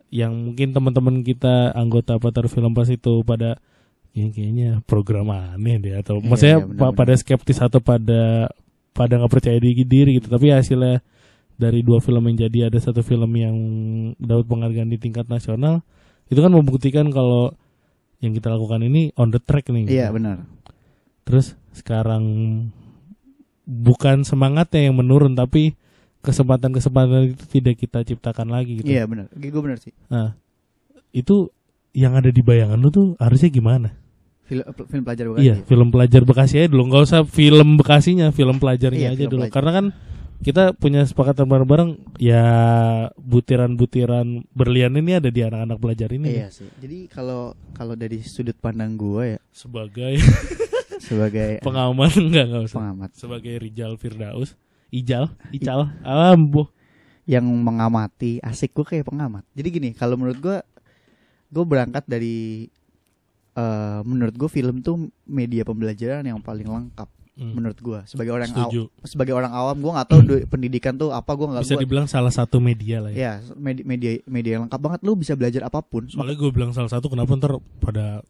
yang 0.09 0.33
mungkin 0.33 0.73
teman-teman 0.73 1.21
kita 1.21 1.73
anggota 1.73 2.17
Patar 2.17 2.45
Film 2.47 2.73
Pas 2.73 2.85
itu 2.87 3.21
pada 3.23 3.57
ya 4.13 4.29
kayaknya 4.29 4.85
program 4.85 5.29
aneh 5.29 5.77
deh 5.79 5.95
atau 5.95 6.19
Iya, 6.19 6.27
maksudnya 6.27 6.57
iya, 6.59 6.67
benar, 6.67 6.77
pa- 6.77 6.85
benar. 6.89 6.99
pada 6.99 7.13
skeptis 7.15 7.59
atau 7.59 7.81
pada 7.81 8.23
pada 8.93 9.13
nggak 9.17 9.33
percaya 9.33 9.57
diri, 9.57 9.85
diri 9.85 10.21
gitu 10.21 10.29
tapi 10.29 10.53
hasilnya 10.53 11.01
dari 11.57 11.81
dua 11.81 12.01
film 12.01 12.27
yang 12.27 12.37
jadi 12.43 12.59
ada 12.69 12.77
satu 12.77 13.01
film 13.01 13.29
yang 13.33 13.57
dapat 14.17 14.45
penghargaan 14.45 14.89
di 14.89 14.99
tingkat 14.99 15.29
nasional 15.29 15.81
itu 16.29 16.41
kan 16.41 16.49
membuktikan 16.49 17.09
kalau 17.09 17.53
yang 18.21 18.33
kita 18.33 18.49
lakukan 18.49 18.81
ini 18.83 19.13
on 19.17 19.29
the 19.29 19.41
track 19.41 19.69
nih 19.69 19.85
iya 19.87 20.09
gitu. 20.09 20.17
benar 20.17 20.45
terus 21.23 21.55
sekarang 21.73 22.25
bukan 23.63 24.27
semangatnya 24.27 24.91
yang 24.91 24.99
menurun 24.99 25.33
tapi 25.33 25.79
kesempatan-kesempatan 26.23 27.35
itu 27.35 27.45
tidak 27.51 27.75
kita 27.79 27.99
ciptakan 28.07 28.49
lagi 28.51 28.83
gitu. 28.83 28.91
Iya 28.91 29.07
benar. 29.11 29.27
Gue 29.35 29.63
benar 29.63 29.79
sih. 29.83 29.95
Nah 30.07 30.39
itu 31.11 31.51
yang 31.93 32.17
ada 32.17 32.31
di 32.33 32.41
bayangan 32.41 32.79
lu 32.81 32.89
tuh 32.89 33.07
harusnya 33.19 33.51
gimana? 33.53 33.91
Film 34.47 34.65
film 34.91 35.03
pelajar 35.07 35.25
bukan 35.29 35.41
Iya, 35.43 35.55
film 35.65 35.89
pelajar 35.93 36.23
Bekasi 36.27 36.55
aja 36.61 36.69
dulu, 36.69 36.83
nggak 36.91 37.03
usah 37.05 37.21
film 37.25 37.69
Bekasinya, 37.79 38.27
film 38.35 38.57
Iya, 38.59 38.63
pelajarnya 38.63 39.07
aja 39.13 39.23
film 39.25 39.31
dulu. 39.31 39.41
pelajar. 39.47 39.55
Karena 39.55 39.71
kan 39.73 39.87
kita 40.43 40.63
punya 40.75 41.07
sepakatan 41.07 41.47
bareng-bareng, 41.47 41.91
ya 42.19 42.43
butiran-butiran 43.15 44.43
berlian 44.51 44.91
ini 44.99 45.15
ada 45.23 45.31
di 45.31 45.39
anak-anak 45.39 45.79
pelajar 45.79 46.11
ini. 46.11 46.35
iya 46.35 46.51
sih. 46.51 46.67
Jadi 46.83 47.07
kalau 47.07 47.55
kalau 47.79 47.95
dari 47.95 48.19
sudut 48.27 48.59
pandang 48.59 48.99
gue 48.99 49.39
ya 49.39 49.41
Sebagai 49.55 50.19
sebagai 51.13 51.61
pengamat 51.61 52.11
enggak 52.23 52.45
nggak 52.47 52.63
usah. 52.65 52.77
pengamat. 52.79 53.11
Sebagai 53.13 53.55
Rijal 53.59 53.93
Firdaus, 53.95 54.57
Ijal, 54.89 55.29
Ical, 55.51 55.93
Ambo. 56.03 56.73
yang 57.25 57.47
mengamati 57.47 58.41
asik 58.41 58.73
gue 58.73 58.85
kayak 58.85 59.07
pengamat. 59.07 59.47
Jadi 59.53 59.69
gini 59.71 59.91
kalau 59.93 60.17
menurut 60.17 60.39
gue 60.39 60.57
gue 61.49 61.65
berangkat 61.65 62.03
dari 62.05 62.67
eh, 63.53 64.01
menurut 64.03 64.35
gue 64.35 64.49
film 64.49 64.81
tuh 64.81 64.97
media 65.25 65.63
pembelajaran 65.63 66.25
yang 66.25 66.39
paling 66.39 66.65
lengkap 66.65 67.07
Hmm, 67.33 67.57
menurut 67.57 67.81
gue 67.81 67.97
sebagai 68.05 68.29
orang 68.31 68.45
aw- 68.47 68.69
Setuju. 68.69 68.93
sebagai 69.03 69.33
orang 69.33 69.49
awam 69.51 69.81
gue 69.81 69.89
nggak 69.91 70.05
tahu 70.07 70.21
du- 70.21 70.45
pendidikan 70.47 70.93
tuh 70.93 71.09
apa 71.11 71.33
gue 71.33 71.49
nggak 71.49 71.65
Bisa 71.65 71.75
gua- 71.75 71.81
dibilang 71.81 72.05
salah 72.05 72.29
satu 72.29 72.61
media 72.61 73.01
lah 73.01 73.09
ya. 73.09 73.17
ya 73.17 73.57
media, 73.57 73.85
media 73.87 74.11
media 74.27 74.51
yang 74.53 74.63
lengkap 74.63 74.77
banget. 74.79 75.01
Lu 75.01 75.17
bisa 75.17 75.33
belajar 75.33 75.65
apa 75.65 75.81
pun. 75.81 76.05
Soalnya 76.07 76.37
gue 76.37 76.51
bilang 76.51 76.77
salah 76.77 76.93
satu 76.93 77.09
kenapa 77.09 77.33
ntar 77.35 77.53
pada 77.81 78.21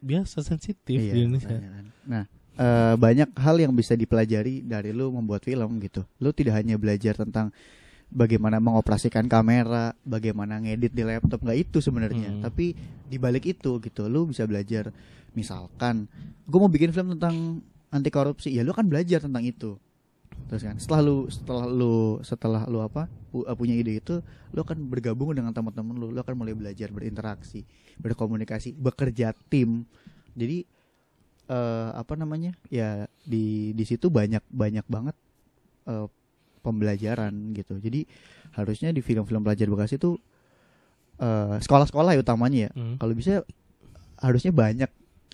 biasa 0.00 0.42
sensitif 0.42 0.98
Iya, 0.98 1.12
di 1.14 1.18
Indonesia. 1.24 1.54
kan. 1.54 1.86
Nah, 2.08 2.24
eh, 2.58 2.94
banyak 2.98 3.34
hal 3.38 3.56
yang 3.58 3.72
bisa 3.74 3.94
dipelajari 3.94 4.64
dari 4.66 4.90
lu 4.90 5.10
membuat 5.12 5.44
film 5.44 5.78
gitu. 5.78 6.02
Lu 6.18 6.30
tidak 6.34 6.58
hanya 6.58 6.78
belajar 6.80 7.14
tentang 7.14 7.52
bagaimana 8.08 8.56
mengoperasikan 8.58 9.28
kamera, 9.28 9.92
bagaimana 10.02 10.58
ngedit 10.64 10.92
di 10.96 11.04
laptop, 11.04 11.44
nggak 11.44 11.58
itu 11.68 11.78
sebenarnya. 11.84 12.40
Hmm. 12.40 12.42
Tapi 12.42 12.72
di 13.04 13.16
balik 13.20 13.44
itu 13.44 13.76
gitu, 13.78 14.08
lu 14.08 14.28
bisa 14.28 14.48
belajar. 14.48 14.90
Misalkan, 15.36 16.08
gue 16.48 16.58
mau 16.58 16.72
bikin 16.72 16.90
film 16.90 17.14
tentang 17.14 17.60
anti 17.92 18.10
korupsi, 18.10 18.52
ya 18.52 18.64
lu 18.64 18.72
kan 18.72 18.88
belajar 18.88 19.22
tentang 19.22 19.44
itu. 19.44 19.76
Terus 20.48 20.62
kan, 20.64 20.76
setelah 20.80 21.00
lu 21.04 21.16
setelah 21.28 21.64
lu 21.68 21.94
setelah 22.24 22.62
lu 22.64 22.80
apa 22.80 23.04
pu- 23.28 23.44
punya 23.52 23.76
ide 23.76 24.00
itu, 24.00 24.24
lu 24.56 24.60
akan 24.64 24.88
bergabung 24.88 25.36
dengan 25.36 25.52
teman-teman 25.52 25.92
lu, 25.92 26.08
lu 26.08 26.18
akan 26.18 26.34
mulai 26.36 26.56
belajar 26.56 26.88
berinteraksi, 26.88 27.68
berkomunikasi, 28.00 28.72
bekerja 28.72 29.36
tim. 29.52 29.84
Jadi 30.32 30.64
eh 31.48 31.90
apa 31.96 32.12
namanya 32.12 32.52
ya 32.68 33.08
di 33.24 33.72
di 33.72 33.84
situ 33.88 34.12
banyak 34.12 34.44
banyak 34.52 34.84
banget 34.84 35.16
eh, 35.88 36.04
pembelajaran 36.60 37.32
gitu 37.56 37.80
jadi 37.80 38.04
harusnya 38.52 38.92
di 38.92 39.00
film-film 39.00 39.40
pelajar 39.40 39.64
Bekasi 39.64 39.96
itu 39.96 40.20
eh, 41.16 41.56
sekolah-sekolah 41.56 42.14
ya 42.16 42.20
utamanya 42.20 42.68
ya 42.68 42.70
Hmm. 42.76 42.96
kalau 43.00 43.16
bisa 43.16 43.40
harusnya 44.20 44.52
banyak 44.52 44.90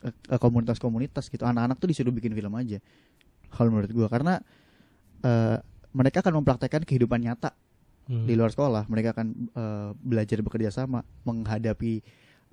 eh, 0.06 0.14
eh, 0.14 0.38
komunitas-komunitas 0.38 1.26
gitu 1.34 1.42
anak-anak 1.42 1.82
tuh 1.82 1.90
disuruh 1.90 2.14
bikin 2.14 2.30
film 2.30 2.54
aja 2.54 2.78
kalau 3.50 3.74
menurut 3.74 3.90
gua 3.90 4.06
karena 4.06 4.38
eh, 5.24 5.56
mereka 5.90 6.20
akan 6.20 6.38
mempraktekkan 6.38 6.84
kehidupan 6.84 7.20
nyata 7.20 7.56
Hmm. 8.04 8.28
di 8.28 8.36
luar 8.36 8.52
sekolah. 8.52 8.84
Mereka 8.84 9.16
akan 9.16 9.26
eh, 9.48 9.90
belajar 9.96 10.38
bekerja 10.38 10.68
sama 10.68 11.00
menghadapi 11.24 12.04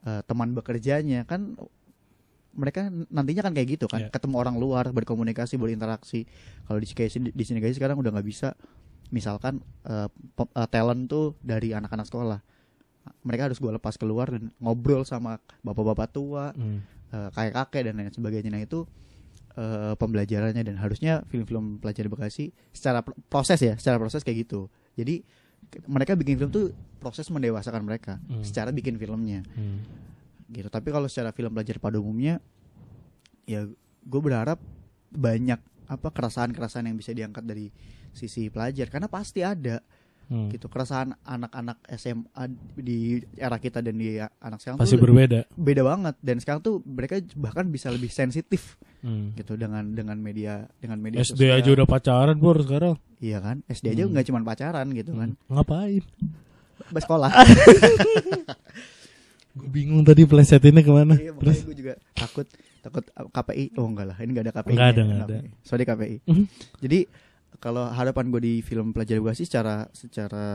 eh, 0.02 0.22
teman 0.24 0.56
bekerjanya. 0.56 1.28
Kan 1.28 1.60
mereka 2.52 2.88
nantinya 3.10 3.44
kan 3.44 3.54
kayak 3.54 3.70
gitu 3.70 3.86
kan. 3.88 4.08
Iya. 4.08 4.10
ketemu 4.10 4.36
orang 4.38 4.56
luar 4.56 4.90
berkomunikasi 4.90 5.56
berinteraksi. 5.56 6.24
Kalau 6.64 6.80
di 6.80 6.88
sini 6.88 7.30
di 7.30 7.44
sini 7.44 7.60
guys 7.60 7.76
sekarang 7.76 7.96
udah 7.96 8.12
nggak 8.12 8.24
bisa. 8.26 8.56
Misalkan 9.10 9.60
eh, 9.84 10.08
pe- 10.08 10.52
eh, 10.54 10.68
talent 10.68 11.08
tuh 11.08 11.36
dari 11.40 11.72
anak-anak 11.72 12.08
sekolah. 12.08 12.40
Mereka 13.22 13.50
harus 13.50 13.58
gue 13.58 13.72
lepas 13.72 13.98
keluar 13.98 14.30
dan 14.30 14.54
ngobrol 14.58 15.04
sama 15.04 15.36
bapak-bapak 15.60 16.08
tua 16.10 16.52
Hmm. 16.52 16.80
eh, 17.10 17.30
kakek-kakek 17.30 17.82
dan 17.84 17.94
lain 17.98 18.08
sebagainya. 18.10 18.48
Nah 18.50 18.62
itu 18.62 18.88
eh, 19.54 19.94
pembelajarannya 19.96 20.64
dan 20.64 20.76
harusnya 20.78 21.24
film-film 21.28 21.78
pelajar 21.78 22.08
Bekasi 22.08 22.52
secara 22.72 23.02
pr- 23.02 23.16
proses 23.28 23.60
ya 23.60 23.74
secara 23.76 23.98
proses 23.98 24.22
kayak 24.22 24.48
gitu. 24.48 24.72
Jadi 24.96 25.24
mereka 25.86 26.16
bikin 26.16 26.36
film 26.36 26.50
tuh 26.50 26.72
proses 26.98 27.28
mendewasakan 27.28 27.84
mereka 27.84 28.18
Hmm. 28.26 28.42
secara 28.42 28.72
bikin 28.72 28.96
filmnya. 28.96 29.44
Hmm. 29.54 29.84
gitu. 30.48 30.68
Tapi 30.68 30.92
kalau 30.92 31.08
secara 31.08 31.32
film 31.32 31.52
pelajar 31.52 31.80
pada 31.80 31.96
umumnya 31.96 32.44
ya 33.46 33.64
gue 34.02 34.22
berharap 34.22 34.60
banyak 35.10 35.60
apa 35.88 36.08
keresahan-keresahan 36.08 36.88
yang 36.88 36.96
bisa 36.96 37.12
diangkat 37.12 37.44
dari 37.44 37.72
sisi 38.12 38.48
pelajar. 38.48 38.88
Karena 38.88 39.08
pasti 39.08 39.44
ada 39.44 39.80
Hmm. 40.32 40.48
gitu 40.48 40.66
keresahan 40.66 41.12
anak-anak 41.20 41.76
SMA 41.92 42.44
di 42.74 43.00
era 43.36 43.58
kita 43.58 43.78
dan 43.78 43.94
di 43.94 44.16
anak 44.16 44.58
sekarang 44.58 44.80
Pasti 44.80 44.96
tuh 44.96 45.04
berbeda. 45.04 45.44
beda 45.52 45.84
banget 45.84 46.16
dan 46.18 46.38
sekarang 46.38 46.62
tuh 46.62 46.80
mereka 46.82 47.20
bahkan 47.36 47.68
bisa 47.68 47.88
lebih 47.88 48.08
sensitif 48.10 48.80
Hmm. 49.02 49.34
gitu 49.34 49.54
dengan 49.54 49.84
dengan 49.88 50.16
media 50.16 50.72
dengan 50.78 50.96
media 50.98 51.20
SD 51.20 51.36
sosial. 51.42 51.58
aja 51.58 51.70
udah 51.74 51.84
pacaran 51.86 52.38
bor 52.38 52.56
sekarang. 52.56 52.96
iya 53.18 53.38
kan 53.38 53.60
SD 53.66 53.92
aja 53.92 54.02
Hmm. 54.02 54.14
nggak 54.14 54.26
cuma 54.26 54.40
pacaran 54.42 54.88
gitu 54.90 55.12
kan 55.12 55.36
Ngapain? 55.48 56.04
Pas 56.88 57.02
sekolah 57.02 57.32
Gue 59.52 59.68
bingung 59.70 60.00
tadi 60.02 60.24
plesetinnya 60.24 60.80
ke 60.80 60.88
mana. 60.90 61.14
iya 61.14 61.36
Terus 61.36 61.60
gue 61.62 61.76
juga 61.76 61.94
takut 62.16 62.48
takut 62.80 63.04
uh, 63.12 63.28
KPI 63.28 63.76
oh 63.76 63.86
enggak 63.86 64.08
lah 64.08 64.18
ini 64.18 64.32
enggak 64.32 64.46
ada 64.48 64.54
KPI 64.56 64.74
Nggak 64.74 64.90
ada, 64.90 65.02
nggak 65.04 65.22
ada. 65.24 65.38
sorry 65.62 65.84
KPI 65.84 66.16
Mhm. 66.24 66.46
jadi 66.80 67.00
kalau 67.62 67.86
harapan 67.88 68.28
gue 68.28 68.42
di 68.42 68.54
film 68.60 68.90
pelajar 68.90 69.16
edukasi 69.16 69.46
secara 69.46 69.86
secara 69.92 70.46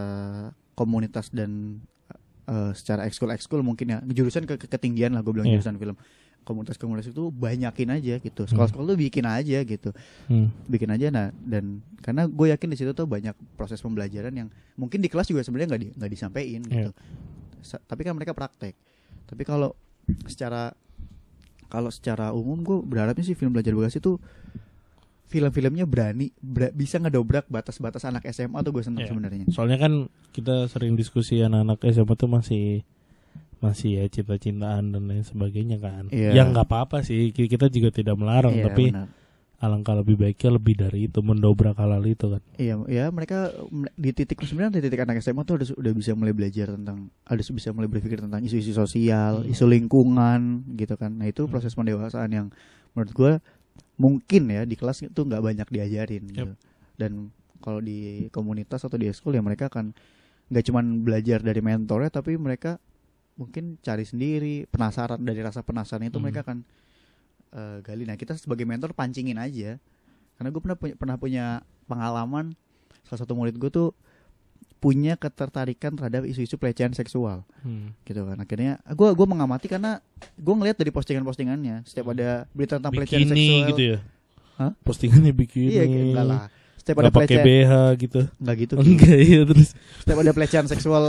komunitas 0.74 1.30
dan 1.30 1.78
uh, 2.44 2.70
secara 2.72 3.06
ekskul 3.06 3.30
ekskul 3.30 3.62
mungkin 3.62 3.86
ya. 3.88 3.98
Jurusan 4.04 4.42
ke, 4.42 4.54
ke- 4.56 4.66
ketinggian 4.66 5.14
lah 5.14 5.22
gue 5.22 5.30
bilang 5.30 5.46
Iya. 5.46 5.56
jurusan 5.56 5.78
film. 5.78 5.94
Komunitas-komunitas 6.42 7.08
itu 7.08 7.30
banyakin 7.32 7.90
aja 7.92 8.14
gitu. 8.16 8.42
Sekolah-sekolah 8.44 8.86
tuh 8.88 8.98
bikin 9.00 9.22
aja 9.24 9.58
gitu. 9.62 9.90
Hmm. 10.26 10.50
bikin 10.66 10.86
aja 10.88 11.06
nah 11.08 11.26
dan 11.40 11.78
karena 11.98 12.22
gue 12.24 12.46
yakin 12.48 12.68
di 12.68 12.76
situ 12.76 12.90
tuh 12.92 13.02
banyak 13.04 13.34
proses 13.54 13.78
pembelajaran 13.78 14.30
yang 14.32 14.48
mungkin 14.74 14.98
di 14.98 15.06
kelas 15.06 15.26
juga 15.26 15.42
sebenarnya 15.42 15.68
nggak 15.68 15.80
di, 15.80 15.88
nggak 15.92 16.10
disampaikan 16.12 16.62
gitu. 16.64 16.90
Sa- 17.62 17.80
tapi 17.80 18.02
kan 18.02 18.14
mereka 18.14 18.30
praktek. 18.30 18.74
Tapi 19.24 19.42
kalau 19.42 19.74
secara 20.24 20.70
kalau 21.66 21.90
secara 21.90 22.30
umum 22.30 22.58
gue 22.60 22.78
berharapnya 22.80 23.22
sih 23.22 23.34
film 23.34 23.50
belajar 23.50 23.74
Bekasi 23.74 23.98
tuh 23.98 24.22
film-filmnya 25.26 25.84
berani 25.84 26.30
bera- 26.36 26.70
bisa 26.70 26.96
ngedobrak 26.96 27.46
batas-batas 27.46 28.02
anak 28.02 28.24
SMA 28.28 28.58
tuh 28.60 28.70
gue 28.70 28.82
seneng 28.82 29.02
Iya. 29.02 29.10
sebenarnya 29.10 29.44
Soalnya 29.48 29.78
kan 29.78 29.92
kita 30.30 30.66
sering 30.66 30.94
diskusi 30.94 31.40
anak-anak 31.40 31.82
SMA 31.84 32.14
tuh 32.14 32.28
masih 32.28 32.86
masih 33.56 33.90
ya 33.94 34.04
cinta-cintaan 34.06 34.90
dan 34.90 35.02
lain 35.02 35.22
sebagainya 35.22 35.76
kan. 35.76 36.06
Iya. 36.08 36.30
Ya 36.30 36.42
nggak 36.44 36.66
apa-apa 36.66 37.00
sih. 37.00 37.32
Ki- 37.32 37.48
Kita 37.48 37.66
juga 37.66 37.88
tidak 37.90 38.14
melarang, 38.14 38.52
Iya, 38.52 38.64
tapi 38.64 38.92
benar. 38.92 39.08
alangkah 39.56 39.96
lebih 39.96 40.14
baiknya 40.14 40.50
lebih 40.52 40.74
dari 40.76 41.08
itu 41.08 41.18
mendobrak 41.18 41.72
hal 41.74 41.88
itu 42.04 42.28
kan. 42.28 42.42
Iya, 42.54 42.76
ya 42.86 43.04
mereka 43.08 43.48
di 43.96 44.12
titik 44.12 44.36
sebenarnya 44.38 44.76
di 44.76 44.82
titik 44.84 45.00
anak 45.00 45.18
SMA 45.18 45.42
tuh 45.42 45.56
udah 45.56 45.68
udah 45.74 45.92
bisa 45.94 46.12
mulai 46.12 46.30
belajar 46.30 46.68
tentang 46.70 47.08
harus 47.24 47.48
bisa 47.48 47.72
mulai 47.72 47.88
berpikir 47.88 48.20
tentang 48.20 48.44
isu-isu 48.44 48.76
sosial, 48.76 49.40
Hmm. 49.40 49.48
isu 49.48 49.64
lingkungan 49.64 50.40
gitu 50.76 50.94
kan. 50.94 51.16
Nah, 51.16 51.24
itu 51.24 51.48
proses 51.48 51.72
pendewasaan 51.72 52.28
yang 52.30 52.46
menurut 52.92 53.12
gua 53.12 53.32
mungkin 53.96 54.52
ya 54.52 54.62
di 54.68 54.76
kelas 54.76 55.04
itu 55.04 55.20
nggak 55.24 55.42
banyak 55.42 55.68
diajarin 55.72 56.24
gitu. 56.30 56.52
Dan 56.96 57.32
kalau 57.64 57.80
di 57.80 58.28
komunitas 58.30 58.84
atau 58.84 58.96
di 59.00 59.08
ekskul 59.08 59.34
ya 59.36 59.42
mereka 59.42 59.72
akan 59.72 59.96
nggak 60.52 60.64
cuman 60.70 61.02
belajar 61.02 61.42
dari 61.42 61.58
mentornya 61.58 62.12
tapi 62.12 62.38
mereka 62.38 62.78
mungkin 63.36 63.76
cari 63.84 64.04
sendiri, 64.06 64.64
penasaran 64.70 65.20
dari 65.20 65.40
rasa 65.44 65.60
penasaran 65.60 66.08
itu 66.08 66.16
Hmm. 66.16 66.24
mereka 66.24 66.40
akan 66.46 66.58
eh, 67.56 67.78
gali. 67.80 68.04
Nah, 68.04 68.16
kita 68.20 68.36
sebagai 68.36 68.68
mentor 68.68 68.92
pancingin 68.92 69.40
aja 69.40 69.80
karena 70.36 70.48
gue 70.52 70.60
pernah 70.60 70.76
punya 70.76 70.94
pernah 70.96 71.16
punya 71.16 71.44
pengalaman 71.88 72.52
salah 73.08 73.24
satu 73.24 73.32
murid 73.32 73.56
gue 73.56 73.70
tuh 73.72 73.88
punya 74.76 75.14
ketertarikan 75.14 75.92
terhadap 75.92 76.22
isu-isu 76.22 76.54
pelecehan 76.54 76.92
seksual 76.92 77.42
Hmm. 77.60 77.96
gitu 78.02 78.22
kan 78.22 78.36
akhirnya 78.36 78.76
gue 78.86 79.08
gua 79.10 79.26
mengamati 79.26 79.66
karena 79.66 79.98
gue 80.34 80.54
ngelihat 80.54 80.76
dari 80.76 80.90
postingan-postingannya 80.90 81.82
setiap 81.82 82.12
ada 82.12 82.44
berita 82.50 82.76
tentang 82.76 82.92
pelecehan 82.92 83.24
Bikini 83.24 83.34
seksual 83.34 83.68
gitu 83.68 83.82
ya. 83.86 83.98
Hah? 84.56 84.72
Postingannya 84.78 85.32
bikini. 85.32 85.68
iya 85.70 85.84
enggak 85.84 86.24
lah 86.24 86.40
setiap 86.76 86.96
ada 86.96 87.04
Nggak 87.04 87.16
pelecehan 87.18 87.44
BH 87.44 87.72
gitu. 87.98 88.20
enggak 88.36 88.56
gitu 88.58 88.74
Enggak 88.78 89.16
iya 89.18 89.40
terus. 89.42 89.68
setiap 89.98 90.18
ada 90.18 90.32
pelecehan 90.32 90.66
seksual 90.66 91.04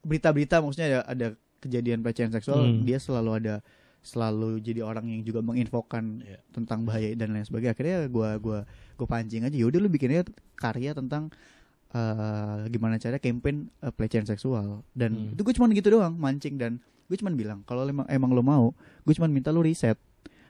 berita-berita 0.00 0.58
maksudnya 0.58 0.88
ada, 0.88 1.00
ada 1.06 1.26
kejadian 1.58 2.00
pelecehan 2.00 2.28
seksual 2.30 2.60
Hmm. 2.62 2.82
dia 2.82 2.98
selalu 2.98 3.30
ada 3.38 3.54
selalu 4.00 4.60
jadi 4.60 4.80
orang 4.80 5.08
yang 5.08 5.22
juga 5.22 5.40
menginfokan 5.40 6.20
Iya. 6.20 6.38
tentang 6.50 6.84
bahaya 6.84 7.14
dan 7.14 7.32
lain 7.32 7.40
sebagainya 7.42 7.72
akhirnya 7.72 7.98
gua 8.06 8.36
gua 8.36 8.58
gua 8.94 9.06
pancing 9.06 9.42
aja 9.42 9.54
yaudah 9.54 9.78
lu 9.78 9.88
bikinnya 9.88 10.28
karya 10.54 10.92
tentang 10.92 11.32
eh, 11.94 12.60
gimana 12.68 12.98
cara 12.98 13.16
campaign 13.16 13.70
eh, 13.78 13.88
pelecehan 13.88 14.24
seksual 14.24 14.82
dan 14.92 15.14
Hmm. 15.14 15.32
itu 15.32 15.40
gue 15.40 15.54
cuman 15.54 15.70
gitu 15.70 15.88
doang 15.90 16.12
mancing 16.12 16.54
dan 16.54 16.78
gue 17.04 17.14
cuman 17.14 17.32
bilang 17.32 17.58
kalau 17.62 17.84
emang 17.84 18.04
emang 18.08 18.30
lo 18.30 18.42
mau 18.42 18.74
gue 19.00 19.12
cuman 19.12 19.30
minta 19.30 19.48
lu 19.48 19.60
riset 19.60 19.94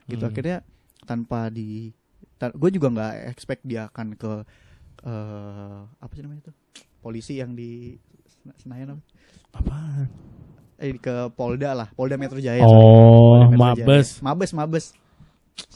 gitu 0.07 0.20
Hmm. 0.20 0.30
akhirnya 0.30 0.57
tanpa 1.03 1.49
di 1.49 1.92
gue 2.34 2.70
juga 2.70 2.88
nggak 2.90 3.12
expect 3.26 3.62
dia 3.62 3.86
akan 3.86 4.14
ke 4.14 4.32
eh, 5.03 5.80
apa 5.95 6.12
sih 6.12 6.22
namanya 6.22 6.40
itu 6.42 6.53
polisi 6.99 7.36
yang 7.36 7.53
di 7.53 7.97
Sena- 8.26 8.57
Senayan 8.57 8.88
apa? 8.90 9.03
Apaan? 9.55 10.09
eh 10.74 10.90
ke 10.95 11.30
Polda 11.30 11.70
lah 11.72 11.88
Polda 11.88 12.16
Metro 12.16 12.36
Jaya. 12.36 12.61
Oh, 12.61 13.47
Metro 13.47 13.57
Jaya. 13.74 13.86
Mabes. 13.86 14.09
Mabes 14.20 14.51
Mabes 14.53 14.84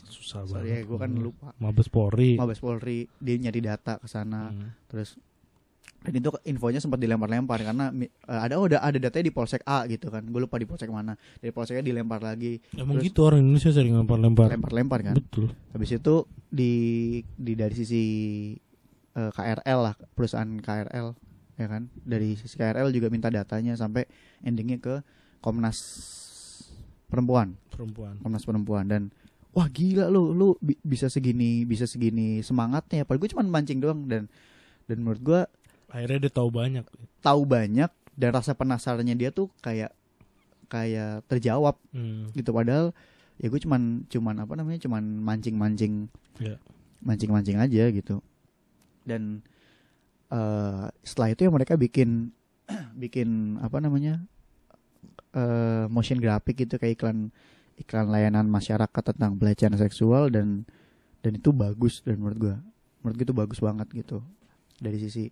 Susah 0.05 0.43
sorry 0.45 0.69
ya 0.69 0.75
banget. 0.77 0.87
gue 0.87 0.99
kan 0.99 1.11
lupa 1.15 1.49
Mabes 1.57 1.87
Polri. 1.87 2.35
Mabes 2.35 2.59
Polri 2.59 3.07
dia 3.17 3.37
nyari 3.39 3.61
data 3.63 3.97
ke 3.97 4.07
sana 4.07 4.51
Hmm. 4.51 4.75
terus 4.87 5.17
dan 5.99 6.15
itu 6.15 6.31
infonya 6.47 6.79
sempat 6.79 7.03
dilempar-lempar 7.03 7.59
karena 7.59 7.91
eh, 7.91 8.07
ada 8.27 8.55
oh, 8.55 8.71
ada 8.71 8.79
ada 8.79 8.99
datanya 8.99 9.27
di 9.27 9.35
polsek 9.35 9.67
A 9.67 9.83
gitu 9.85 10.09
kan. 10.09 10.23
Gue 10.25 10.39
lupa 10.39 10.55
di 10.55 10.65
polsek 10.65 10.87
mana. 10.89 11.19
Dari 11.39 11.51
polseknya 11.51 11.83
dilempar 11.83 12.23
lagi. 12.23 12.63
Emang 12.73 13.03
Terus- 13.03 13.11
gitu 13.11 13.21
orang 13.27 13.43
Indonesia 13.43 13.75
sering 13.75 13.99
lempar-lempar. 13.99 14.47
lempar-lempar 14.49 15.01
kan. 15.03 15.15
Betul. 15.19 15.51
habis 15.75 15.91
itu 15.91 16.15
di 16.49 16.73
di 17.35 17.53
dari 17.53 17.75
sisi 17.75 18.03
eh, 19.13 19.31
KRL 19.31 19.79
lah 19.83 19.95
perusahaan 20.15 20.49
KRL 20.49 21.07
ya 21.59 21.67
kan. 21.67 21.91
Dari 21.99 22.39
sisi 22.39 22.55
KRL 22.55 22.95
juga 22.95 23.11
minta 23.11 23.27
datanya 23.29 23.75
sampai 23.75 24.07
endingnya 24.41 24.79
ke 24.79 24.95
Komnas 25.43 25.79
perempuan. 27.07 27.59
Perempuan. 27.71 28.19
Komnas 28.21 28.45
perempuan. 28.45 28.85
Dan 28.87 29.03
wah 29.51 29.67
gila 29.67 30.07
lu 30.07 30.31
lu 30.31 30.55
bi- 30.61 30.79
bisa 30.79 31.11
segini 31.11 31.67
bisa 31.67 31.85
segini 31.85 32.39
semangatnya. 32.41 33.03
Padahal 33.03 33.21
gue 33.23 33.31
cuma 33.35 33.43
mancing 33.43 33.83
doang 33.83 34.07
dan 34.07 34.31
dan 34.87 34.97
menurut 35.03 35.21
gue 35.21 35.41
Akhirnya 35.89 36.29
dia 36.29 36.33
tahu 36.33 36.49
banyak. 36.49 36.85
tahu 37.19 37.43
banyak 37.43 37.91
dan 38.15 38.31
rasa 38.31 38.53
penasarannya 38.53 39.15
dia 39.15 39.31
tuh 39.31 39.49
kayak 39.59 39.91
kayak 40.69 41.25
terjawab 41.27 41.81
Hmm. 41.91 42.29
gitu 42.33 42.53
padahal 42.53 42.93
ya 43.39 43.49
gue 43.49 43.59
cuman 43.59 44.05
cuman 44.07 44.35
apa 44.43 44.53
namanya 44.55 44.79
cuman 44.83 45.01
mancing 45.01 45.57
mancing 45.57 46.07
Ya. 46.37 46.61
mancing 47.01 47.31
mancing 47.31 47.57
aja 47.57 47.89
gitu 47.89 48.21
dan 49.03 49.41
eh 50.29 50.87
setelah 51.01 51.33
itu 51.33 51.47
ya 51.47 51.51
mereka 51.51 51.75
bikin 51.75 52.35
bikin 53.03 53.57
apa 53.59 53.81
namanya 53.81 54.21
eh 55.33 55.87
motion 55.89 56.19
graphic 56.19 56.59
gitu 56.59 56.77
kayak 56.77 56.99
iklan 57.01 57.33
iklan 57.77 58.11
layanan 58.11 58.45
masyarakat 58.47 59.03
tentang 59.05 59.39
pelecehan 59.39 59.73
seksual 59.75 60.29
dan 60.29 60.67
dan 61.23 61.33
itu 61.35 61.51
bagus 61.51 62.03
dan 62.03 62.19
menurut 62.19 62.39
gua 62.39 62.57
menurut 63.01 63.15
gue 63.17 63.27
itu 63.27 63.37
bagus 63.37 63.59
banget 63.59 63.89
gitu 63.95 64.19
dari 64.77 64.99
sisi 64.99 65.31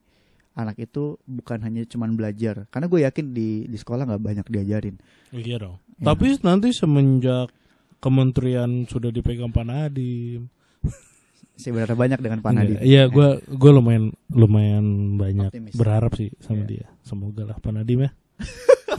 anak 0.57 0.81
itu 0.81 1.21
bukan 1.23 1.61
hanya 1.61 1.85
cuman 1.85 2.13
belajar 2.13 2.65
karena 2.67 2.87
gue 2.87 3.01
yakin 3.03 3.27
di 3.31 3.49
di 3.63 3.77
sekolah 3.77 4.05
nggak 4.05 4.23
banyak 4.23 4.47
diajarin 4.47 4.97
Iya 5.29 5.57
dong. 5.59 5.77
Ya. 5.95 6.05
Tapi 6.07 6.41
nanti 6.41 6.71
semenjak 6.71 7.53
kementerian 7.99 8.85
sudah 8.85 9.09
dipegang 9.09 9.51
Pak 9.51 9.65
Nadiem. 9.65 10.49
sebenarnya 11.57 11.93
banyak 11.95 12.21
dengan 12.21 12.41
Pak 12.41 12.53
Nadiem 12.53 12.81
Iya, 12.81 13.03
gue 13.07 13.29
gue 13.47 13.71
lumayan 13.71 14.05
lumayan 14.29 14.87
banyak 15.15 15.51
Optimis. 15.51 15.75
berharap 15.75 16.13
sih 16.15 16.33
sama 16.39 16.63
Iya. 16.63 16.69
dia. 16.71 16.87
Semoga 17.01 17.43
lah 17.45 17.57
Pak 17.57 17.73
Nadiem 17.73 18.01
ya. 18.03 18.11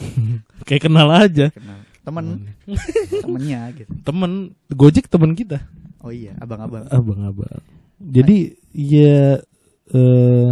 Kayak 0.64 0.84
kenal 0.84 1.10
aja. 1.10 1.48
kenal 1.50 1.80
temen 2.02 2.48
temennya 3.24 3.68
gitu 3.74 3.92
Temen 4.00 4.32
Gojek 4.70 5.06
temen 5.08 5.34
kita. 5.34 5.60
oh 6.00 6.08
iya 6.08 6.38
abang-abang 6.38 6.88
Abang-abang. 6.88 7.60
Jadi 8.00 8.54
ya 8.72 9.42
eh 9.90 10.52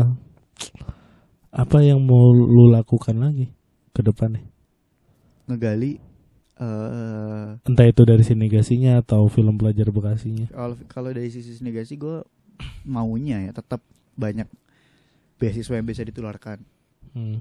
apa 1.56 1.78
yang 1.80 2.00
mau 2.00 2.30
lu 2.30 2.68
lakukan 2.68 3.16
lagi 3.16 3.48
ke 3.90 4.02
depannya? 4.02 4.44
ngegali 5.46 6.02
eh 6.56 7.48
Entah 7.62 7.86
itu 7.86 8.02
dari 8.02 8.24
sinegasinya 8.24 9.00
atau 9.00 9.28
film 9.28 9.56
pelajar 9.56 9.88
Bekasinya. 9.88 10.48
kalau 10.50 10.76
kalau 10.88 11.10
dari 11.12 11.28
sisi 11.28 11.60
negasi 11.62 11.96
gue 11.96 12.24
maunya 12.84 13.40
ya 13.42 13.52
tetap 13.52 13.84
banyak 14.14 14.48
beasiswa 15.36 15.76
yang 15.76 15.86
bisa 15.86 16.02
ditularkan 16.02 16.64
Hmm. 17.12 17.40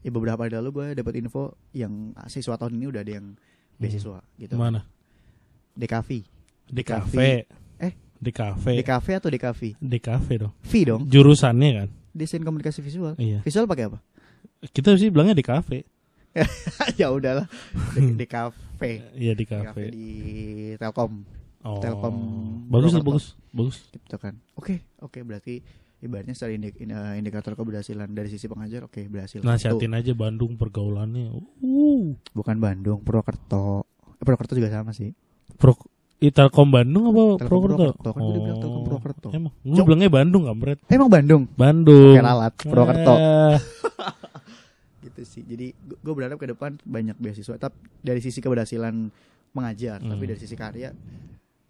ya 0.00 0.10
beberapa 0.10 0.38
hari 0.40 0.54
lalu 0.54 0.70
gue 0.70 0.86
dapat 0.94 1.18
info 1.18 1.58
yang 1.70 2.14
siswa 2.24 2.54
tahun 2.54 2.76
ini 2.76 2.86
udah 2.86 3.02
ada 3.02 3.12
yang 3.12 3.34
beasiswa 3.74 4.22
gitu 4.36 4.54
Mana? 4.54 4.86
DKV 5.74 6.08
Di 6.64 6.82
Kafe. 6.82 7.18
kafe. 7.18 7.28
eh 7.80 7.92
Di 8.14 8.30
kafe. 8.30 8.72
Di 8.78 8.84
kafe 8.84 9.12
atau 9.12 9.26
di 9.28 9.36
kafe? 9.36 9.68
Di 9.74 9.98
kafe 9.98 10.32
dong. 10.38 10.54
V 10.60 10.72
dong. 10.84 11.02
Jurusannya 11.04 11.70
kan. 11.74 11.88
Desain 12.14 12.40
komunikasi 12.40 12.78
visual. 12.78 13.18
Iya. 13.18 13.42
Visual 13.42 13.66
pakai 13.66 13.90
apa? 13.90 13.98
Kita 14.64 14.94
sih 14.94 15.10
bilangnya 15.10 15.34
di 15.34 15.42
kafe. 15.42 15.82
ya 17.00 17.10
udahlah. 17.10 17.50
Di, 17.92 18.14
di 18.14 18.24
kafe. 18.24 19.02
Iya 19.12 19.34
di 19.34 19.42
Di 19.42 19.44
kafe 19.44 19.66
kafe. 19.66 19.84
di 19.90 20.08
Telkom 20.76 21.12
Oh. 21.64 21.80
Telkom 21.80 22.14
Bagus 22.68 22.92
lah, 22.92 23.00
bagus. 23.00 23.26
Bagus. 23.48 23.76
gitu 23.88 24.16
kan. 24.16 24.36
Oke, 24.52 24.84
oke 25.00 25.24
berarti 25.24 25.64
ibaratnya 25.98 26.36
secara 26.36 26.52
indik- 26.52 26.76
in- 26.76 26.92
indikator 27.16 27.56
keberhasilan 27.56 28.12
dari 28.12 28.28
sisi 28.28 28.44
pengajar 28.44 28.84
oke 28.84 29.00
berhasil. 29.08 29.40
Tuh, 29.40 29.48
Nasihatin 29.48 29.96
aja 29.96 30.12
Bandung 30.12 30.54
pergaulannya. 30.54 31.32
Uh. 31.64 32.12
bukan 32.30 32.60
Bandung, 32.60 33.00
Purwokerto. 33.00 33.88
Eh, 34.14 34.22
Purwokerto 34.22 34.52
juga 34.52 34.68
sama 34.68 34.92
sih. 34.92 35.16
Pro 35.56 35.72
Ih, 36.16 36.30
Telkom 36.30 36.68
Bandung 36.68 37.04
apa 37.06 37.22
Telkom 37.36 37.60
Purwokerto? 37.60 37.92
Purwokerto. 37.92 38.10
Kan 38.10 38.22
gue 38.24 38.40
bilang 38.40 38.58
Telkom 38.58 38.82
Purwokerto. 38.82 39.28
Emang, 39.30 39.52
gue 39.56 39.82
bilangnya 39.82 40.10
Bandung 40.10 40.42
kampret. 40.44 40.78
Emang 40.86 41.08
Bandung? 41.08 41.42
Bandung. 41.52 42.14
Pakai 42.14 42.24
lalat 42.24 42.52
Purwokerto. 42.56 43.14
Eh, 43.14 43.56
gitu 45.04 45.20
sih. 45.22 45.42
Jadi 45.42 45.66
gue 45.74 46.12
berharap 46.12 46.36
ke 46.36 46.46
depan 46.46 46.78
banyak 46.80 47.16
beasiswa. 47.16 47.56
Tapi 47.58 47.74
dari 48.00 48.20
sisi 48.20 48.38
keberhasilan 48.38 48.94
mengajar, 49.52 50.00
tapi 50.00 50.16
Hmm. 50.18 50.30
dari 50.30 50.40
sisi 50.40 50.54
karya, 50.54 50.90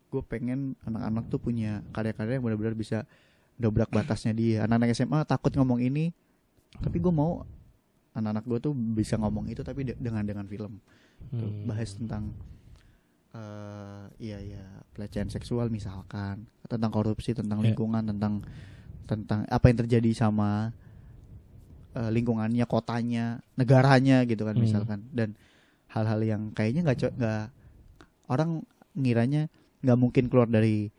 gue 0.08 0.22
pengen 0.22 0.78
anak-anak 0.82 1.24
tuh 1.26 1.38
punya 1.38 1.82
karya-karya 1.90 2.38
yang 2.38 2.44
benar-benar 2.44 2.72
bisa 2.72 3.02
dobrak 3.54 3.88
batasnya 3.88 4.32
dia. 4.32 4.62
Anak-anak 4.62 4.94
SMA 4.94 5.20
takut 5.24 5.50
ngomong 5.52 5.80
ini, 5.80 6.14
tapi 6.78 6.96
gue 6.96 7.10
mau 7.10 7.42
anak-anak 8.12 8.44
gue 8.44 8.58
tuh 8.60 8.72
bisa 8.72 9.16
ngomong 9.16 9.48
itu 9.48 9.60
tapi 9.60 9.82
de- 9.84 9.98
dengan 9.98 10.22
dengan 10.22 10.44
film. 10.44 10.78
Hmm. 11.24 11.64
bahas 11.64 11.96
tentang 11.96 12.36
eh 13.34 14.04
iya 14.20 14.38
iya 14.38 14.64
pelecehan 14.90 15.26
seksual 15.26 15.66
misalkan 15.68 16.46
tentang 16.64 16.88
korupsi 16.88 17.34
tentang 17.34 17.58
Ya. 17.58 17.68
lingkungan 17.68 18.06
tentang 18.06 18.46
tentang 19.04 19.42
apa 19.44 19.66
yang 19.66 19.78
terjadi 19.80 20.10
sama 20.16 20.70
eh, 21.92 22.10
lingkungannya 22.10 22.62
kotanya 22.64 23.38
negaranya 23.54 24.22
gitu 24.22 24.42
kan 24.42 24.54
Hmm. 24.54 24.62
misalkan 24.62 25.00
dan 25.10 25.34
hal-hal 25.88 26.20
yang 26.20 26.42
kayaknya 26.50 26.82
nggak 26.84 27.12
nggak 27.12 27.44
orang 28.26 28.62
ngiranya 28.94 29.50
nggak 29.78 29.98
mungkin 29.98 30.26
keluar 30.26 30.46
dari 30.46 30.90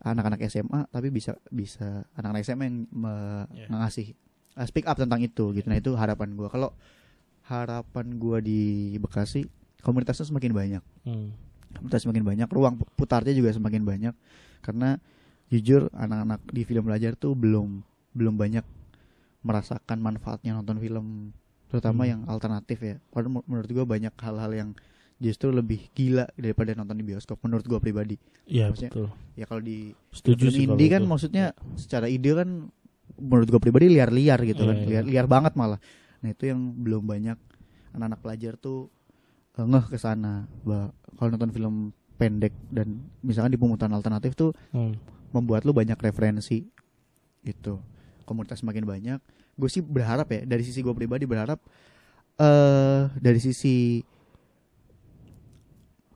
anak-anak 0.00 0.40
SMA 0.46 0.84
tapi 0.86 1.08
bisa 1.08 1.36
bisa 1.50 2.04
anak-anak 2.14 2.40
SMA 2.42 2.64
yang 2.66 2.78
me- 2.90 3.48
Ya. 3.52 3.68
ngasih 3.68 4.16
uh, 4.54 4.64
speak 4.64 4.84
up 4.84 4.96
tentang 4.96 5.20
itu 5.20 5.52
gitu 5.52 5.66
nah 5.66 5.76
itu 5.76 5.92
harapan 5.92 6.32
gua 6.32 6.48
kalau 6.48 6.72
harapan 7.42 8.16
gua 8.16 8.38
di 8.38 8.60
Bekasi 8.96 9.44
komunitasnya 9.80 10.24
semakin 10.26 10.52
banyak 10.52 10.82
Hmm. 11.02 11.32
Komunitas 11.72 12.02
semakin 12.02 12.24
banyak 12.24 12.48
ruang 12.48 12.74
putarnya 12.94 13.32
juga 13.32 13.50
semakin 13.50 13.82
banyak 13.82 14.14
karena 14.60 14.98
jujur 15.46 15.90
anak-anak 15.92 16.40
di 16.46 16.62
film 16.62 16.84
belajar 16.84 17.14
tuh 17.14 17.32
belum 17.32 17.82
belum 18.12 18.34
banyak 18.34 18.62
merasakan 19.40 19.98
manfaatnya 19.98 20.52
nonton 20.52 20.76
film 20.76 21.32
terutama 21.66 22.02
Hmm. 22.02 22.10
yang 22.10 22.20
alternatif 22.26 22.78
ya 22.78 22.94
padahal 23.08 23.30
mu- 23.32 23.46
menurut 23.46 23.70
gua 23.72 23.86
banyak 23.88 24.12
hal-hal 24.16 24.52
yang 24.52 24.70
justru 25.16 25.48
lebih 25.50 25.88
gila 25.90 26.26
daripada 26.34 26.72
nonton 26.72 26.94
di 26.94 27.04
bioskop 27.04 27.38
menurut 27.40 27.64
gua 27.64 27.78
pribadi 27.78 28.18
Iya 28.44 28.68
Maksudnya, 28.68 28.90
betul. 28.90 29.08
ya 29.34 29.44
kalau 29.44 29.62
di 29.62 29.78
Setuju 30.10 30.44
film 30.44 30.52
sih 30.52 30.64
indie 30.66 30.76
kalau 30.82 30.90
kan 30.90 31.00
itu. 31.00 31.08
maksudnya 31.08 31.44
secara 31.74 32.06
ide 32.06 32.30
kan 32.32 32.50
menurut 33.16 33.48
gua 33.48 33.60
pribadi 33.60 33.86
liar-liar 33.88 34.38
gitu 34.44 34.62
kan 34.64 34.76
Iya, 34.76 34.82
iya. 34.82 34.90
liar, 34.90 35.04
liar 35.06 35.26
banget 35.26 35.52
malah 35.54 35.78
nah 36.20 36.28
itu 36.28 36.44
yang 36.44 36.60
belum 36.76 37.02
banyak 37.02 37.38
anak-anak 37.92 38.20
pelajar 38.20 38.54
tuh 38.54 38.92
ngeh 39.64 39.86
ke 39.86 39.96
sana 39.96 40.46
kalau 41.14 41.28
nonton 41.28 41.50
film 41.50 41.74
pendek 42.16 42.52
dan 42.68 43.00
misalkan 43.20 43.50
di 43.50 43.56
pemutaran 43.56 43.92
alternatif 43.92 44.32
tuh 44.32 44.52
Hmm. 44.70 44.94
membuat 45.30 45.64
lu 45.64 45.72
banyak 45.72 45.96
referensi 45.96 46.68
gitu 47.40 47.80
komunitas 48.24 48.60
semakin 48.60 48.84
banyak 48.84 49.20
gue 49.56 49.68
sih 49.68 49.80
berharap 49.80 50.28
ya 50.28 50.44
dari 50.44 50.60
sisi 50.60 50.80
gue 50.80 50.92
pribadi 50.92 51.24
berharap 51.24 51.60
eh 52.36 53.02
dari 53.16 53.36
sisi 53.36 54.00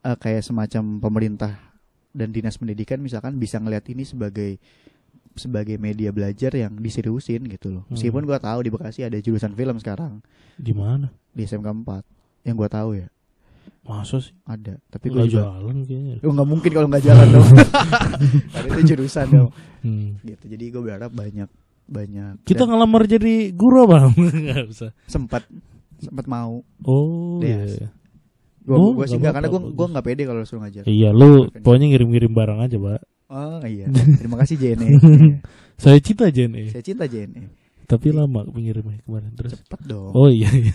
eh, 0.01 0.17
kayak 0.17 0.43
semacam 0.43 0.99
pemerintah 0.99 1.53
dan 2.11 2.31
dinas 2.31 2.55
pendidikan 2.55 2.97
misalkan 2.97 3.35
bisa 3.35 3.57
ngelihat 3.57 3.85
ini 3.89 4.03
sebagai 4.03 4.57
sebagai 5.35 5.75
media 5.75 6.15
belajar 6.15 6.55
yang 6.55 6.79
diseriusin 6.79 7.43
gitu 7.49 7.67
loh. 7.69 7.83
Hmm. 7.85 7.99
Meskipun 7.99 8.23
gua 8.23 8.39
tahu 8.39 8.63
di 8.63 8.71
Bekasi 8.71 9.03
ada 9.03 9.19
jurusan 9.19 9.51
film 9.51 9.75
sekarang 9.75 10.23
Di 10.55 10.71
mana? 10.71 11.11
di 11.35 11.43
SMK 11.43 11.67
4 11.83 12.47
yang 12.47 12.55
gua 12.55 12.71
tahu 12.71 12.95
ya 12.95 13.11
Masa 13.81 14.17
sih? 14.17 14.33
ada. 14.43 14.81
Tapi 14.87 15.05
gua 15.09 15.23
juga 15.23 15.45
jalan 15.45 15.85
kayaknya. 15.85 16.15
Oh, 16.21 16.33
nggak 16.33 16.49
mungkin 16.49 16.71
kalau 16.71 16.87
nggak 16.89 17.05
jalan 17.05 17.27
dong. 17.29 17.49
Karena 18.53 18.67
itu 18.71 18.81
jurusan 18.89 19.27
dong. 19.29 19.49
Hmm. 19.79 20.17
Gitu. 20.19 20.43
Jadi 20.49 20.63
gue 20.69 20.81
berharap 20.81 21.11
banyak 21.11 21.49
banyak. 21.85 22.33
Kita 22.41 22.65
Dan 22.65 22.73
ngelamar 22.73 23.05
jadi 23.05 23.33
guru 23.51 23.85
apa? 23.85 24.09
Enggak 24.17 24.65
usah. 24.67 24.89
sempat 25.05 25.45
sempat 25.95 26.25
mau. 26.25 26.65
Oh, 26.81 27.37
Yes. 27.39 27.77
iya. 27.77 27.87
Gue 28.65 28.73
Oh, 28.73 28.97
gue 28.97 29.05
sih 29.05 29.15
nggak 29.15 29.29
karena 29.31 29.47
gue 29.47 29.61
gue 29.71 29.87
nggak 29.93 30.05
pede 30.05 30.23
kalau 30.25 30.41
suruh 30.41 30.65
ngajar. 30.65 30.81
Iya, 30.83 31.13
lu 31.13 31.45
pokoknya 31.53 31.85
ngirim-ngirim 31.93 32.33
barang 32.33 32.59
aja, 32.59 32.77
Pak. 32.81 33.01
Oh 33.27 33.61
iya. 33.61 33.85
Terima 34.19 34.41
kasih 34.41 34.57
JNE. 34.57 34.87
Saya 35.77 36.01
cinta 36.01 36.25
JNE. 36.27 36.73
Saya 36.73 36.81
cinta 36.81 37.05
JNE. 37.05 37.53
Tapi 37.85 38.09
lama 38.09 38.41
pengirimnya 38.43 38.97
kemarin 39.05 39.29
terus. 39.37 39.53
Cepet 39.53 39.81
dong. 39.85 40.09
Oh 40.17 40.25
iya 40.25 40.49
iya. 40.49 40.73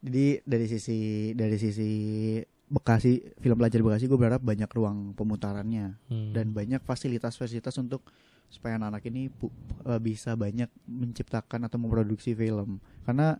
Jadi 0.00 0.24
dari 0.42 0.66
sisi 0.66 0.98
dari 1.32 1.56
sisi 1.56 1.90
Bekasi 2.66 3.18
film 3.36 3.56
pelajar 3.56 3.80
Bekasi 3.80 4.06
gue 4.06 4.14
berharap 4.14 4.40
banyak 4.40 4.68
ruang 4.68 5.10
pemutarannya 5.12 5.98
Hmm. 6.06 6.30
dan 6.30 6.50
banyak 6.50 6.78
fasilitas-fasilitas 6.80 7.74
untuk 7.76 8.06
supaya 8.46 8.74
anak-anak 8.76 9.02
ini 9.06 9.26
pu- 9.28 9.50
eh, 9.84 9.98
bisa 9.98 10.34
banyak 10.34 10.70
menciptakan 10.84 11.66
atau 11.66 11.76
memproduksi 11.76 12.30
film 12.32 12.78
karena 13.04 13.38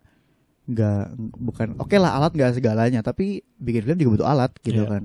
nggak 0.63 1.03
bukan 1.33 1.67
oke 1.77 1.91
lah 1.93 2.13
alat 2.13 2.31
nggak 2.31 2.53
segalanya 2.53 3.01
tapi 3.01 3.39
bikin 3.53 3.81
film 3.83 3.97
juga 3.97 4.11
butuh 4.13 4.29
alat 4.29 4.51
gitu 4.59 4.83
Iya. 4.83 4.91
kan 4.91 5.03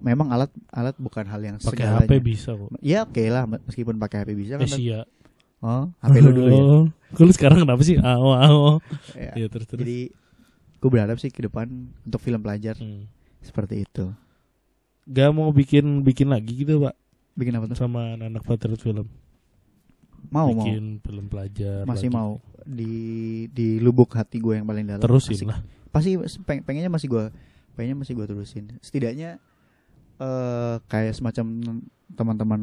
memang 0.00 0.28
alat 0.28 0.50
alat 0.68 0.94
bukan 0.96 1.24
hal 1.24 1.40
yang 1.40 1.56
pakai 1.56 1.70
segalanya 1.80 2.04
HP 2.04 2.12
bisa 2.20 2.50
kok. 2.52 2.70
ya 2.80 2.98
oke 3.02 3.22
lah 3.24 3.42
meskipun 3.48 3.94
pakai 3.96 4.16
HP 4.20 4.30
bisa 4.36 4.52
Eh, 4.54 4.60
kan 4.60 4.68
sia. 4.68 5.00
oh 5.60 5.90
HP 5.98 6.14
lu 6.18 6.30
dulu 6.32 6.50
ya 6.50 6.62
lu 7.24 7.32
sekarang 7.32 7.58
kenapa 7.60 7.80
sih? 7.80 7.94
Awo 7.96 8.30
awo. 8.32 8.70
Ya, 9.12 9.32
Iya, 9.34 9.46
terus 9.48 9.66
terus. 9.66 9.80
jadi 9.80 10.12
gue 10.78 10.88
berharap 10.88 11.16
sih 11.16 11.28
ke 11.28 11.40
depan 11.40 11.66
untuk 12.00 12.18
film 12.18 12.38
pelajar 12.38 12.74
Hmm. 12.74 13.06
seperti 13.40 13.82
itu 13.82 14.10
Gak 15.04 15.30
mau 15.30 15.48
bikin 15.50 16.02
bikin 16.02 16.28
lagi 16.28 16.52
gitu, 16.58 16.80
Pak. 16.80 16.92
bikin 17.32 17.54
apa 17.54 17.64
tuh 17.66 17.76
Sama 17.76 18.12
anak 18.14 18.42
patriot 18.42 18.76
film. 18.76 19.08
mau 20.28 20.46
mau 20.46 20.60
bikin 20.60 21.00
film 21.00 21.24
pelajar. 21.26 21.82
masih 21.84 22.06
lagi. 22.06 22.14
mau 22.14 22.30
di 22.62 22.92
di 23.48 23.78
lubuk 23.78 24.12
hati 24.12 24.36
gue 24.36 24.54
yang 24.54 24.66
paling 24.66 24.84
dalam 24.84 25.00
Terusin 25.00 25.32
Asik. 25.34 25.48
lah. 25.48 25.60
pasti 25.88 26.14
peng- 26.42 26.60
pengennya 26.60 26.88
masih 26.88 27.08
gue 27.08 27.24
pengennya 27.72 27.96
masih 27.96 28.12
gue 28.12 28.26
terusin 28.26 28.64
setidaknya 28.78 29.40
eh 30.16 30.76
kayak 30.84 31.14
semacam 31.14 31.46
teman-teman 32.10 32.60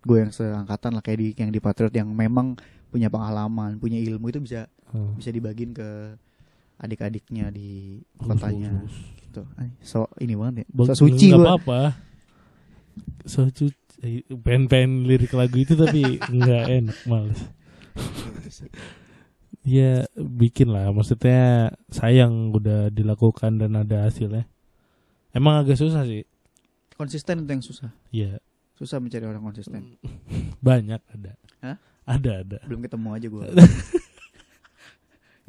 gue 0.00 0.18
yang 0.18 0.30
seangkatan 0.30 0.92
lah 0.92 1.00
kayak 1.00 1.18
di 1.18 1.26
yang 1.34 1.48
di 1.48 1.58
Patriot 1.58 1.90
yang 1.90 2.06
memang 2.06 2.54
punya 2.86 3.08
pengalaman 3.08 3.74
punya 3.74 3.98
ilmu 3.98 4.28
itu 4.28 4.38
bisa 4.38 4.70
Hmm. 4.86 5.14
bisa 5.14 5.30
dibagiin 5.30 5.70
ke 5.70 6.14
adik-adiknya 6.80 7.52
di 7.52 8.00
Bagus, 8.16 8.40
kotanya 8.40 8.70
bagus, 8.72 8.94
bagus. 8.96 9.20
gitu 9.20 9.42
so 9.80 9.98
ini 10.16 10.32
banget 10.34 10.64
ya 10.64 10.66
Bagus, 10.72 10.88
so 10.90 11.04
suci 11.04 11.26
gue 11.28 11.36
apa-apa. 11.36 11.80
So 13.22 13.44
suci. 13.46 13.68
eh, 14.00 14.24
Pengen-pengen 14.26 15.04
lirik 15.04 15.30
lagu 15.30 15.54
itu 15.54 15.76
tapi 15.76 16.16
nggak 16.34 16.64
enak, 16.72 16.98
males. 17.04 17.40
Ya 19.60 20.08
bikin 20.16 20.72
lah, 20.72 20.88
maksudnya 20.88 21.68
sayang 21.92 22.48
udah 22.50 22.88
dilakukan 22.88 23.60
dan 23.60 23.76
ada 23.76 24.08
hasilnya. 24.08 24.48
Emang 25.30 25.60
agak 25.60 25.76
susah 25.76 26.02
sih. 26.02 26.24
konsisten 26.96 27.40
itu 27.40 27.48
yang 27.48 27.64
susah 27.64 27.88
Ya 28.10 28.36
susah 28.76 29.00
mencari 29.00 29.24
orang 29.24 29.40
konsisten 29.40 29.96
banyak 30.64 31.00
ada. 31.06 31.32
Hah? 31.60 31.76
Ada 32.04 32.32
ada 32.42 32.58
belum 32.64 32.80
ketemu 32.82 33.08
aja 33.12 33.26
gue 33.28 33.44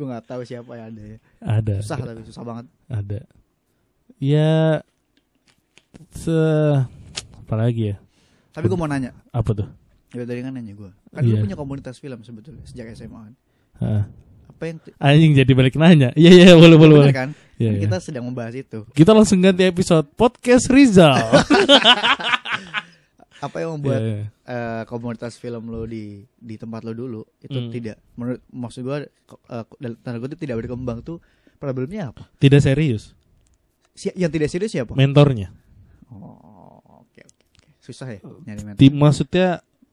gue 0.01 0.07
nggak 0.07 0.25
tahu 0.25 0.41
siapa 0.41 0.71
yang 0.73 0.89
ada 0.89 1.03
ya 1.05 1.17
ada. 1.39 1.73
susah 1.77 1.97
tapi 2.01 2.21
susah 2.25 2.41
banget 2.41 2.65
Ada. 2.87 3.19
Ya 4.17 4.81
se 6.09 6.33
apa 7.37 7.53
lagi 7.55 7.93
ya? 7.93 7.97
tapi 8.49 8.65
gue 8.65 8.75
mau 8.75 8.85
nanya 8.85 9.13
Apa 9.29 9.53
tuh? 9.53 9.67
Ya 10.11 10.25
tadi 10.25 10.41
kan 10.41 10.51
nanya 10.51 10.73
gue 10.73 10.89
Kan 11.07 11.21
Iya. 11.21 11.37
lu 11.37 11.45
punya 11.45 11.53
komunitas 11.53 11.95
film 11.95 12.19
sebetulnya 12.21 12.65
Sejak 12.65 12.89
SMA 12.91 13.29
kan. 13.29 13.33
Apa 14.49 14.63
yang 14.65 14.77
Anjing 14.97 15.31
jadi 15.33 15.51
balik 15.51 15.75
nanya. 15.75 16.09
Iya 16.13 16.31
iya 16.33 16.53
boleh 16.53 16.75
boleh 16.75 16.95
boleh. 16.97 17.13
kan 17.13 17.29
iya. 17.55 17.77
Kita 17.77 17.97
sedang 17.97 18.25
membahas 18.25 18.53
itu 18.53 18.83
Kita 18.91 19.13
langsung 19.13 19.37
ganti 19.39 19.63
episode 19.63 20.09
podcast 20.11 20.65
Rizal. 20.67 21.15
Apa 23.41 23.57
yang 23.57 23.73
membuat 23.73 23.97
Iya, 23.97 24.13
iya. 24.15 24.25
eh, 24.45 24.83
komunitas 24.85 25.35
film 25.35 25.67
lo 25.67 25.83
di 25.83 26.03
di 26.31 26.55
tempat 26.55 26.81
lo 26.81 26.93
dulu 26.93 27.21
Itu 27.39 27.57
Hmm. 27.59 27.69
tidak 27.69 27.97
Menurut 28.13 28.41
Maksud 28.47 28.81
gue 28.81 28.97
uh, 29.49 29.63
Tanda 29.97 30.17
kutip 30.17 30.37
tidak 30.37 30.57
berkembang 30.57 31.01
tuh 31.01 31.17
Problemnya 31.57 32.09
apa 32.09 32.29
Tidak 32.35 32.57
serius. 32.57 33.17
Si- 33.91 34.13
Yang 34.13 34.31
tidak 34.31 34.49
serius 34.49 34.71
siapa 34.71 34.93
Mentornya. 34.93 35.49
Oh 36.07 36.77
oke 37.03 37.19
oke 37.19 37.43
oke. 37.51 37.67
susah 37.79 38.07
ya 38.09 38.19
nyari 38.43 38.61
mentor. 38.63 38.81
Maksudnya 38.91 39.47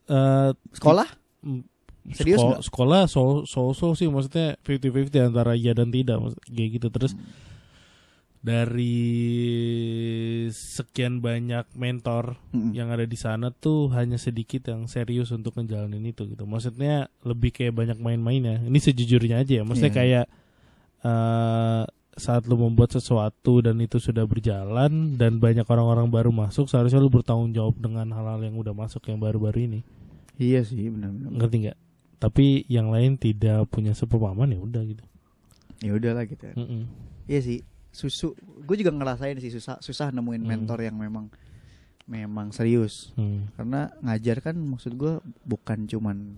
eh 0.07 0.51
Sekolah? 0.70 1.09
mm, 1.40 1.62
Serius 2.11 2.36
seko- 2.36 2.49
nggak? 2.51 2.62
sekolah 2.64 3.03
so 3.05 3.22
so 3.44 3.68
so 3.70 3.92
sih 3.92 4.07
maksudnya 4.07 4.57
50-50 4.59 5.12
antara 5.22 5.53
iya 5.53 5.72
dan 5.72 5.88
tidak 5.88 6.16
maksud- 6.18 6.40
kayak 6.46 6.70
gitu 6.74 6.88
terus 6.88 7.12
Hmm. 7.12 7.24
Dari 8.39 9.03
sekian 10.49 11.18
banyak 11.18 11.66
mentor 11.74 12.39
Mm-mm. 12.55 12.72
yang 12.72 12.89
ada 12.89 13.05
di 13.05 13.18
sana 13.18 13.51
tuh 13.51 13.91
hanya 13.93 14.16
sedikit 14.16 14.70
yang 14.70 14.86
serius 14.86 15.34
untuk 15.34 15.59
ngejalanin 15.59 16.03
itu 16.07 16.24
gitu. 16.26 16.47
Maksudnya 16.47 17.11
lebih 17.26 17.51
kayak 17.51 17.74
banyak 17.74 17.99
main-main 17.99 18.43
ya. 18.43 18.57
Ini 18.62 18.78
sejujurnya 18.78 19.43
aja 19.43 19.53
ya. 19.61 19.64
Maksudnya 19.66 19.93
Iya. 19.93 19.99
kayak 19.99 20.24
eh 20.99 21.84
saat 22.18 22.51
lu 22.51 22.59
membuat 22.59 22.91
sesuatu 22.91 23.62
dan 23.62 23.78
itu 23.78 24.03
sudah 24.03 24.26
berjalan 24.26 25.14
dan 25.14 25.39
banyak 25.39 25.62
orang-orang 25.62 26.11
baru 26.11 26.34
masuk, 26.34 26.66
seharusnya 26.66 26.99
lu 26.99 27.07
bertanggung 27.07 27.55
jawab 27.55 27.78
dengan 27.78 28.11
hal-hal 28.11 28.43
yang 28.43 28.59
udah 28.59 28.74
masuk 28.74 29.07
yang 29.07 29.22
baru-baru 29.22 29.70
ini. 29.70 29.80
Iya 30.34 30.66
sih 30.66 30.91
benar-benar. 30.91 31.30
Ngerti 31.39 31.57
nggak? 31.62 31.78
Tapi 32.18 32.66
yang 32.66 32.91
lain 32.91 33.14
tidak 33.14 33.70
punya 33.70 33.95
sepemahaman 33.95 34.51
ya 34.51 34.59
udah 34.59 34.82
gitu. 34.82 35.05
Ya 35.78 35.95
udahlah 35.95 36.26
gitu. 36.26 36.43
ya. 36.43 36.55
Mm-mm. 36.59 36.91
Iya 37.30 37.39
sih. 37.39 37.59
Susu. 37.91 38.36
Gue 38.62 38.76
juga 38.76 38.91
ngerasain 38.91 39.36
sih 39.36 39.49
susah 39.49 39.78
susah 39.78 40.11
nemuin 40.11 40.39
Hmm. 40.39 40.49
mentor 40.49 40.78
yang 40.80 40.95
memang 40.95 41.32
memang 42.05 42.51
serius. 42.51 43.12
Hmm. 43.14 43.49
Karena 43.53 43.93
ngajar 44.01 44.41
kan 44.41 44.57
maksud 44.57 44.95
gue 44.95 45.18
bukan 45.43 45.84
cuman 45.84 46.36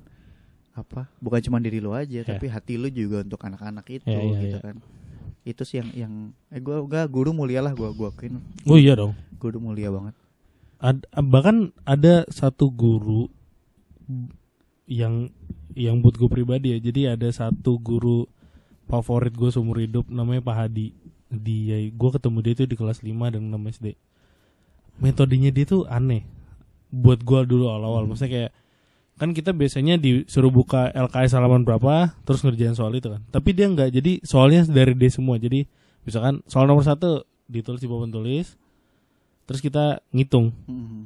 apa? 0.73 1.11
Bukan 1.19 1.41
cuman 1.41 1.61
diri 1.61 1.79
lo 1.79 1.93
aja, 1.93 2.23
Ya. 2.23 2.27
tapi 2.27 2.47
hati 2.47 2.75
lo 2.75 2.87
juga 2.87 3.21
untuk 3.21 3.39
anak-anak 3.39 3.87
itu 3.89 4.05
Ya, 4.05 4.19
ya, 4.19 4.39
gitu 4.41 4.59
ya. 4.59 4.63
kan. 4.63 4.77
Itu 5.41 5.63
sih 5.63 5.79
yang 5.79 5.89
yang 5.95 6.13
eh 6.49 6.59
gue 6.59 6.77
gua 6.81 7.07
guru 7.07 7.31
mulia 7.31 7.61
lah 7.61 7.73
gue 7.73 7.87
gua 7.91 8.09
akuin. 8.09 8.39
Oh 8.65 8.75
iya 8.75 8.95
dong. 8.95 9.15
Guru 9.37 9.59
mulia 9.59 9.89
banget. 9.89 10.15
Ad- 10.77 11.07
bahkan 11.23 11.57
ada 11.85 12.25
satu 12.27 12.69
guru 12.69 13.29
yang 14.87 15.31
yang 15.73 16.03
buat 16.03 16.17
gue 16.17 16.27
pribadi 16.27 16.75
ya 16.75 16.79
jadi 16.83 17.15
ada 17.15 17.31
satu 17.31 17.79
guru 17.79 18.27
favorit 18.85 19.31
gue 19.31 19.49
seumur 19.49 19.79
hidup 19.79 20.09
namanya 20.09 20.43
Pak 20.43 20.57
Hadi 20.57 20.91
dia 21.31 21.79
gue 21.89 22.11
ketemu 22.11 22.39
dia 22.43 22.55
tuh 22.59 22.67
di 22.67 22.77
kelas 22.77 23.07
5 23.07 23.35
dan 23.39 23.43
6 23.49 23.75
SD 23.79 23.87
metodenya 25.01 25.51
dia 25.51 25.67
tuh 25.67 25.89
aneh. 25.89 26.23
Buat 26.93 27.25
gue 27.25 27.41
dulu 27.49 27.67
awal-awal. 27.73 28.07
Maksudnya 28.07 28.31
kayak 28.31 28.53
kan 29.21 29.37
kita 29.37 29.53
biasanya 29.53 30.01
disuruh 30.01 30.49
buka 30.49 30.89
LKS 30.97 31.37
halaman 31.37 31.61
berapa 31.61 32.17
terus 32.25 32.41
ngerjain 32.45 32.77
soal 32.77 32.93
itu 32.95 33.09
kan. 33.11 33.21
Tapi 33.33 33.51
dia 33.57 33.67
nggak 33.69 33.91
jadi 33.91 34.13
soalnya 34.23 34.69
dari 34.69 34.95
dia 34.95 35.11
semua. 35.11 35.41
Jadi 35.41 35.65
misalkan 36.05 36.45
soal 36.47 36.69
nomor 36.69 36.85
satu 36.85 37.25
ditulis 37.51 37.83
di 37.83 37.89
papan 37.91 38.13
tulis 38.13 38.55
terus 39.49 39.59
kita 39.59 40.05
ngitung. 40.15 40.55
Mm. 40.69 41.03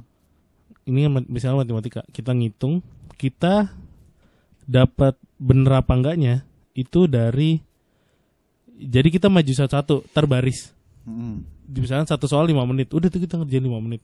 ini 0.84 1.08
misalnya 1.32 1.64
matematika. 1.64 2.04
Kita 2.12 2.36
ngitung 2.36 2.84
kita 3.16 3.72
dapat 4.68 5.16
bener 5.40 5.80
apa 5.80 5.92
enggaknya 5.96 6.44
itu 6.76 7.08
dari 7.08 7.64
jadi 8.74 9.08
kita 9.08 9.30
maju 9.30 9.52
satu-satu 9.52 10.10
terbaris. 10.10 10.74
Mm. 11.04 11.44
di 11.68 11.84
misalnya 11.84 12.08
satu 12.08 12.24
soal 12.24 12.48
lima 12.48 12.64
menit 12.64 12.88
udah 12.96 13.12
tuh 13.12 13.20
kita 13.20 13.36
ngerjain 13.36 13.64
lima 13.64 13.80
menit. 13.80 14.00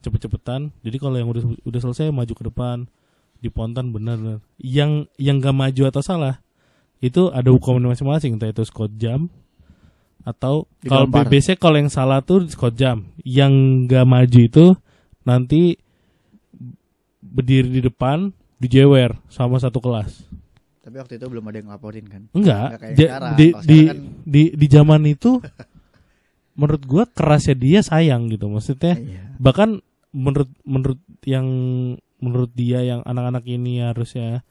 Cepet-cepetan. 0.00 0.72
Jadi 0.80 0.96
kalau 0.96 1.16
yang 1.16 1.28
udah 1.28 1.44
udah 1.64 1.80
selesai 1.80 2.10
maju 2.10 2.32
ke 2.32 2.44
depan. 2.48 2.78
Dipontan 3.38 3.94
benar 3.94 4.42
yang 4.58 5.06
yang 5.14 5.38
gak 5.38 5.54
maju 5.54 5.82
atau 5.86 6.02
salah 6.02 6.42
itu 6.98 7.30
ada 7.30 7.54
hukuman 7.54 7.94
masing-masing. 7.94 8.34
Entah 8.34 8.50
itu 8.50 8.66
skot 8.66 8.90
jam 8.98 9.30
atau 10.26 10.66
kalau 10.82 11.06
biasanya 11.06 11.56
kalau 11.56 11.76
yang 11.78 11.92
salah 11.92 12.18
tuh 12.24 12.42
skot 12.50 12.74
jam. 12.74 13.06
Yang 13.22 13.52
gak 13.86 14.06
maju 14.08 14.38
itu 14.42 14.66
nanti 15.22 15.78
berdiri 17.22 17.68
di 17.68 17.80
depan 17.84 18.32
dijewer 18.58 19.14
sama 19.30 19.60
satu 19.62 19.78
kelas 19.78 20.26
Tapi 20.88 20.96
waktu 20.96 21.14
itu 21.14 21.26
belum 21.26 21.44
ada 21.44 21.56
yang 21.56 21.68
ngelaporin 21.68 22.06
kan. 22.06 22.22
enggak 22.32 22.66
Nggak 22.66 22.80
kayak 22.80 22.94
ja- 22.96 23.08
sekarang. 23.12 23.32
di, 23.36 23.46
di, 23.62 23.78
kan- 23.84 24.02
di 24.24 24.42
di 24.52 24.66
zaman 24.66 25.02
itu 25.04 25.30
menurut 26.58 26.82
gua 26.82 27.04
kerasnya 27.06 27.54
dia 27.54 27.80
sayang 27.80 28.26
gitu 28.28 28.48
maksudnya 28.48 28.96
Iya. 28.96 29.36
bahkan 29.36 29.78
menurut 30.10 30.48
menurut 30.64 30.96
yang 31.22 31.46
menurut 32.18 32.50
dia 32.50 32.82
yang 32.82 33.04
anak-anak 33.04 33.44
ini 33.46 33.78
harusnya 33.80 34.42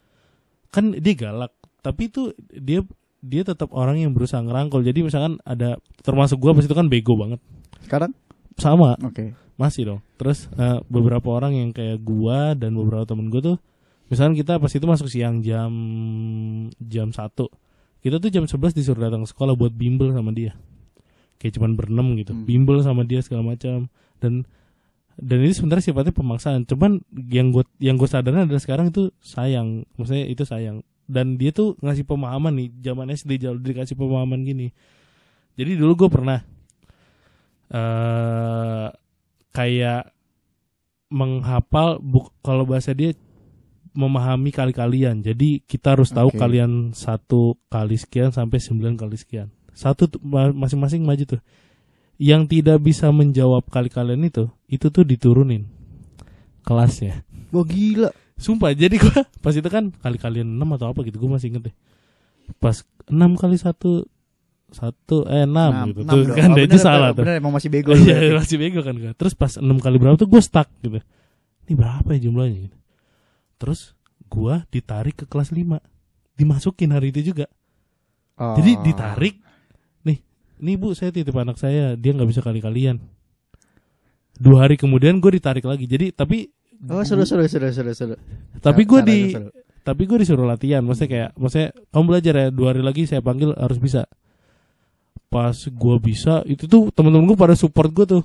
kan 0.70 0.94
dia 0.94 1.14
galak 1.14 1.52
tapi 1.82 2.08
itu 2.08 2.32
dia 2.48 2.86
dia 3.20 3.42
tetap 3.42 3.74
orang 3.74 3.98
yang 3.98 4.14
berusaha 4.14 4.40
ngerangkul 4.40 4.80
jadi 4.82 5.02
misalkan 5.02 5.42
ada 5.44 5.76
termasuk 6.00 6.38
gua 6.38 6.54
pas 6.54 6.64
itu 6.64 6.72
kan 6.72 6.86
bego 6.86 7.18
banget 7.18 7.42
Sekarang? 7.82 8.14
sama 8.56 8.96
Oke. 9.02 9.34
masih 9.56 9.84
dong 9.86 10.00
terus 10.16 10.48
eh, 10.54 10.80
beberapa 10.86 11.28
orang 11.28 11.58
yang 11.58 11.70
kayak 11.72 12.00
gua 12.00 12.54
dan 12.54 12.72
beberapa 12.72 13.04
temen 13.04 13.28
gua 13.28 13.42
tuh 13.44 13.58
misalkan 14.08 14.36
kita 14.36 14.60
pas 14.60 14.72
itu 14.72 14.86
masuk 14.86 15.08
siang 15.08 15.40
jam 15.44 15.72
jam 16.80 17.12
satu. 17.12 17.48
Kita 18.02 18.22
tuh 18.22 18.30
jam 18.30 18.46
11 18.46 18.78
disuruh 18.78 19.10
datang 19.10 19.26
ke 19.26 19.30
sekolah 19.34 19.58
buat 19.58 19.74
bimbel 19.74 20.14
sama 20.14 20.32
dia. 20.32 20.56
Kayak 21.38 21.60
cuman 21.60 21.72
berenam 21.78 22.14
gitu. 22.18 22.34
Hmm. 22.34 22.46
bimbel 22.46 22.80
sama 22.82 23.04
dia 23.04 23.22
segala 23.22 23.54
macam. 23.54 23.90
Dan 24.22 24.46
dan 25.18 25.38
ini 25.42 25.54
sebenarnya 25.54 25.92
sifatnya 25.92 26.14
pemaksaan. 26.14 26.64
Cuman 26.70 27.02
yang 27.30 27.50
gue 27.50 27.66
yang 27.82 27.98
gue 27.98 28.10
sadarin 28.10 28.46
adalah 28.46 28.62
sekarang 28.62 28.94
itu 28.94 29.10
sayang. 29.20 29.84
Maksudnya 29.98 30.26
itu 30.30 30.46
sayang. 30.46 30.86
Dan 31.10 31.42
dia 31.42 31.50
tuh 31.50 31.74
ngasih 31.82 32.06
pemahaman 32.06 32.54
nih. 32.54 32.70
Zaman 32.86 33.10
SD 33.12 33.42
jauh 33.42 33.58
dikasih 33.58 33.98
pemahaman 33.98 34.46
gini. 34.46 34.70
Jadi 35.58 35.74
dulu 35.74 36.06
gue 36.06 36.10
pernah 36.14 36.40
eh 37.68 38.88
kayak 39.52 40.14
menghafal 41.10 41.98
buk 41.98 42.36
kalau 42.46 42.64
bahasa 42.68 42.94
dia 42.94 43.18
memahami 43.98 44.54
kali-kalian 44.54 45.26
jadi 45.26 45.66
kita 45.66 45.98
harus 45.98 46.14
tahu 46.14 46.30
Oke. 46.30 46.38
kalian 46.38 46.94
satu 46.94 47.58
kali 47.66 47.98
sekian 47.98 48.30
sampai 48.30 48.62
sembilan 48.62 48.94
kali 48.94 49.18
sekian 49.18 49.50
satu 49.74 50.06
masing-masing 50.54 51.02
maju 51.02 51.38
tuh 51.38 51.42
yang 52.22 52.46
tidak 52.46 52.78
bisa 52.86 53.10
menjawab 53.10 53.66
kali-kalian 53.74 54.22
itu 54.30 54.46
itu 54.70 54.94
tuh 54.94 55.02
diturunin 55.02 55.66
kelasnya 56.62 57.26
Wah 57.50 57.66
gila. 57.66 58.14
sumpah 58.38 58.78
jadi 58.78 59.02
gua 59.02 59.26
pas 59.42 59.58
itu 59.58 59.66
kan 59.66 59.90
kali-kalian 59.90 60.46
enam 60.46 60.78
atau 60.78 60.94
apa 60.94 61.02
gitu 61.02 61.18
gua 61.18 61.42
masih 61.42 61.50
inget 61.58 61.74
deh 61.74 61.76
pas 62.62 62.86
enam 63.10 63.34
kali 63.34 63.58
satu 63.58 64.06
satu 64.68 65.24
eh 65.32 65.48
enam 65.48 65.96
gitu 65.96 66.04
tuh 66.04 66.36
kan 66.36 66.52
dia 66.54 66.68
aja 66.68 66.78
salah 66.80 67.10
tuh 67.16 67.24
Bener 67.24 67.40
emang 67.40 67.56
masih 67.56 67.72
bego. 67.72 67.96
Iya 67.98 68.36
masih 68.36 68.60
bego 68.60 68.84
kan 68.84 68.96
gua. 69.00 69.16
Terus 69.16 69.32
pas 69.32 69.56
enam 69.56 69.80
kali 69.80 69.96
berapa 69.96 70.20
tuh 70.20 70.28
gue 70.28 70.44
stuck 70.44 70.68
gitu. 70.84 71.00
Ini 71.68 71.74
berapa 71.76 72.08
ya 72.16 72.20
jumlahnya 72.28 72.68
gitu. 72.68 72.77
Terus 73.58 73.94
gua 74.28 74.66
ditarik 74.70 75.18
ke 75.18 75.26
kelas 75.26 75.50
5 75.52 75.82
Dimasukin 76.38 76.94
hari 76.94 77.10
itu 77.10 77.34
juga. 77.34 77.50
Oh. 78.38 78.54
Jadi 78.54 78.78
ditarik. 78.86 79.42
Nih, 80.06 80.22
nih 80.62 80.76
bu 80.78 80.94
saya 80.94 81.10
titip 81.10 81.34
anak 81.34 81.58
saya 81.58 81.98
dia 81.98 82.14
nggak 82.14 82.30
bisa 82.30 82.46
kali 82.46 82.62
kalian. 82.62 83.02
Dua 84.38 84.70
hari 84.70 84.78
kemudian 84.78 85.18
gue 85.18 85.34
ditarik 85.34 85.66
lagi. 85.66 85.90
Jadi 85.90 86.14
tapi 86.14 86.46
Oh 86.86 87.02
seru 87.02 87.26
seru 87.26 87.42
seru 87.50 87.74
seru 87.74 87.90
seru. 87.90 88.16
tapi 88.62 88.86
gue 88.86 89.02
di 89.02 89.34
seru. 89.34 89.50
tapi 89.82 90.06
gue 90.06 90.22
disuruh 90.22 90.46
latihan. 90.46 90.86
Maksudnya 90.86 91.10
kayak 91.10 91.30
maksudnya 91.34 91.70
kamu 91.90 92.04
belajar 92.06 92.34
ya 92.38 92.48
dua 92.54 92.68
hari 92.70 92.86
lagi 92.86 93.10
saya 93.10 93.26
panggil 93.26 93.58
harus 93.58 93.82
bisa. 93.82 94.06
Pas 95.28 95.58
gua 95.74 95.98
bisa 95.98 96.46
itu 96.46 96.70
tuh 96.70 96.94
temen-temen 96.94 97.26
gue 97.28 97.38
pada 97.40 97.58
support 97.58 97.90
gue 97.90 98.06
tuh. 98.06 98.24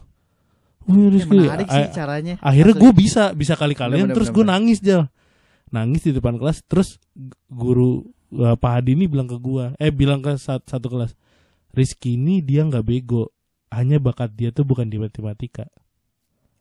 Wih, 0.85 1.09
Ya, 1.09 1.09
Rizky, 1.17 1.39
menarik 1.39 1.69
sih 1.71 1.87
caranya. 1.95 2.35
akhirnya 2.43 2.75
gue 2.75 2.91
bisa 2.93 3.31
bisa 3.33 3.55
kali 3.55 3.73
kalian 3.73 4.11
Bener, 4.11 4.17
terus 4.19 4.29
gue 4.29 4.43
nangis 4.43 4.83
jal 4.83 5.07
nangis 5.73 6.03
di 6.03 6.13
depan 6.13 6.37
kelas 6.37 6.63
terus 6.63 7.01
guru 7.47 8.05
uh, 8.31 8.55
Pak 8.55 8.73
Hadi 8.79 8.93
ini 8.93 9.05
bilang 9.05 9.25
ke 9.25 9.35
gue 9.35 9.73
eh 9.77 9.89
bilang 9.89 10.21
ke 10.21 10.37
sat- 10.37 10.65
satu 10.65 10.87
kelas 10.87 11.17
Rizky 11.71 12.15
ini 12.15 12.39
dia 12.39 12.63
nggak 12.63 12.83
bego 12.83 13.33
hanya 13.69 13.97
bakat 13.97 14.31
dia 14.31 14.49
tuh 14.49 14.63
bukan 14.63 14.85
di 14.85 14.97
matematika 14.97 15.65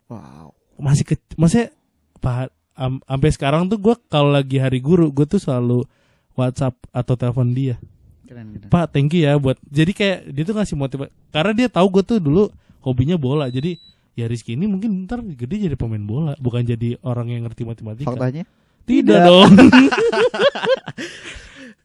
Wow. 0.08 0.52
masih 0.76 1.06
ke 1.06 1.16
maksudnya 1.36 1.72
Pak 2.18 2.52
am- 2.74 3.00
sampai 3.02 3.30
sekarang 3.30 3.64
tuh 3.66 3.78
gue 3.78 3.96
kalau 4.08 4.28
lagi 4.30 4.56
hari 4.56 4.80
guru 4.80 5.08
gue 5.08 5.24
tuh 5.26 5.38
selalu 5.38 5.88
WhatsApp 6.34 6.76
atau 6.90 7.16
telepon 7.16 7.52
dia 7.52 7.80
Keren 8.22 8.52
keren. 8.54 8.68
Pak 8.68 8.86
thank 8.90 9.12
you 9.12 9.24
ya 9.24 9.36
buat 9.36 9.56
jadi 9.62 9.92
kayak 9.92 10.20
dia 10.30 10.44
tuh 10.44 10.52
ngasih 10.54 10.76
motivasi 10.78 11.12
karena 11.30 11.52
dia 11.54 11.68
tahu 11.68 11.88
gue 11.90 12.04
tuh 12.06 12.18
dulu 12.18 12.52
hobinya 12.82 13.16
bola 13.16 13.48
jadi 13.48 13.76
ya 14.14 14.28
Rizky 14.28 14.54
ini 14.54 14.68
mungkin 14.68 15.04
ntar 15.04 15.20
gede 15.22 15.66
jadi 15.66 15.76
pemain 15.76 16.02
bola 16.02 16.36
bukan 16.38 16.60
jadi 16.62 17.00
orang 17.02 17.28
yang 17.30 17.44
ngerti 17.44 17.64
matematika 17.64 18.08
Faktanya 18.10 18.44
tidak, 18.84 19.18
Tidak. 19.18 19.24
dong 19.24 19.52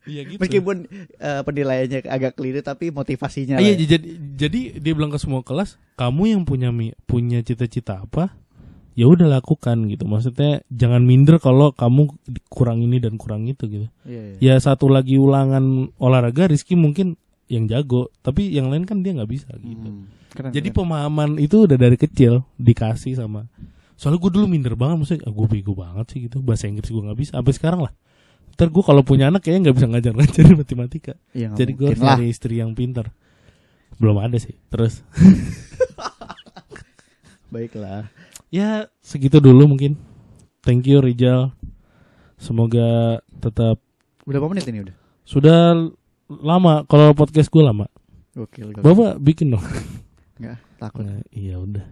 Iya 0.06 0.22
gitu 0.22 0.38
meskipun 0.38 0.86
eh, 1.18 1.42
penilaiannya 1.42 2.06
agak 2.06 2.38
keliru 2.38 2.62
tapi 2.62 2.94
motivasinya 2.94 3.58
Ah, 3.58 3.60
iya 3.60 3.74
ya. 3.74 3.98
jadi 3.98 4.06
jadi 4.38 4.60
dia 4.78 4.92
bilang 4.94 5.10
ke 5.10 5.18
semua 5.18 5.42
kelas 5.42 5.74
kamu 5.94 6.22
yang 6.30 6.42
punya 6.46 6.70
punya 7.04 7.42
cita-cita 7.42 8.06
apa 8.06 8.30
ya 8.94 9.10
udah 9.10 9.26
lakukan 9.28 9.90
gitu 9.90 10.06
maksudnya 10.06 10.62
jangan 10.70 11.02
minder 11.02 11.36
kalau 11.36 11.74
kamu 11.74 12.14
kurang 12.46 12.80
ini 12.80 13.02
dan 13.02 13.18
kurang 13.18 13.44
itu 13.44 13.66
gitu 13.66 13.86
Iya, 14.06 14.38
iya. 14.38 14.54
ya 14.54 14.62
satu 14.62 14.86
lagi 14.86 15.18
ulangan 15.18 15.90
olahraga 15.98 16.46
Rizky 16.46 16.78
mungkin 16.78 17.18
yang 17.50 17.66
jago 17.66 18.14
tapi 18.22 18.46
yang 18.48 18.70
lain 18.70 18.86
kan 18.86 19.02
dia 19.02 19.10
nggak 19.10 19.26
bisa 19.28 19.50
gitu 19.58 19.90
Hmm, 19.90 20.06
keren, 20.30 20.54
jadi 20.54 20.70
keren. 20.70 20.78
pemahaman 20.80 21.30
itu 21.36 21.66
udah 21.66 21.74
dari 21.74 21.94
kecil 21.94 22.46
dikasih 22.54 23.18
sama 23.18 23.50
soalnya 23.96 24.20
gue 24.20 24.30
dulu 24.30 24.46
minder 24.46 24.76
banget 24.76 24.96
maksudnya 25.00 25.24
ah, 25.24 25.32
gue 25.32 25.46
bego 25.48 25.72
banget 25.72 26.06
sih 26.12 26.18
gitu. 26.28 26.38
Bahasa 26.40 26.68
Inggris 26.68 26.86
gue 26.86 27.02
nggak 27.02 27.18
bisa 27.18 27.30
sampai 27.36 27.52
sekarang 27.56 27.80
lah. 27.82 27.92
Ntar 28.54 28.68
gue 28.68 28.84
kalau 28.84 29.02
punya 29.02 29.28
anak 29.28 29.44
kayaknya 29.44 29.68
nggak 29.68 29.76
bisa 29.76 29.86
ngajar-ngajarin 29.88 30.56
matematika. 30.60 31.12
Iya, 31.32 31.50
nggak 31.50 31.58
jadi 31.58 31.72
gue 31.72 31.86
harus 31.90 32.00
nyari 32.00 32.26
istri 32.28 32.54
yang 32.60 32.72
pintar. 32.72 33.10
Belum 33.96 34.20
ada 34.20 34.36
sih 34.36 34.56
terus. 34.68 35.00
Baiklah. 37.52 38.10
ya 38.50 38.90
segitu 39.00 39.40
dulu 39.40 39.70
mungkin. 39.70 39.96
Thank 40.60 40.90
you 40.90 40.98
Rijal. 40.98 41.54
Semoga 42.36 43.22
tetap 43.40 43.80
Berapa 44.26 44.50
menit 44.50 44.66
ini 44.68 44.84
udah? 44.84 44.96
sudah 45.26 45.90
lama 46.28 46.84
kalau 46.86 47.14
podcast 47.14 47.48
gue 47.48 47.62
lama. 47.62 47.86
Gokil, 48.36 48.76
gokil. 48.76 48.84
bapak 48.84 49.12
bikin 49.22 49.54
dong. 49.54 49.64
Enggak, 50.36 50.58
takut. 50.76 51.06
Nah, 51.06 51.22
iya 51.32 51.56
udah 51.56 51.86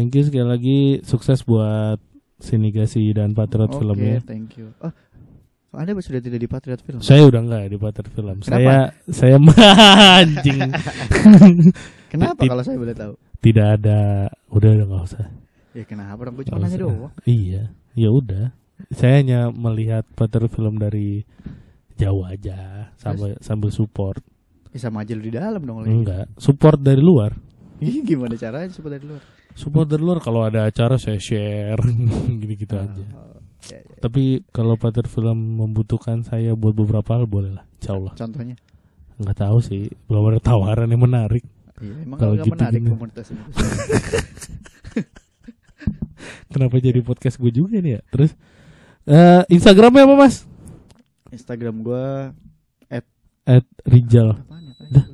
thank 0.00 0.10
you 0.10 0.24
sekali 0.24 0.46
lagi 0.46 0.78
sukses 1.04 1.44
buat 1.44 2.00
Sinigasi 2.38 3.04
dan 3.12 3.36
Patriot 3.36 3.68
Oke, 3.68 3.78
filmnya 3.78 4.24
thank 4.24 4.56
you. 4.56 4.72
Oh, 4.80 4.88
Anda 5.70 5.92
sudah 5.94 6.18
tidak 6.18 6.40
di 6.40 6.48
Patriot 6.48 6.80
Film? 6.80 6.98
saya 6.98 7.22
udah 7.22 7.36
enggak 7.38 7.68
di 7.68 7.76
Patriot 7.76 8.08
Film 8.10 8.36
Kenapa? 8.40 8.96
saya 9.06 9.36
saya 9.36 9.36
anjing 10.18 10.60
Kenapa 12.12 12.40
kalau 12.42 12.64
saya 12.64 12.74
boleh 12.74 12.96
tahu? 12.96 13.12
tidak 13.40 13.76
ada 13.76 14.00
udah 14.48 14.68
udah 14.70 14.86
nggak 14.86 15.04
usah 15.06 15.26
Ya 15.70 15.84
kenapa 15.84 16.26
dong? 16.26 16.34
Gue 16.34 16.44
cuma 16.44 16.58
nanya 16.60 16.78
doang. 16.80 17.12
iya 17.22 17.70
ya 17.92 18.08
udah 18.08 18.50
saya 18.90 19.20
hanya 19.20 19.40
melihat 19.48 20.02
Patriot 20.12 20.48
Film 20.48 20.74
dari 20.74 21.22
jauh 21.94 22.24
aja 22.24 22.88
sambil 22.96 23.36
sambil 23.38 23.68
support 23.68 24.24
Ya 24.70 24.80
sama 24.80 25.02
aja 25.02 25.12
lu 25.12 25.22
di 25.22 25.30
dalam 25.30 25.60
dong. 25.60 25.84
lagi. 25.84 25.92
enggak 25.92 26.24
support 26.34 26.80
dari 26.80 26.98
luar 26.98 27.36
Ih, 27.78 28.00
gimana 28.02 28.34
caranya 28.34 28.68
support 28.68 28.92
dari 28.92 29.04
luar? 29.04 29.22
Support 29.60 29.84
dari 29.84 30.00
luar 30.00 30.18
kalau 30.18 30.40
ada 30.40 30.64
acara 30.64 30.96
saya 30.96 31.20
share 31.20 31.84
gitu-gitu 32.40 32.74
aja 32.74 33.04
Oh, 33.12 33.36
ya, 33.68 33.76
ya. 33.76 33.96
tapi 34.00 34.40
kalau 34.48 34.74
Patriot 34.74 35.06
Film 35.06 35.36
membutuhkan 35.58 36.22
saya 36.22 36.52
buat 36.52 36.72
beberapa 36.72 37.12
hal 37.12 37.24
boleh 37.24 37.52
lah 37.52 37.64
insya 37.76 37.92
Allah 37.92 38.16
Contohnya? 38.16 38.56
nggak 39.16 39.36
tahu 39.38 39.58
sih 39.60 39.82
belum 40.04 40.24
ada 40.26 40.40
tawaran 40.40 40.88
yang 40.88 41.04
menarik 41.04 41.44
Iya, 41.76 41.96
emang 42.04 42.18
Kalau 42.18 42.34
gitu 42.36 42.50
menarik 42.50 42.76
gini. 42.76 42.90
komunitas 42.90 43.26
ini. 43.30 43.40
kenapa 46.50 46.76
jadi 46.76 47.00
podcast 47.00 47.36
gue 47.36 47.48
juga 47.50 47.78
nih 47.78 47.96
ya 47.96 48.00
terus 48.08 48.30
eh 49.04 49.42
Instagramnya 49.48 50.04
apa 50.04 50.14
mas 50.18 50.44
Instagram 51.30 51.80
gua 51.80 52.34
at 53.46 53.64
Rijal 53.82 54.34
apaan 54.36 54.62
ya? 54.66 54.74
Dah. 54.92 55.04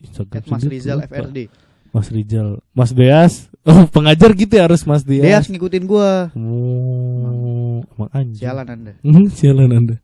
Instagram 0.00 0.38
At 0.38 0.44
Mas 0.46 0.62
Rizal. 0.64 0.98
FRD. 1.02 1.38
Mas 1.90 2.08
Rijal 2.08 2.48
Mas 2.70 2.90
Deas 2.92 3.48
oh 3.64 3.86
pengajar 3.94 4.30
gitu 4.32 4.52
ya 4.52 4.66
harus 4.66 4.82
Mas 4.82 5.02
Dia 5.02 5.22
Deas 5.22 5.46
ngikutin 5.46 5.84
gua. 5.84 6.30
oh 6.34 7.80
emang 7.94 8.10
anjing 8.10 8.40
Sialan 8.42 8.68
Anda. 8.68 8.92
Hmm, 9.00 9.26
sialan 9.36 9.70
anda 9.70 9.96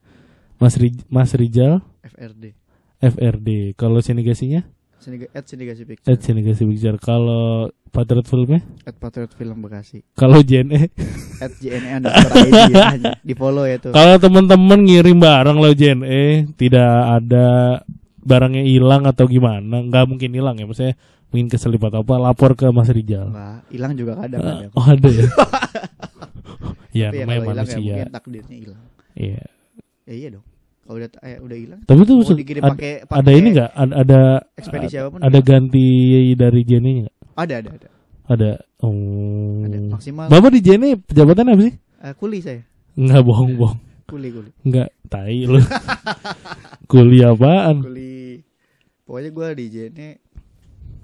Mas 0.59 0.75
Rij- 0.75 1.07
Mas 1.07 1.31
Rijal 1.33 1.79
FRD. 2.03 2.55
FRD 2.99 3.49
kalau 3.75 3.99
sinigasinya 3.99 4.67
Sini 4.99 5.31
at 5.31 5.47
Sindigasi 5.47 5.87
at 5.87 5.89
Picture. 5.95 6.19
sinigasi 6.19 6.67
picture 6.67 6.99
kalau 6.99 7.71
Patriot 7.89 8.27
filmnya 8.27 8.67
At 8.83 8.99
Patriot 8.99 9.31
Film 9.31 9.63
Bekasi. 9.63 10.03
kalau 10.13 10.43
JNE 10.43 10.91
At 11.45 11.55
JNE 11.55 12.03
underscore 12.03 12.35
ID 12.43 12.63
ya. 12.69 13.15
Di 13.23 13.35
follow 13.39 13.63
ya 13.63 13.79
tuh. 13.79 13.95
Kalau 13.95 14.19
teman-teman 14.19 14.83
ngirim 14.83 15.23
barang 15.23 15.55
lo 15.55 15.71
JNE 15.71 16.51
tidak 16.59 16.91
ada 17.15 17.79
barangnya 18.19 18.67
hilang 18.67 19.07
atau 19.07 19.25
gimana, 19.25 19.87
nggak 19.87 20.05
mungkin 20.05 20.35
hilang 20.35 20.59
ya 20.59 20.67
maksudnya 20.67 20.99
mungkin 21.29 21.47
keselip 21.47 21.83
atau 21.83 22.01
apa 22.01 22.15
lapor 22.17 22.53
ke 22.53 22.67
Mas 22.69 22.89
Rijal. 22.89 23.29
Enggak, 23.29 23.59
hilang 23.69 23.93
juga 23.95 24.13
kadang 24.17 24.41
Eh, 24.41 24.49
ada. 24.49 24.67
oh 24.73 24.87
ada 24.87 25.09
ya. 25.09 25.25
ya 26.95 27.09
Tapi 27.09 27.17
ya 27.17 27.23
namanya 27.23 27.39
ya 27.39 27.47
manusia. 27.47 27.79
mungkin 27.79 28.09
takdirnya 28.11 28.57
hilang. 28.57 28.83
Iya. 29.13 29.43
Ya 30.05 30.15
iya 30.15 30.29
dong. 30.31 30.45
Kalau 30.81 30.97
udah 30.97 31.11
eh, 31.21 31.37
udah 31.39 31.57
hilang, 31.59 31.81
Tapi 31.85 32.01
tuh 32.03 32.15
mau 32.15 32.21
maksud- 32.25 32.41
ad- 32.41 32.73
pakai 32.73 32.93
ada 33.05 33.31
ini 33.31 33.49
nggak? 33.53 33.71
Ada 33.71 33.93
ada 33.95 34.21
ekspedisi 34.57 34.97
apa 34.97 35.09
pun 35.11 35.19
ada 35.21 35.39
ganti 35.39 35.87
dari 36.33 36.61
JNE 36.63 36.93
nggak? 37.05 37.17
Ada 37.37 37.55
ada 37.55 37.69
ada. 37.71 37.89
Ada. 38.29 38.51
Oh. 38.81 39.65
Ada 39.65 39.79
maksimal 39.91 40.27
Bapak 40.27 40.51
di 40.51 40.61
JNE 40.61 40.97
pejabatan 41.03 41.45
apa 41.47 41.63
sih? 41.63 41.75
eh, 41.77 42.15
kuli 42.15 42.39
saya. 42.39 42.65
Enggak 42.95 43.21
bohong-bohong. 43.23 43.81
Kuli 44.07 44.29
kuli. 44.31 44.51
Enggak, 44.63 44.89
tai 45.05 45.45
lu. 45.45 45.61
Kuliah 46.91 47.31
apaan? 47.31 47.85
Kuli. 47.85 48.41
Pokoknya 49.05 49.31
gua 49.31 49.49
di 49.53 49.65
JNE 49.67 50.09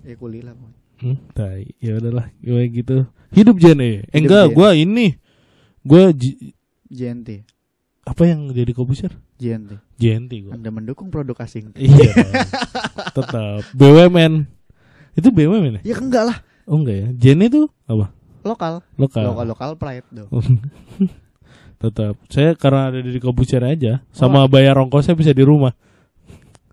ya 0.04 0.14
kuli 0.14 0.40
lah. 0.40 0.52
pokoknya. 0.52 0.78
Hmm, 0.94 1.18
tai. 1.32 1.66
Ya 1.82 1.98
udahlah, 1.98 2.30
gue 2.38 2.62
gitu. 2.70 2.96
Hidup 3.34 3.58
JNE. 3.58 4.06
Eh, 4.06 4.14
Hidup 4.14 4.30
enggak, 4.30 4.44
gua 4.52 4.70
ini. 4.72 5.18
Gua 5.82 6.14
J- 6.14 6.54
JNT. 6.86 7.42
apa 8.04 8.22
yang 8.24 8.52
jadi 8.52 8.70
komposer? 8.70 9.16
JNT. 9.36 9.80
JNT 9.96 10.32
gua. 10.44 10.52
Anda 10.54 10.70
mendukung 10.70 11.08
produk 11.10 11.34
asing. 11.40 11.72
iya. 11.80 12.14
Tetap 13.10 13.64
BUMN. 13.72 14.44
Itu 15.14 15.28
BUMN 15.28 15.80
ya? 15.82 15.94
Ya 15.94 15.96
enggak 15.98 16.24
lah, 16.30 16.38
Oh 16.64 16.78
enggak 16.78 16.96
ya. 16.96 17.08
JNE 17.12 17.48
itu 17.48 17.62
apa? 17.84 18.12
lokal. 18.44 18.84
Lokal. 18.94 19.24
Lokal 19.32 19.46
lokal 19.48 19.70
pride 19.74 20.04
dong. 20.12 20.28
Tetap. 21.82 22.16
Saya 22.28 22.52
karena 22.54 22.88
ada 22.88 23.00
di 23.00 23.18
komposer 23.18 23.60
aja, 23.60 24.04
sama 24.08 24.44
bayar 24.46 24.78
ongkosnya 24.78 25.16
bisa 25.16 25.32
di 25.32 25.42
rumah. 25.42 25.72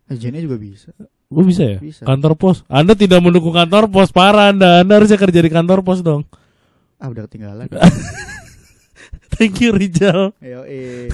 Eh, 0.08 0.16
JNE 0.16 0.46
juga 0.46 0.56
bisa. 0.56 0.92
Oh 1.32 1.48
bisa 1.48 1.64
ya? 1.64 1.78
Bisa. 1.80 2.04
Kantor 2.04 2.36
pos. 2.36 2.68
Anda 2.68 2.92
tidak 2.92 3.24
mendukung 3.24 3.56
kantor 3.56 3.88
pos, 3.88 4.12
parah 4.12 4.52
Anda. 4.52 4.84
Anda 4.84 5.00
harusnya 5.00 5.16
kerja 5.16 5.40
di 5.40 5.48
kantor 5.48 5.80
pos 5.80 6.04
dong. 6.04 6.28
Ah 7.00 7.08
udah 7.08 7.24
ketinggalan. 7.26 7.72
Thank 9.40 9.64
you 9.64 9.72
Rijal. 9.72 10.36
Ayo 10.44 10.68
eh. 10.68 11.08